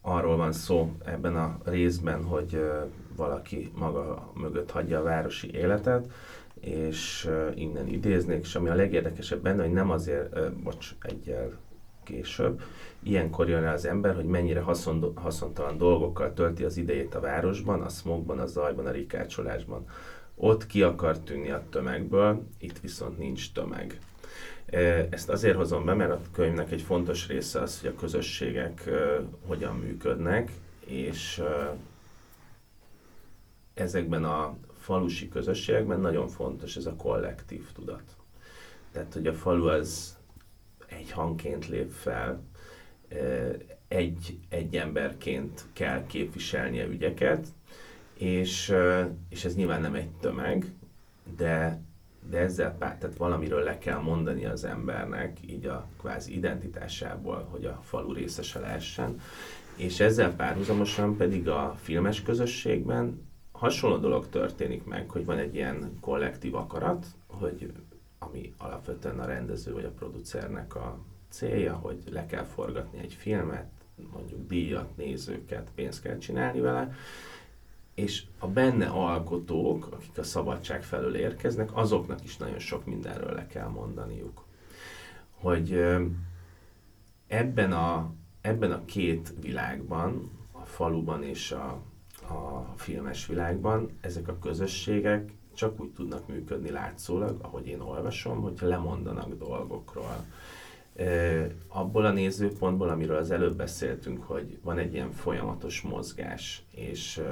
arról 0.00 0.36
van 0.36 0.52
szó 0.52 0.92
ebben 1.04 1.36
a 1.36 1.58
részben, 1.64 2.24
hogy 2.24 2.70
valaki 3.16 3.70
maga 3.74 4.32
mögött 4.34 4.70
hagyja 4.70 4.98
a 4.98 5.02
városi 5.02 5.54
életet, 5.54 6.10
és 6.60 7.30
innen 7.54 7.86
idéznék, 7.86 8.40
és 8.40 8.54
ami 8.54 8.68
a 8.68 8.74
legérdekesebb 8.74 9.42
benne, 9.42 9.62
hogy 9.62 9.72
nem 9.72 9.90
azért, 9.90 10.52
bocs, 10.62 10.94
egyel 11.00 11.58
később, 12.02 12.62
ilyenkor 13.02 13.48
jön 13.48 13.60
rá 13.60 13.72
az 13.72 13.86
ember, 13.86 14.14
hogy 14.14 14.24
mennyire 14.24 14.60
haszon, 14.60 15.12
haszontalan 15.14 15.78
dolgokkal 15.78 16.32
tölti 16.32 16.64
az 16.64 16.76
idejét 16.76 17.14
a 17.14 17.20
városban, 17.20 17.82
a 17.82 17.88
smogban, 17.88 18.38
a 18.38 18.46
zajban, 18.46 18.86
a 18.86 18.90
rikácsolásban. 18.90 19.86
Ott 20.38 20.66
ki 20.66 20.82
akar 20.82 21.18
tűnni 21.18 21.50
a 21.50 21.64
tömegből, 21.70 22.46
itt 22.58 22.78
viszont 22.78 23.18
nincs 23.18 23.52
tömeg. 23.52 23.98
Ezt 25.10 25.28
azért 25.28 25.56
hozom 25.56 25.84
be, 25.84 25.94
mert 25.94 26.10
a 26.10 26.20
könyvnek 26.32 26.72
egy 26.72 26.82
fontos 26.82 27.26
része 27.28 27.60
az, 27.60 27.80
hogy 27.80 27.88
a 27.88 28.00
közösségek 28.00 28.90
hogyan 29.46 29.76
működnek, 29.76 30.50
és 30.86 31.42
ezekben 33.74 34.24
a 34.24 34.56
falusi 34.78 35.28
közösségekben 35.28 36.00
nagyon 36.00 36.28
fontos 36.28 36.76
ez 36.76 36.86
a 36.86 36.94
kollektív 36.94 37.72
tudat. 37.72 38.16
Tehát, 38.92 39.12
hogy 39.12 39.26
a 39.26 39.34
falu 39.34 39.66
az 39.66 40.16
egy 40.86 41.10
hangként 41.10 41.68
lép 41.68 41.90
fel, 41.90 42.42
egy, 43.88 44.38
egy 44.48 44.76
emberként 44.76 45.64
kell 45.72 46.06
képviselnie 46.06 46.86
ügyeket, 46.86 47.46
és, 48.18 48.74
és 49.28 49.44
ez 49.44 49.54
nyilván 49.54 49.80
nem 49.80 49.94
egy 49.94 50.08
tömeg, 50.08 50.72
de 51.36 51.80
de 52.30 52.38
ezzel 52.38 52.76
tehát 52.78 53.16
valamiről 53.16 53.62
le 53.62 53.78
kell 53.78 53.98
mondani 53.98 54.44
az 54.44 54.64
embernek, 54.64 55.38
így 55.46 55.66
a 55.66 55.86
kvázi 55.98 56.36
identitásából, 56.36 57.48
hogy 57.50 57.64
a 57.64 57.80
falu 57.82 58.12
részese 58.12 58.58
lehessen. 58.58 59.20
És 59.76 60.00
ezzel 60.00 60.34
párhuzamosan 60.34 61.16
pedig 61.16 61.48
a 61.48 61.76
filmes 61.82 62.22
közösségben 62.22 63.26
hasonló 63.52 63.96
dolog 63.96 64.28
történik 64.28 64.84
meg, 64.84 65.10
hogy 65.10 65.24
van 65.24 65.38
egy 65.38 65.54
ilyen 65.54 65.98
kollektív 66.00 66.54
akarat, 66.54 67.06
hogy 67.26 67.72
ami 68.18 68.52
alapvetően 68.58 69.18
a 69.18 69.26
rendező 69.26 69.72
vagy 69.72 69.84
a 69.84 69.90
producernek 69.98 70.74
a 70.74 70.98
célja, 71.28 71.74
hogy 71.74 71.98
le 72.10 72.26
kell 72.26 72.44
forgatni 72.44 72.98
egy 72.98 73.12
filmet, 73.12 73.70
mondjuk 74.12 74.48
díjat, 74.48 74.96
nézőket, 74.96 75.68
pénzt 75.74 76.02
kell 76.02 76.18
csinálni 76.18 76.60
vele, 76.60 76.94
és 77.96 78.24
a 78.38 78.48
benne 78.48 78.86
alkotók, 78.86 79.88
akik 79.92 80.18
a 80.18 80.22
szabadság 80.22 80.82
felől 80.82 81.14
érkeznek, 81.14 81.76
azoknak 81.76 82.24
is 82.24 82.36
nagyon 82.36 82.58
sok 82.58 82.84
mindenről 82.84 83.32
le 83.32 83.46
kell 83.46 83.68
mondaniuk. 83.68 84.44
Hogy 85.30 85.84
ebben 87.26 87.72
a, 87.72 88.12
ebben 88.40 88.72
a 88.72 88.84
két 88.84 89.34
világban, 89.40 90.30
a 90.52 90.64
faluban 90.64 91.22
és 91.22 91.52
a, 91.52 91.80
a 92.34 92.72
filmes 92.76 93.26
világban, 93.26 93.90
ezek 94.00 94.28
a 94.28 94.38
közösségek 94.38 95.32
csak 95.54 95.80
úgy 95.80 95.90
tudnak 95.90 96.28
működni 96.28 96.70
látszólag, 96.70 97.38
ahogy 97.42 97.66
én 97.66 97.80
olvasom, 97.80 98.40
hogyha 98.40 98.66
lemondanak 98.66 99.34
dolgokról. 99.34 100.24
abból 101.68 102.04
a 102.04 102.10
nézőpontból, 102.10 102.88
amiről 102.88 103.16
az 103.16 103.30
előbb 103.30 103.56
beszéltünk, 103.56 104.22
hogy 104.22 104.58
van 104.62 104.78
egy 104.78 104.92
ilyen 104.92 105.10
folyamatos 105.10 105.80
mozgás, 105.80 106.64
és 106.70 107.22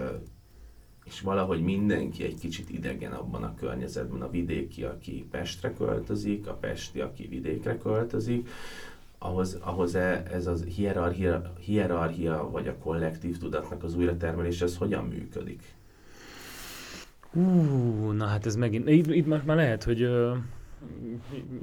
és 1.04 1.20
valahogy 1.20 1.62
mindenki 1.62 2.24
egy 2.24 2.38
kicsit 2.38 2.70
idegen 2.70 3.12
abban 3.12 3.42
a 3.42 3.54
környezetben, 3.54 4.22
a 4.22 4.30
vidéki, 4.30 4.84
aki 4.84 5.26
Pestre 5.30 5.72
költözik, 5.72 6.46
a 6.46 6.54
pesti, 6.54 7.00
aki 7.00 7.26
vidékre 7.26 7.78
költözik, 7.78 8.48
ahhoz, 9.18 9.58
ahhoz 9.60 9.94
e, 9.94 10.22
ez 10.32 10.46
az 10.46 10.62
hierarchia, 10.62 11.52
hierarchia, 11.60 12.48
vagy 12.50 12.68
a 12.68 12.76
kollektív 12.76 13.38
tudatnak 13.38 13.82
az 13.82 13.96
újratermelés, 13.96 14.60
ez 14.60 14.76
hogyan 14.76 15.04
működik? 15.04 15.62
Ú, 17.32 18.10
na 18.10 18.26
hát 18.26 18.46
ez 18.46 18.56
megint, 18.56 18.88
itt, 18.88 19.06
itt 19.06 19.26
már, 19.26 19.42
már 19.44 19.56
lehet, 19.56 19.84
hogy 19.84 20.02
ö, 20.02 20.34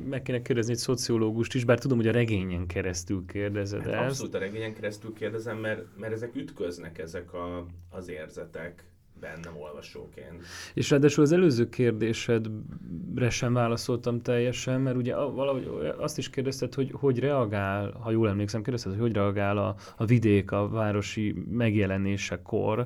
meg 0.09 0.21
kéne 0.21 0.41
kérdezni 0.41 0.71
egy 0.71 0.77
szociológust 0.77 1.53
is, 1.53 1.63
bár 1.63 1.79
tudom, 1.79 1.97
hogy 1.97 2.07
a 2.07 2.11
regényen 2.11 2.67
keresztül 2.67 3.25
kérdezed 3.25 3.81
hát 3.81 3.93
ezt. 3.93 4.09
Abszolút 4.09 4.33
a 4.33 4.39
regényen 4.39 4.73
keresztül 4.73 5.13
kérdezem, 5.13 5.57
mert, 5.57 5.85
mert 5.97 6.13
ezek 6.13 6.35
ütköznek, 6.35 6.97
ezek 6.97 7.33
a, 7.33 7.65
az 7.89 8.09
érzetek 8.09 8.83
bennem 9.22 9.57
olvasóként. 9.57 10.43
És 10.74 10.89
ráadásul 10.89 11.24
az 11.24 11.32
előző 11.32 11.69
kérdésedre 11.69 13.30
sem 13.30 13.53
válaszoltam 13.53 14.22
teljesen, 14.22 14.82
mert 14.82 14.95
ugye 14.95 15.15
valahogy 15.15 15.93
azt 15.97 16.17
is 16.17 16.30
kérdezted, 16.30 16.74
hogy 16.74 16.91
hogy 16.93 17.19
reagál, 17.19 17.91
ha 17.91 18.11
jól 18.11 18.30
emlékszem, 18.30 18.61
kérdezted, 18.61 18.91
hogy 18.91 19.01
hogy 19.01 19.13
reagál 19.13 19.57
a, 19.57 19.76
a 19.97 20.05
vidék, 20.05 20.51
a 20.51 20.69
városi 20.69 21.45
megjelenésekor, 21.49 22.86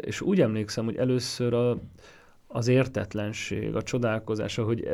és 0.00 0.20
úgy 0.20 0.40
emlékszem, 0.40 0.84
hogy 0.84 0.96
először 0.96 1.54
a, 1.54 1.78
az 2.46 2.68
értetlenség, 2.68 3.74
a 3.74 3.82
csodálkozás, 3.82 4.54
hogy 4.54 4.88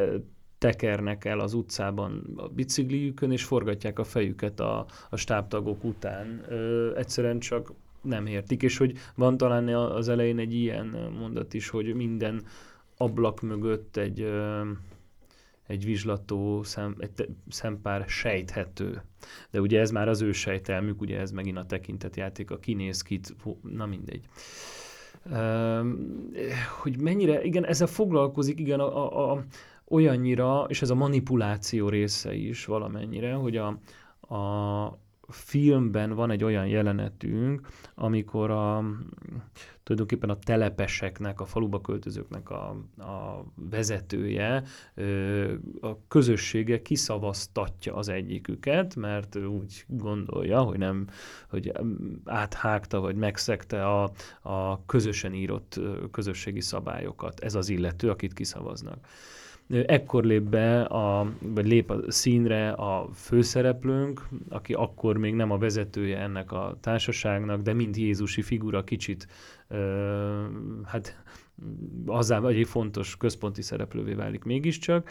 tekernek 0.59 1.24
el 1.24 1.40
az 1.40 1.55
utcában 1.55 2.34
a 2.36 2.49
bicikliükön, 2.49 3.32
és 3.32 3.44
forgatják 3.44 3.99
a 3.99 4.05
fejüket 4.05 4.61
a, 4.61 4.86
a 5.11 5.16
stábtagok 5.16 5.84
után. 5.84 6.44
Ö, 6.49 6.94
egyszerűen 6.97 7.38
csak 7.38 7.72
nem 8.07 8.26
értik, 8.26 8.62
és 8.62 8.76
hogy 8.76 8.98
van 9.14 9.36
talán 9.36 9.68
az 9.68 10.09
elején 10.09 10.38
egy 10.38 10.54
ilyen 10.54 10.86
mondat 11.18 11.54
is, 11.54 11.68
hogy 11.68 11.94
minden 11.94 12.42
ablak 12.96 13.40
mögött 13.40 13.96
egy, 13.96 14.32
egy 15.66 15.84
vizslató 15.84 16.62
szem, 16.62 16.96
egy 16.98 17.28
szempár 17.48 18.04
sejthető. 18.09 19.02
De 19.50 19.61
ugye 19.61 19.80
ez 19.80 19.90
már 19.90 20.09
az 20.09 20.22
ő 20.22 20.32
sejtelmük, 20.32 21.00
ugye 21.00 21.18
ez 21.18 21.30
megint 21.30 21.59
a 21.59 21.64
tekintetjáték, 21.64 22.50
a 22.50 22.59
kinéz 22.59 23.02
kit, 23.02 23.36
na 23.62 23.86
mindegy. 23.86 24.24
hogy 26.80 27.00
mennyire, 27.00 27.42
igen, 27.42 27.66
ezzel 27.66 27.86
foglalkozik, 27.86 28.61
igen, 28.61 28.80
a, 28.80 29.32
a, 29.32 29.44
olyannyira, 29.88 30.66
és 30.68 30.82
ez 30.82 30.90
a 30.90 30.94
manipuláció 30.94 31.88
része 31.88 32.34
is 32.34 32.64
valamennyire, 32.64 33.34
hogy 33.34 33.57
a, 33.57 33.78
a, 34.34 34.84
filmben 35.29 36.14
van 36.14 36.31
egy 36.31 36.45
olyan 36.45 36.66
jelenetünk, 36.66 37.68
amikor 37.95 38.51
a, 38.51 38.85
tulajdonképpen 39.83 40.31
a 40.31 40.39
telepeseknek, 40.39 41.41
a 41.41 41.45
faluba 41.45 41.81
költözőknek 41.81 42.51
a, 42.51 42.68
a 42.99 43.45
vezetője, 43.55 44.62
a 45.81 46.07
közössége 46.09 46.83
kiszavaztatja 46.83 47.95
az 47.95 48.09
egyiküket, 48.09 48.97
mert 48.97 49.37
úgy 49.37 49.85
gondolja, 49.87 50.61
hogy 50.61 50.79
nem, 50.79 51.07
hogy 51.49 51.72
áthágta 52.24 53.01
vagy 53.01 53.16
megszegte 53.16 53.87
a, 53.87 54.11
a 54.43 54.87
közösen 54.87 55.33
írott 55.35 55.81
közösségi 56.11 56.61
szabályokat. 56.61 57.41
Ez 57.41 57.55
az 57.55 57.68
illető, 57.68 58.11
akit 58.11 58.33
kiszavaznak 58.33 59.07
ekkor 59.68 60.24
lép 60.24 60.42
be, 60.42 60.82
a, 60.82 61.32
vagy 61.40 61.66
lép 61.66 61.90
a 61.90 62.10
színre 62.10 62.70
a 62.70 63.08
főszereplőnk, 63.14 64.28
aki 64.48 64.72
akkor 64.72 65.16
még 65.16 65.34
nem 65.34 65.50
a 65.50 65.58
vezetője 65.58 66.18
ennek 66.18 66.52
a 66.52 66.76
társaságnak, 66.80 67.62
de 67.62 67.72
mint 67.72 67.96
Jézusi 67.96 68.42
figura 68.42 68.84
kicsit, 68.84 69.26
ö, 69.68 70.44
hát 70.84 71.22
azzá 72.06 72.38
vagy 72.38 72.56
egy 72.56 72.68
fontos 72.68 73.16
központi 73.16 73.62
szereplővé 73.62 74.12
válik 74.12 74.44
mégiscsak, 74.44 75.10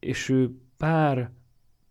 és 0.00 0.28
ő 0.28 0.50
pár 0.76 1.30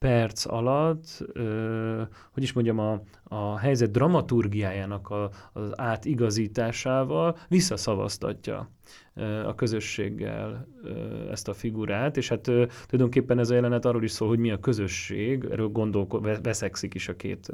perc 0.02 0.45
alatt, 0.45 1.26
ö, 1.34 2.02
hogy 2.32 2.43
is 2.43 2.54
mondjam, 2.54 2.80
a, 2.80 3.02
a 3.24 3.58
helyzet 3.58 3.91
dramaturgiájának 3.91 5.10
a, 5.10 5.30
az 5.54 5.80
átigazításával 5.80 7.38
visszaszavaztatja 7.47 8.70
ö, 9.14 9.47
a 9.47 9.56
közösséggel 9.56 10.68
ö, 10.84 11.30
ezt 11.32 11.47
a 11.47 11.54
figurát, 11.54 12.18
és 12.18 12.30
hát 12.30 12.47
ö, 12.47 12.66
tulajdonképpen 12.86 13.39
ez 13.39 13.49
a 13.49 13.54
jelenet 13.54 13.86
arról 13.86 14.04
is 14.04 14.12
szól, 14.12 14.28
hogy 14.28 14.39
mi 14.39 14.52
a 14.52 14.60
közösség, 14.60 15.47
erről 15.52 15.68
gondolko- 15.68 16.39
veszekszik 16.43 16.93
is 16.93 17.08
a 17.08 17.16
két 17.16 17.52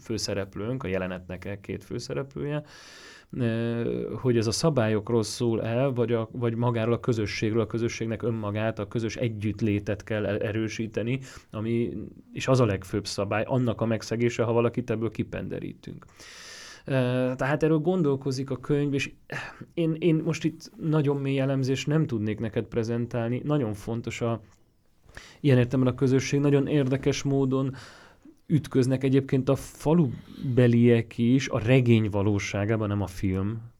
főszereplőnk, 0.00 0.82
a 0.82 0.88
jelenetnek 0.88 1.48
a 1.52 1.60
két 1.60 1.84
főszereplője, 1.84 2.62
hogy 4.14 4.36
ez 4.36 4.46
a 4.46 4.50
szabályokról 4.50 5.22
szól 5.22 5.62
el, 5.62 5.92
vagy, 5.92 6.12
a, 6.12 6.28
vagy 6.32 6.54
magáról 6.54 6.92
a 6.92 7.00
közösségről, 7.00 7.60
a 7.60 7.66
közösségnek 7.66 8.22
önmagát, 8.22 8.78
a 8.78 8.88
közös 8.88 9.16
együttlétet 9.16 10.04
kell 10.04 10.26
erősíteni, 10.26 11.20
ami, 11.50 11.92
és 12.32 12.48
az 12.48 12.60
a 12.60 12.64
legfőbb 12.64 13.06
szabály, 13.06 13.44
annak 13.46 13.80
a 13.80 13.86
megszegése, 13.86 14.42
ha 14.42 14.52
valakit 14.52 14.90
ebből 14.90 15.10
kipenderítünk. 15.10 16.04
Tehát 16.84 17.62
erről 17.62 17.78
gondolkozik 17.78 18.50
a 18.50 18.56
könyv, 18.56 18.94
és 18.94 19.12
én, 19.74 19.96
én 19.98 20.14
most 20.24 20.44
itt 20.44 20.70
nagyon 20.76 21.16
mély 21.16 21.38
elemzést 21.38 21.86
nem 21.86 22.06
tudnék 22.06 22.40
neked 22.40 22.64
prezentálni. 22.64 23.40
Nagyon 23.44 23.74
fontos 23.74 24.20
a 24.20 24.40
ilyen 25.40 25.58
értelemben 25.58 25.92
a 25.94 25.96
közösség, 25.96 26.40
nagyon 26.40 26.66
érdekes 26.66 27.22
módon 27.22 27.74
ütköznek 28.50 29.04
egyébként 29.04 29.48
a 29.48 29.56
falubeliek 29.56 31.18
is 31.18 31.48
a 31.48 31.58
regény 31.58 32.10
valóságában, 32.10 32.88
nem 32.88 33.02
a 33.02 33.06
film 33.06 33.70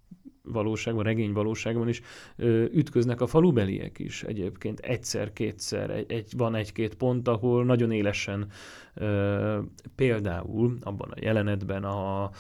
valóságban, 0.42 1.04
regény 1.04 1.32
valóságban 1.32 1.88
is 1.88 2.00
ö, 2.36 2.64
ütköznek 2.72 3.20
a 3.20 3.26
falubeliek 3.26 3.98
is 3.98 4.22
egyébként 4.22 4.78
egyszer-kétszer. 4.78 5.90
Egy, 5.90 6.12
egy, 6.12 6.32
van 6.36 6.54
egy-két 6.54 6.94
pont, 6.94 7.28
ahol 7.28 7.64
nagyon 7.64 7.90
élesen 7.90 8.46
ö, 8.94 9.58
például 9.94 10.76
abban 10.80 11.10
a 11.10 11.20
jelenetben, 11.20 11.84
a, 11.84 12.22
a, 12.22 12.30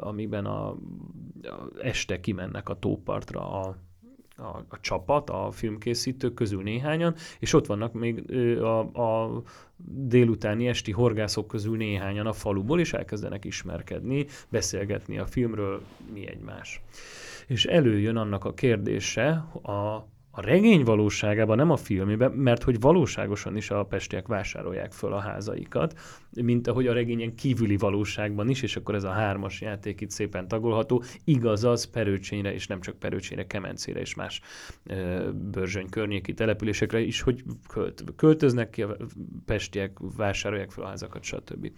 amiben 0.00 0.44
a, 0.44 0.68
a 0.68 0.76
este 1.80 2.20
kimennek 2.20 2.68
a 2.68 2.78
tópartra 2.78 3.60
a 3.60 3.76
a, 4.36 4.64
a 4.68 4.80
csapat, 4.80 5.30
a 5.30 5.50
filmkészítők 5.50 6.34
közül 6.34 6.62
néhányan, 6.62 7.14
és 7.38 7.52
ott 7.52 7.66
vannak 7.66 7.92
még 7.92 8.30
a, 8.60 8.78
a 8.80 9.42
délutáni 9.84 10.68
esti 10.68 10.92
horgászok 10.92 11.46
közül 11.46 11.76
néhányan 11.76 12.26
a 12.26 12.32
faluból, 12.32 12.80
és 12.80 12.92
elkezdenek 12.92 13.44
ismerkedni, 13.44 14.26
beszélgetni 14.48 15.18
a 15.18 15.26
filmről, 15.26 15.82
mi 16.12 16.28
egymás. 16.28 16.82
És 17.46 17.64
előjön 17.64 18.16
annak 18.16 18.44
a 18.44 18.54
kérdése 18.54 19.28
a 19.62 20.06
a 20.38 20.40
regény 20.40 20.84
valóságában, 20.84 21.56
nem 21.56 21.70
a 21.70 21.76
filmében, 21.76 22.32
mert 22.32 22.62
hogy 22.62 22.80
valóságosan 22.80 23.56
is 23.56 23.70
a 23.70 23.84
pestiek 23.84 24.26
vásárolják 24.26 24.92
föl 24.92 25.12
a 25.12 25.18
házaikat, 25.18 25.98
mint 26.30 26.66
ahogy 26.66 26.86
a 26.86 26.92
regényen 26.92 27.34
kívüli 27.34 27.76
valóságban 27.76 28.48
is, 28.48 28.62
és 28.62 28.76
akkor 28.76 28.94
ez 28.94 29.04
a 29.04 29.10
hármas 29.10 29.60
játék 29.60 30.00
itt 30.00 30.10
szépen 30.10 30.48
tagolható, 30.48 31.02
igaz 31.24 31.64
az 31.64 31.84
Perőcsényre, 31.84 32.54
és 32.54 32.66
nem 32.66 32.80
csak 32.80 32.98
Perőcsényre, 32.98 33.46
Kemencére 33.46 34.00
és 34.00 34.14
más 34.14 34.40
e, 34.84 35.20
Börzsöny 35.30 35.88
környéki 35.88 36.34
településekre 36.34 37.00
is, 37.00 37.20
hogy 37.20 37.44
költ, 37.68 38.04
költöznek 38.16 38.70
ki 38.70 38.82
a 38.82 38.96
pestiek, 39.44 39.98
vásárolják 40.16 40.70
fel 40.70 40.84
a 40.84 40.88
házakat, 40.88 41.22
stb. 41.22 41.70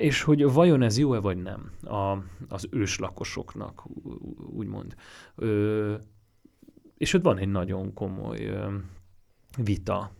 És 0.00 0.22
hogy 0.22 0.52
vajon 0.52 0.82
ez 0.82 0.98
jó-e 0.98 1.18
vagy 1.18 1.42
nem 1.42 1.70
a, 1.82 2.18
az 2.48 2.68
őslakosoknak, 2.70 3.82
úgymond. 4.56 4.94
Ö, 5.36 5.94
és 6.98 7.14
ott 7.14 7.22
van 7.22 7.38
egy 7.38 7.48
nagyon 7.48 7.94
komoly 7.94 8.50
vita 9.56 10.10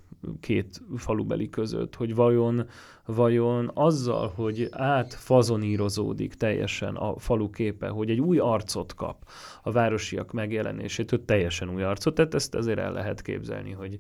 két 0.41 0.83
falubeli 0.97 1.49
között, 1.49 1.95
hogy 1.95 2.15
vajon, 2.15 2.69
vajon 3.05 3.71
azzal, 3.75 4.33
hogy 4.35 4.69
átfazonírozódik 4.71 6.35
teljesen 6.35 6.95
a 6.97 7.19
falu 7.19 7.51
képe, 7.51 7.89
hogy 7.89 8.11
egy 8.11 8.21
új 8.21 8.39
arcot 8.39 8.95
kap 8.95 9.29
a 9.63 9.71
városiak 9.71 10.33
megjelenését, 10.33 11.11
hogy 11.11 11.23
teljesen 11.23 11.71
új 11.71 11.83
arcot, 11.83 12.15
tehát 12.15 12.35
ezt 12.35 12.55
azért 12.55 12.79
el 12.79 12.93
lehet 12.93 13.23
képzelni, 13.23 13.71
hogy, 13.71 13.99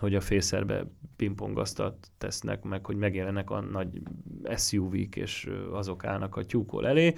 hogy 0.00 0.14
a 0.14 0.20
fészerbe 0.20 0.86
pingpongasztat 1.16 2.10
tesznek 2.18 2.62
meg, 2.62 2.86
hogy 2.86 2.96
megjelennek 2.96 3.50
a 3.50 3.60
nagy 3.60 3.88
SUV-k, 4.56 5.16
és 5.16 5.50
azok 5.72 6.04
állnak 6.04 6.36
a 6.36 6.44
tyúkol 6.44 6.86
elé. 6.86 7.14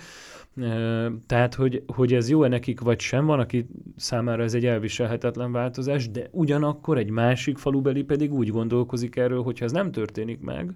Tehát, 1.26 1.54
hogy, 1.54 1.82
hogy 1.86 2.12
ez 2.12 2.28
jó-e 2.28 2.48
nekik, 2.48 2.80
vagy 2.80 3.00
sem, 3.00 3.26
van, 3.26 3.40
aki 3.40 3.66
számára 3.96 4.42
ez 4.42 4.54
egy 4.54 4.66
elviselhetetlen 4.66 5.52
változás, 5.52 6.10
de 6.10 6.28
ugyanakkor 6.30 6.98
egy 6.98 7.10
másik 7.10 7.58
falubeli 7.58 8.02
pedig 8.02 8.32
úgy 8.32 8.48
gondolkozik 8.48 9.16
erről, 9.16 9.42
hogy 9.42 9.58
ha 9.58 9.64
ez 9.64 9.72
nem 9.72 9.92
történik 9.92 10.40
meg, 10.40 10.74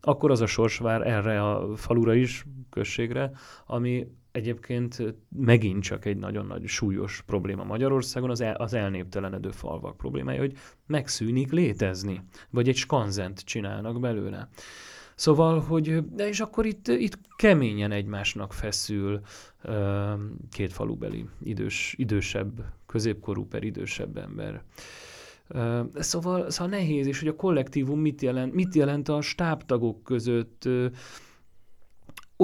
akkor 0.00 0.30
az 0.30 0.40
a 0.40 0.46
sors 0.46 0.78
vár 0.78 1.06
erre 1.06 1.42
a 1.42 1.76
falura 1.76 2.14
is, 2.14 2.46
községre, 2.70 3.30
ami 3.66 4.06
egyébként 4.34 5.14
megint 5.36 5.82
csak 5.82 6.04
egy 6.04 6.16
nagyon 6.16 6.46
nagy 6.46 6.66
súlyos 6.66 7.22
probléma 7.26 7.64
Magyarországon, 7.64 8.30
az, 8.30 8.40
el, 8.40 8.54
az 8.54 8.74
elnéptelenedő 8.74 9.50
falvak 9.50 9.96
problémája, 9.96 10.40
hogy 10.40 10.56
megszűnik 10.86 11.52
létezni, 11.52 12.22
vagy 12.50 12.68
egy 12.68 12.76
skanzent 12.76 13.40
csinálnak 13.40 14.00
belőle. 14.00 14.48
Szóval, 15.14 15.60
hogy, 15.60 16.14
de 16.14 16.28
és 16.28 16.40
akkor 16.40 16.66
itt, 16.66 16.88
itt 16.88 17.18
keményen 17.36 17.92
egymásnak 17.92 18.52
feszül 18.52 19.20
két 20.50 20.72
falubeli 20.72 21.26
idős, 21.42 21.94
idősebb, 21.98 22.64
középkorú 22.86 23.46
per 23.46 23.62
idősebb 23.62 24.16
ember. 24.16 24.62
Szóval, 25.94 26.50
szóval 26.50 26.78
nehéz, 26.78 27.06
és 27.06 27.18
hogy 27.18 27.28
a 27.28 27.36
kollektívum 27.36 28.00
mit 28.00 28.22
jelent, 28.22 28.54
mit 28.54 28.74
jelent 28.74 29.08
a 29.08 29.20
stábtagok 29.20 30.02
között, 30.02 30.68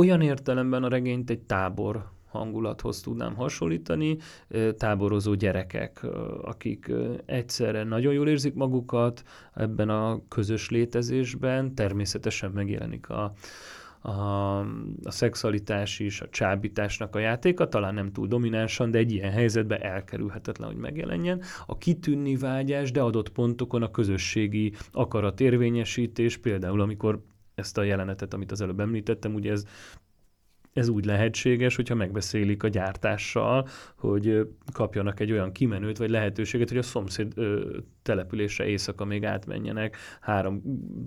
olyan 0.00 0.20
értelemben 0.20 0.82
a 0.82 0.88
regényt 0.88 1.30
egy 1.30 1.40
tábor 1.40 2.10
hangulathoz 2.28 3.00
tudnám 3.00 3.34
hasonlítani, 3.34 4.16
táborozó 4.76 5.34
gyerekek, 5.34 6.06
akik 6.42 6.92
egyszerre 7.24 7.84
nagyon 7.84 8.12
jól 8.12 8.28
érzik 8.28 8.54
magukat 8.54 9.22
ebben 9.54 9.88
a 9.88 10.20
közös 10.28 10.70
létezésben, 10.70 11.74
természetesen 11.74 12.50
megjelenik 12.50 13.08
a, 13.08 13.32
a, 14.00 14.58
a 15.02 15.10
szexualitás 15.10 15.98
is, 15.98 16.20
a 16.20 16.28
csábításnak 16.28 17.14
a 17.14 17.18
játéka, 17.18 17.68
talán 17.68 17.94
nem 17.94 18.12
túl 18.12 18.26
dominánsan, 18.26 18.90
de 18.90 18.98
egy 18.98 19.12
ilyen 19.12 19.30
helyzetben 19.30 19.82
elkerülhetetlen, 19.82 20.68
hogy 20.68 20.78
megjelenjen. 20.78 21.42
A 21.66 21.78
kitűnni 21.78 22.36
vágyás, 22.36 22.90
de 22.90 23.00
adott 23.00 23.28
pontokon 23.28 23.82
a 23.82 23.90
közösségi 23.90 24.72
akaratérvényesítés, 24.92 26.36
például 26.36 26.80
amikor 26.80 27.22
ezt 27.60 27.78
a 27.78 27.82
jelenetet, 27.82 28.34
amit 28.34 28.52
az 28.52 28.60
előbb 28.60 28.80
említettem, 28.80 29.34
ugye 29.34 29.50
ez 29.50 29.64
ez 30.72 30.88
úgy 30.88 31.04
lehetséges, 31.04 31.76
hogyha 31.76 31.94
megbeszélik 31.94 32.62
a 32.62 32.68
gyártással, 32.68 33.68
hogy 33.96 34.48
kapjanak 34.72 35.20
egy 35.20 35.32
olyan 35.32 35.52
kimenőt, 35.52 35.98
vagy 35.98 36.10
lehetőséget, 36.10 36.68
hogy 36.68 36.78
a 36.78 36.82
szomszéd 36.82 37.32
ö, 37.36 37.78
településre 38.02 38.66
éjszaka 38.66 39.04
még 39.04 39.24
átmenjenek 39.24 39.96
három 40.20 40.62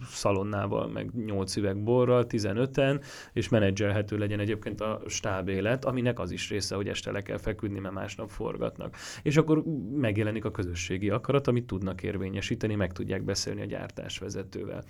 szalonnával, 0.06 0.88
meg 0.88 1.10
nyolc 1.26 1.56
üveg 1.56 1.84
borral, 1.84 2.26
15-en, 2.30 3.04
és 3.34 3.50
menedzselhető 3.50 4.18
legyen 4.18 4.40
egyébként 4.40 4.82
a 4.82 5.02
stábélet, 5.08 5.86
aminek 5.86 6.20
az 6.20 6.32
is 6.32 6.50
része, 6.50 6.76
hogy 6.76 6.88
este 6.88 7.12
le 7.12 7.22
kell 7.22 7.38
feküdni, 7.38 7.80
mert 7.80 7.94
másnap 7.94 8.30
forgatnak. 8.30 8.96
És 9.22 9.38
akkor 9.38 9.64
megjelenik 9.96 10.46
a 10.46 10.52
közösségi 10.52 11.10
akarat, 11.10 11.48
amit 11.48 11.66
tudnak 11.66 12.04
érvényesíteni, 12.04 12.76
meg 12.76 12.92
tudják 12.92 13.24
beszélni 13.24 13.62
a 13.62 13.66
gyártásvezetővel. 13.66 14.84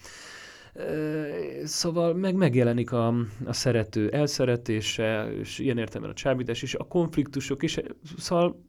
Szóval 1.63 2.13
meg 2.13 2.35
megjelenik 2.35 2.91
a, 2.91 3.07
a 3.45 3.53
szerető 3.53 4.09
elszeretése, 4.09 5.33
és 5.39 5.59
ilyen 5.59 5.77
értelemben 5.77 6.11
a 6.11 6.13
csábítás 6.13 6.61
is, 6.61 6.75
a 6.75 6.83
konfliktusok 6.83 7.63
is, 7.63 7.79
szóval 8.17 8.63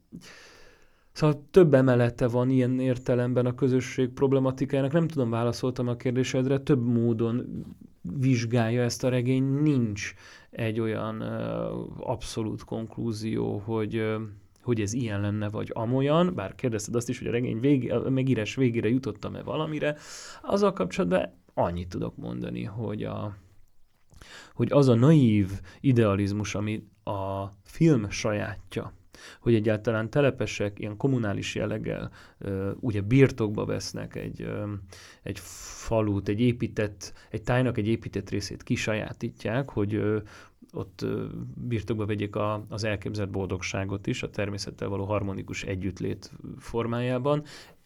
Szóval 1.15 1.47
több 1.51 1.73
emelete 1.73 2.27
van 2.27 2.49
ilyen 2.49 2.79
értelemben 2.79 3.45
a 3.45 3.55
közösség 3.55 4.09
problematikájának. 4.09 4.91
Nem 4.91 5.07
tudom, 5.07 5.29
válaszoltam 5.29 5.87
a 5.87 5.95
kérdésedre, 5.95 6.59
több 6.59 6.85
módon 6.85 7.65
vizsgálja 8.01 8.83
ezt 8.83 9.03
a 9.03 9.09
regény. 9.09 9.43
Nincs 9.43 10.13
egy 10.49 10.79
olyan 10.79 11.21
uh, 11.21 12.09
abszolút 12.09 12.63
konklúzió, 12.63 13.57
hogy, 13.57 13.97
uh, 13.97 14.21
hogy 14.61 14.81
ez 14.81 14.93
ilyen 14.93 15.21
lenne, 15.21 15.49
vagy 15.49 15.71
amolyan, 15.73 16.33
bár 16.35 16.55
kérdezted 16.55 16.95
azt 16.95 17.09
is, 17.09 17.17
hogy 17.17 17.27
a 17.27 17.31
regény 17.31 17.59
végé, 17.59 17.89
a 17.89 18.09
megírás 18.09 18.55
végére 18.55 18.89
jutottam-e 18.89 19.41
valamire, 19.41 19.95
azzal 20.41 20.73
kapcsolatban 20.73 21.33
annyit 21.55 21.89
tudok 21.89 22.17
mondani, 22.17 22.63
hogy, 22.63 23.03
a, 23.03 23.35
hogy 24.53 24.71
az 24.71 24.87
a 24.87 24.95
naív 24.95 25.49
idealizmus, 25.79 26.55
ami 26.55 26.87
a 27.03 27.45
film 27.63 28.09
sajátja, 28.09 28.93
hogy 29.39 29.55
egyáltalán 29.55 30.09
telepesek 30.09 30.79
ilyen 30.79 30.97
kommunális 30.97 31.55
jelleggel 31.55 32.11
ugye 32.79 33.01
birtokba 33.01 33.65
vesznek 33.65 34.15
egy, 34.15 34.49
egy 35.23 35.39
falut, 35.39 36.27
egy 36.27 36.39
épített, 36.39 37.13
egy 37.29 37.41
tájnak 37.41 37.77
egy 37.77 37.87
épített 37.87 38.29
részét 38.29 38.63
kisajátítják, 38.63 39.69
hogy 39.69 40.01
ott 40.71 41.05
birtokba 41.55 42.05
vegyék 42.05 42.35
a, 42.35 42.65
az 42.69 42.83
elképzelt 42.83 43.29
boldogságot 43.29 44.07
is, 44.07 44.23
a 44.23 44.29
természettel 44.29 44.87
való 44.87 45.05
harmonikus 45.05 45.63
együttlét 45.63 46.31
formájában, 46.57 47.43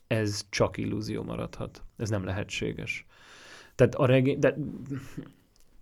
ez 0.08 0.46
csak 0.50 0.78
illúzió 0.78 1.24
maradhat. 1.24 1.84
Ez 1.98 2.10
nem 2.10 2.24
lehetséges. 2.24 3.06
Tehát 3.80 3.96
a 3.96 4.06
regény, 4.06 4.40
de 4.40 4.56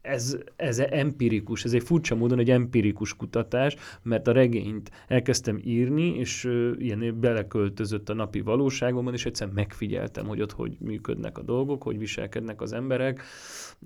ez, 0.01 0.37
ez 0.55 0.79
empirikus, 0.79 1.63
ez 1.63 1.73
egy 1.73 1.83
furcsa 1.83 2.15
módon 2.15 2.39
egy 2.39 2.49
empirikus 2.49 3.15
kutatás, 3.15 3.75
mert 4.01 4.27
a 4.27 4.31
regényt 4.31 4.91
elkezdtem 5.07 5.59
írni, 5.63 6.17
és 6.17 6.43
uh, 6.45 6.71
ilyen 6.77 7.19
beleköltözött 7.19 8.09
a 8.09 8.13
napi 8.13 8.41
valóságomban, 8.41 9.13
és 9.13 9.25
egyszer 9.25 9.47
megfigyeltem, 9.47 10.25
hogy 10.25 10.41
ott 10.41 10.51
hogy 10.51 10.77
működnek 10.79 11.37
a 11.37 11.41
dolgok, 11.41 11.83
hogy 11.83 11.97
viselkednek 11.97 12.61
az 12.61 12.73
emberek. 12.73 13.23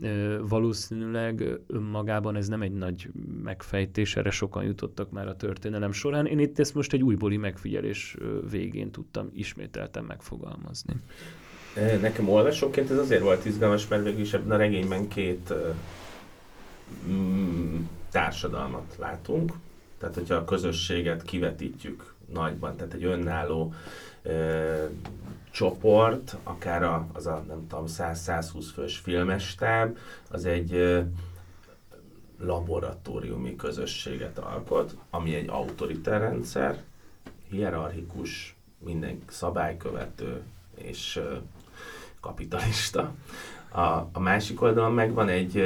Uh, 0.01 0.36
valószínűleg 0.47 1.43
önmagában 1.68 2.36
ez 2.36 2.47
nem 2.47 2.62
egy 2.62 2.74
nagy 2.74 3.09
megfejtés, 3.43 4.16
erre 4.16 4.32
sokan 4.32 4.64
jutottak 4.64 5.12
már 5.12 5.28
a 5.28 5.36
történelem 5.36 5.91
során. 5.91 6.26
Én 6.26 6.39
itt 6.39 6.59
ezt 6.59 6.76
most 6.76 6.93
egy 6.93 7.03
újbóli 7.03 7.38
megfigyelés 7.38 8.18
végén 8.49 8.91
tudtam 8.91 9.30
ismételten 9.34 10.03
megfogalmazni. 10.03 10.93
Nekem 12.01 12.30
olvasóként 12.30 12.91
ez 12.91 12.97
azért 12.97 13.22
volt 13.22 13.45
izgalmas, 13.45 13.88
mert 13.88 14.03
végül 14.03 14.22
is 14.22 14.34
ebben 14.34 14.51
a 14.51 14.57
regényben 14.57 15.07
két 15.07 15.53
mm, 17.07 17.78
társadalmat 18.11 18.95
látunk. 18.99 19.53
Tehát, 19.97 20.15
hogyha 20.15 20.36
a 20.36 20.45
közösséget 20.45 21.24
kivetítjük 21.24 22.13
nagyban, 22.34 22.76
tehát 22.76 22.93
egy 22.93 23.03
önálló 23.03 23.74
ö, 24.22 24.86
csoport, 25.51 26.36
akár 26.43 26.84
a, 26.84 27.07
az 27.13 27.28
a 27.28 27.43
nem 27.47 27.67
tudom, 27.67 27.86
100-120 27.88 28.65
fős 28.74 28.97
filmestáb, 28.97 29.97
az 30.30 30.45
egy 30.45 30.74
ö, 30.74 31.01
laboratóriumi 32.39 33.55
közösséget 33.55 34.38
alkot, 34.38 34.95
ami 35.09 35.36
egy 35.36 35.49
autoritár 35.49 36.19
rendszer, 36.19 36.84
hierarchikus, 37.49 38.55
minden 38.78 39.22
szabálykövető, 39.30 40.41
és 40.76 41.22
kapitalista. 42.22 43.15
A, 43.69 43.82
a 44.11 44.19
másik 44.19 44.61
oldalon 44.61 44.93
meg 44.93 45.13
van 45.13 45.30
egy, 45.30 45.57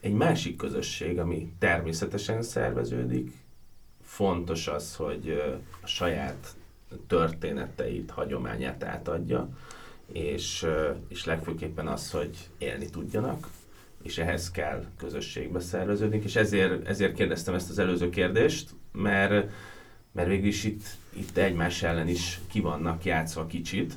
egy 0.00 0.12
másik 0.12 0.56
közösség, 0.56 1.18
ami 1.18 1.52
természetesen 1.58 2.42
szerveződik. 2.42 3.32
Fontos 4.02 4.68
az, 4.68 4.96
hogy 4.96 5.42
a 5.82 5.86
saját 5.86 6.54
történeteit, 7.06 8.10
hagyományát 8.10 8.84
átadja, 8.84 9.48
és, 10.12 10.66
és 11.08 11.24
legfőképpen 11.24 11.86
az, 11.86 12.10
hogy 12.10 12.36
élni 12.58 12.90
tudjanak, 12.90 13.48
és 14.02 14.18
ehhez 14.18 14.50
kell 14.50 14.84
közösségbe 14.96 15.60
szerveződni, 15.60 16.20
és 16.24 16.36
ezért, 16.36 16.86
ezért 16.86 17.14
kérdeztem 17.14 17.54
ezt 17.54 17.70
az 17.70 17.78
előző 17.78 18.10
kérdést, 18.10 18.70
mert, 18.92 19.50
mert 20.12 20.28
végül 20.28 20.46
is 20.46 20.64
itt, 20.64 20.84
itt 21.10 21.36
egymás 21.36 21.82
ellen 21.82 22.08
is 22.08 22.40
ki 22.50 22.60
vannak 22.60 23.04
játszva 23.04 23.46
kicsit, 23.46 23.94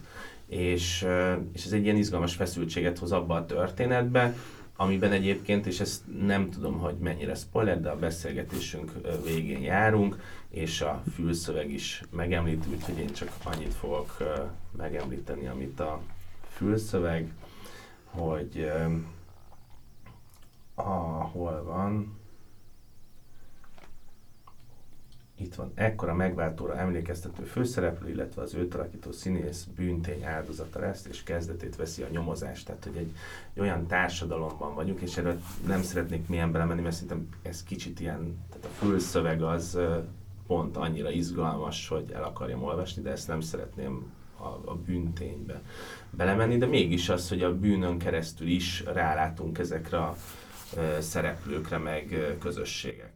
és, 0.47 1.05
és 1.53 1.65
ez 1.65 1.71
egy 1.71 1.83
ilyen 1.83 1.97
izgalmas 1.97 2.35
feszültséget 2.35 2.97
hoz 2.97 3.11
abba 3.11 3.35
a 3.35 3.45
történetbe, 3.45 4.35
amiben 4.75 5.11
egyébként, 5.11 5.65
és 5.65 5.79
ezt 5.79 6.01
nem 6.21 6.49
tudom, 6.49 6.79
hogy 6.79 6.95
mennyire 6.95 7.35
spoiler, 7.35 7.81
de 7.81 7.89
a 7.89 7.95
beszélgetésünk 7.95 8.91
végén 9.25 9.61
járunk, 9.61 10.17
és 10.49 10.81
a 10.81 11.03
fülszöveg 11.15 11.71
is 11.71 12.03
megemlít, 12.09 12.65
úgyhogy 12.71 12.97
én 12.97 13.13
csak 13.13 13.31
annyit 13.43 13.73
fogok 13.73 14.17
megemlíteni, 14.77 15.47
amit 15.47 15.79
a 15.79 16.01
fülszöveg, 16.49 17.33
hogy 18.05 18.71
ahol 20.75 21.63
van, 21.63 22.17
itt 25.37 25.55
van, 25.55 25.71
ekkora 25.75 26.13
megváltóra 26.13 26.77
emlékeztető 26.77 27.43
főszereplő, 27.43 28.09
illetve 28.09 28.41
az 28.41 28.53
őt 28.53 28.75
alakító 28.75 29.11
színész 29.11 29.67
bűntény 29.75 30.23
áldozata 30.23 30.79
lesz, 30.79 31.05
és 31.09 31.23
kezdetét 31.23 31.75
veszi 31.75 32.01
a 32.01 32.07
nyomozás. 32.11 32.63
Tehát, 32.63 32.83
hogy 32.83 32.95
egy, 32.95 33.11
egy 33.53 33.61
olyan 33.61 33.87
társadalomban 33.87 34.75
vagyunk, 34.75 35.01
és 35.01 35.17
erről 35.17 35.41
nem 35.67 35.81
szeretnék 35.81 36.27
milyen 36.27 36.51
belemenni, 36.51 36.81
mert 36.81 36.93
szerintem 36.93 37.29
ez 37.41 37.63
kicsit 37.63 37.99
ilyen, 37.99 38.37
tehát 38.49 38.65
a 38.65 38.85
főszöveg 38.85 39.41
az 39.41 39.79
pont 40.47 40.77
annyira 40.77 41.09
izgalmas, 41.09 41.87
hogy 41.87 42.11
el 42.11 42.23
akarjam 42.23 42.63
olvasni, 42.63 43.01
de 43.01 43.11
ezt 43.11 43.27
nem 43.27 43.41
szeretném 43.41 44.11
a, 44.37 44.47
a 44.71 44.75
bűnténybe 44.85 45.61
belemenni, 46.09 46.57
de 46.57 46.65
mégis 46.65 47.09
az, 47.09 47.29
hogy 47.29 47.41
a 47.43 47.57
bűnön 47.57 47.97
keresztül 47.97 48.47
is 48.47 48.83
rálátunk 48.93 49.57
ezekre 49.57 49.97
a 49.97 50.17
szereplőkre, 50.99 51.77
meg 51.77 52.35
közösségek. 52.39 53.12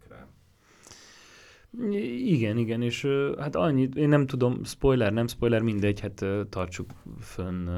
Igen, 2.26 2.58
igen, 2.58 2.82
és 2.82 3.08
hát 3.40 3.56
annyit, 3.56 3.96
én 3.96 4.10
nem 4.10 4.26
tudom, 4.26 4.64
spoiler, 4.64 5.14
nem 5.14 5.28
spoiler, 5.28 5.62
mindegy, 5.62 6.00
hát 6.00 6.26
tartsuk 6.50 6.90
fönn, 7.20 7.70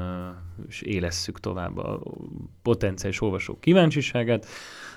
és 0.68 0.82
élesszük 0.82 1.40
tovább 1.40 1.76
a 1.76 2.02
potenciális 2.62 3.20
olvasók 3.20 3.60
kíváncsiságát, 3.60 4.46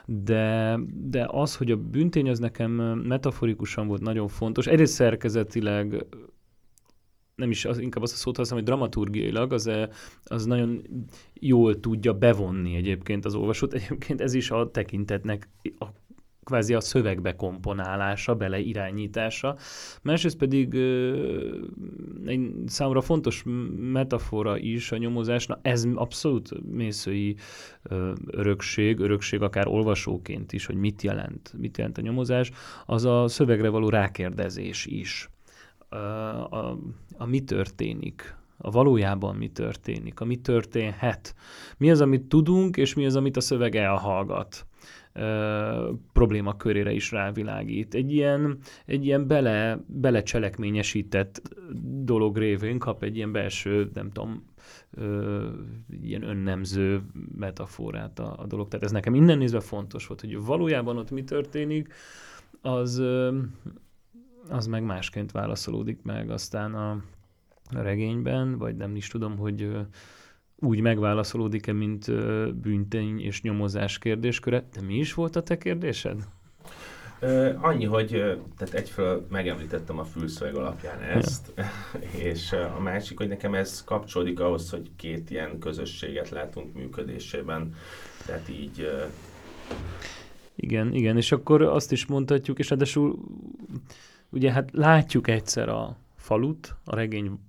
de, 0.06 0.80
de 0.94 1.28
az, 1.30 1.56
hogy 1.56 1.72
a 1.72 1.78
büntény 1.78 2.30
az 2.30 2.40
nekem 2.40 2.72
metaforikusan 3.08 3.88
volt 3.88 4.02
nagyon 4.02 4.28
fontos, 4.28 4.68
egyrészt 4.68 4.94
szerkezetileg 4.94 6.06
nem 7.36 7.52
is 7.52 7.66
az, 7.66 7.78
inkább 7.78 8.04
azt 8.04 8.14
a 8.14 8.18
szót 8.18 8.38
használom, 8.38 8.64
hogy 8.64 8.74
dramaturgiailag 8.74 9.54
az, 9.54 9.70
az 10.24 10.46
nagyon 10.46 10.82
jól 11.34 11.80
tudja 11.80 12.14
bevonni 12.14 12.76
egyébként 12.76 13.26
az 13.26 13.36
olvasót. 13.36 13.74
Egyébként 13.74 14.22
ez 14.22 14.34
is 14.34 14.52
a 14.52 14.72
tekintetnek 14.72 15.50
a 15.80 15.86
kvázi 16.44 16.74
a 16.74 16.80
szövegbe 16.80 17.36
komponálása, 17.36 18.36
beleirányítása. 18.36 19.56
Másrészt 20.02 20.38
pedig 20.38 20.74
egy 22.26 22.52
számomra 22.66 23.02
fontos 23.02 23.44
metafora 23.78 24.58
is 24.58 24.92
a 24.92 24.98
nyomozás, 24.98 25.46
na 25.46 25.60
ez 25.62 25.88
abszolút 25.96 26.50
mészői 26.72 27.36
örökség, 28.26 29.00
örökség 29.00 29.42
akár 29.42 29.68
olvasóként 29.68 30.54
is, 30.54 30.66
hogy 30.66 30.76
mit 30.76 31.02
jelent, 31.02 31.54
mit 31.58 31.78
jelent 31.78 31.98
a 31.98 32.02
nyomozás, 32.02 32.52
az 32.86 33.06
a 33.06 33.28
szövegre 33.28 33.70
való 33.70 33.90
rákérdezés 33.90 34.86
is. 34.86 35.30
A, 35.90 35.96
a, 35.96 36.78
a 37.18 37.26
mi 37.26 37.44
történik, 37.44 38.36
a 38.58 38.72
valójában 38.72 39.36
mi 39.36 39.48
történik, 39.48 40.20
a 40.20 40.26
mi 40.26 40.36
történhet. 40.36 41.36
Mi 41.78 41.92
az, 41.92 42.02
amit 42.02 42.24
tudunk, 42.24 42.78
és 42.78 42.94
mi 42.94 43.06
az, 43.06 43.16
amit 43.16 43.38
a 43.38 43.42
szöveg 43.42 43.76
elhallgat 43.76 44.66
probléma 46.14 46.58
körére 46.58 46.92
is 46.92 47.12
rávilágít. 47.12 47.94
Egy 47.94 48.12
ilyen, 48.12 48.58
egy 48.86 49.06
ilyen 49.06 49.28
bele, 49.28 49.84
belecselekményesített 49.88 51.42
dolog 52.04 52.38
révén 52.38 52.80
kap 52.80 53.04
egy 53.04 53.16
ilyen 53.16 53.32
belső, 53.32 53.90
nem 53.94 54.12
tudom, 54.12 54.46
ö, 54.92 55.50
ilyen 56.02 56.24
önnemző 56.24 57.02
metaforát 57.38 58.20
a, 58.20 58.36
a 58.38 58.46
dolog. 58.46 58.68
Tehát 58.68 58.86
ez 58.86 58.92
nekem 58.92 59.16
innen 59.16 59.38
nézve 59.38 59.60
fontos 59.60 60.08
volt, 60.08 60.22
hogy 60.22 60.44
valójában 60.44 60.98
ott 60.98 61.12
mi 61.12 61.24
történik, 61.24 61.94
az, 62.62 62.98
ö, 62.98 63.40
az 64.50 64.68
meg 64.68 64.84
másként 64.84 65.32
válaszolódik 65.32 66.02
meg 66.02 66.30
aztán 66.30 66.74
a, 66.74 66.92
a 67.72 67.82
regényben, 67.82 68.58
vagy 68.58 68.76
nem 68.76 68.96
is 68.96 69.08
tudom, 69.08 69.38
hogy 69.38 69.72
úgy 70.60 70.80
megválaszolódik-e, 70.80 71.74
mint 71.74 72.12
bűntény 72.56 73.22
és 73.22 73.42
nyomozás 73.42 73.98
kérdésköre. 73.98 74.64
De 74.74 74.82
mi 74.82 74.96
is 74.96 75.14
volt 75.14 75.36
a 75.36 75.44
te 75.44 75.58
kérdésed? 75.58 76.28
Annyi, 77.62 77.86
hogy 77.86 78.10
tehát 78.58 78.74
egyfelől 78.74 79.28
megemlítettem 79.30 80.00
a 80.00 80.04
fülszöveg 80.04 80.56
alapján 80.56 81.02
ezt, 81.02 81.54
ja. 81.56 81.64
és 82.30 82.52
a 82.52 82.80
másik, 82.80 83.18
hogy 83.18 83.28
nekem 83.28 83.54
ez 83.54 83.84
kapcsolódik 83.84 84.40
ahhoz, 84.40 84.70
hogy 84.70 84.92
két 84.96 85.30
ilyen 85.30 85.60
közösséget 85.60 86.30
látunk 86.30 86.74
működésében, 86.74 87.76
tehát 88.26 88.50
így... 88.50 88.90
Igen, 90.56 90.94
igen, 90.94 91.18
és 91.18 91.32
akkor 91.32 91.62
azt 91.62 91.92
is 91.92 92.06
mondhatjuk, 92.06 92.60
és 92.60 92.70
ráadásul 92.70 93.20
ugye 94.30 94.52
hát 94.52 94.70
látjuk 94.72 95.28
egyszer 95.28 95.70
a 95.70 95.98
falut, 96.16 96.76
a 96.86 96.96
regény 96.96 97.40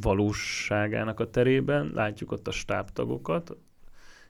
valóságának 0.00 1.20
a 1.20 1.30
terében, 1.30 1.90
látjuk 1.94 2.32
ott 2.32 2.48
a 2.48 2.50
stábtagokat, 2.50 3.56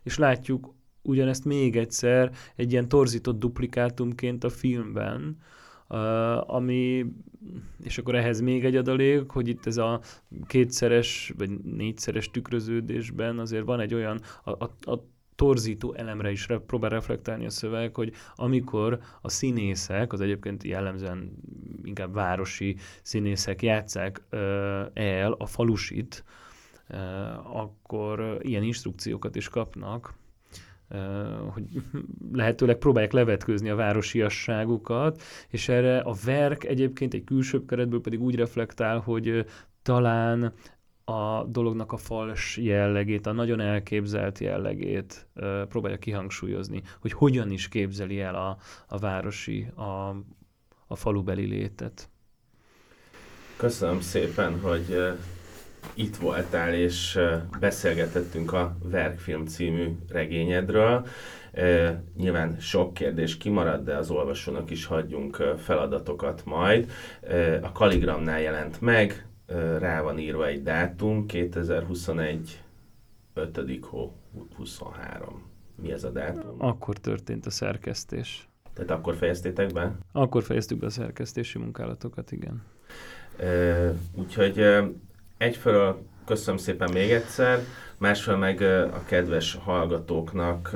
és 0.03 0.19
látjuk 0.19 0.75
ugyanezt 1.03 1.45
még 1.45 1.77
egyszer 1.77 2.33
egy 2.57 2.73
ilyen 2.73 2.89
torzított 2.89 3.39
duplikátumként 3.39 4.45
a 4.45 4.51
filmben, 4.51 5.37
ami, 6.47 7.07
és 7.83 7.99
akkor 7.99 8.15
ehhez 8.15 8.41
még 8.41 8.65
egy 8.65 8.77
adalék, 8.77 9.31
hogy 9.31 9.49
itt 9.49 9.67
ez 9.67 9.77
a 9.77 10.01
kétszeres 10.47 11.33
vagy 11.39 11.51
négyszeres 11.59 12.31
tükröződésben 12.31 13.39
azért 13.39 13.65
van 13.65 13.81
egy 13.81 13.95
olyan, 13.95 14.21
a, 14.45 14.51
a, 14.51 14.71
a 14.81 15.05
torzító 15.43 15.95
elemre 15.95 16.31
is 16.31 16.49
re, 16.49 16.59
próbál 16.59 16.91
reflektálni 16.91 17.47
a 17.47 17.51
szöveg, 17.51 17.95
hogy 17.95 18.13
amikor 18.35 18.99
a 19.21 19.29
színészek, 19.29 20.13
az 20.13 20.21
egyébként 20.21 20.63
jellemzően 20.63 21.33
inkább 21.85 22.15
városi 22.15 22.77
színészek 23.03 23.63
játszák 23.63 24.23
el 24.93 25.33
a 25.33 25.47
falusit, 25.47 26.25
akkor 27.53 28.39
ilyen 28.41 28.63
instrukciókat 28.63 29.37
is 29.37 29.49
kapnak, 29.49 30.15
hogy 31.49 31.65
lehetőleg 32.33 32.77
próbálják 32.77 33.13
levetkőzni 33.13 33.69
a 33.69 33.77
városiasságukat, 33.77 35.23
és 35.49 35.69
erre 35.69 35.99
a 35.99 36.15
verk 36.25 36.65
egyébként 36.65 37.15
egy 37.15 37.25
külsőbb 37.25 37.67
keretből 37.67 38.01
pedig 38.01 38.21
úgy 38.21 38.35
reflektál, 38.35 38.99
hogy 38.99 39.47
talán 39.83 40.53
a 41.13 41.45
dolognak 41.49 41.93
a 41.93 41.97
fals 41.97 42.57
jellegét, 42.57 43.27
a 43.27 43.33
nagyon 43.33 43.61
elképzelt 43.61 44.39
jellegét 44.39 45.27
próbálja 45.69 45.99
kihangsúlyozni, 45.99 46.83
hogy 47.01 47.13
hogyan 47.13 47.51
is 47.51 47.69
képzeli 47.69 48.21
el 48.21 48.35
a, 48.35 48.57
a 48.89 48.99
városi, 48.99 49.67
a, 49.75 50.17
a 50.87 50.97
falubeli 50.97 51.45
létet. 51.45 52.09
Köszönöm 53.57 54.01
szépen, 54.01 54.61
hogy 54.61 55.17
itt 55.95 56.17
voltál, 56.17 56.75
és 56.75 57.19
beszélgetettünk 57.61 58.53
a 58.53 58.77
Verkfilm 58.83 59.47
című 59.47 59.97
regényedről. 60.09 61.07
Nyilván 62.17 62.61
sok 62.61 62.95
kérdés 62.95 63.37
kimarad, 63.37 63.85
de 63.85 63.97
az 63.97 64.11
olvasónak 64.11 64.71
is 64.71 64.85
hagyjunk 64.85 65.37
feladatokat 65.59 66.43
majd. 66.45 66.91
A 67.63 67.73
Kaligramnál 67.73 68.41
jelent 68.41 68.81
meg, 68.81 69.27
rá 69.79 70.03
van 70.03 70.19
írva 70.19 70.47
egy 70.47 70.63
dátum, 70.63 71.27
2021 71.27 72.63
5. 73.35 73.61
hó 73.83 74.13
23. 74.57 75.43
Mi 75.75 75.93
ez 75.93 76.05
a 76.05 76.11
dátum? 76.11 76.55
Akkor 76.59 76.99
történt 76.99 77.47
a 77.47 77.51
szerkesztés. 77.51 78.49
Tehát 78.75 78.91
akkor 78.91 79.15
fejeztétek 79.15 79.73
be? 79.73 79.93
Akkor 80.13 80.43
fejeztük 80.43 80.79
be 80.79 80.87
a 80.87 80.91
szerkesztési 80.91 81.59
munkálatokat, 81.59 82.33
igen. 82.33 82.63
E, 83.39 83.95
úgyhogy 84.15 84.65
egyfelől 85.39 86.03
köszönöm 86.25 86.57
szépen 86.61 86.93
még 86.93 87.11
egyszer, 87.11 87.61
másfelől 87.99 88.41
meg 88.41 88.61
a 88.93 89.05
kedves 89.05 89.55
hallgatóknak 89.55 90.71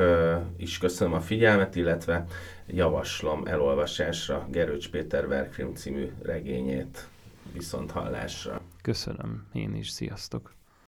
is 0.57 0.79
köszönöm 0.79 1.13
a 1.13 1.21
figyelmet, 1.21 1.77
illetve 1.77 2.27
javaslom 2.67 3.47
elolvasásra 3.47 4.47
Gerőcs 4.51 4.91
Péter 4.91 5.29
Verkfilm 5.29 5.75
című 5.75 6.13
regényét 6.23 7.09
viszont 7.57 7.91
hallásra. 7.91 8.61
Köszönöm, 8.83 9.47
én 9.53 9.75
is, 9.75 9.89
sziasztok! 9.89 10.56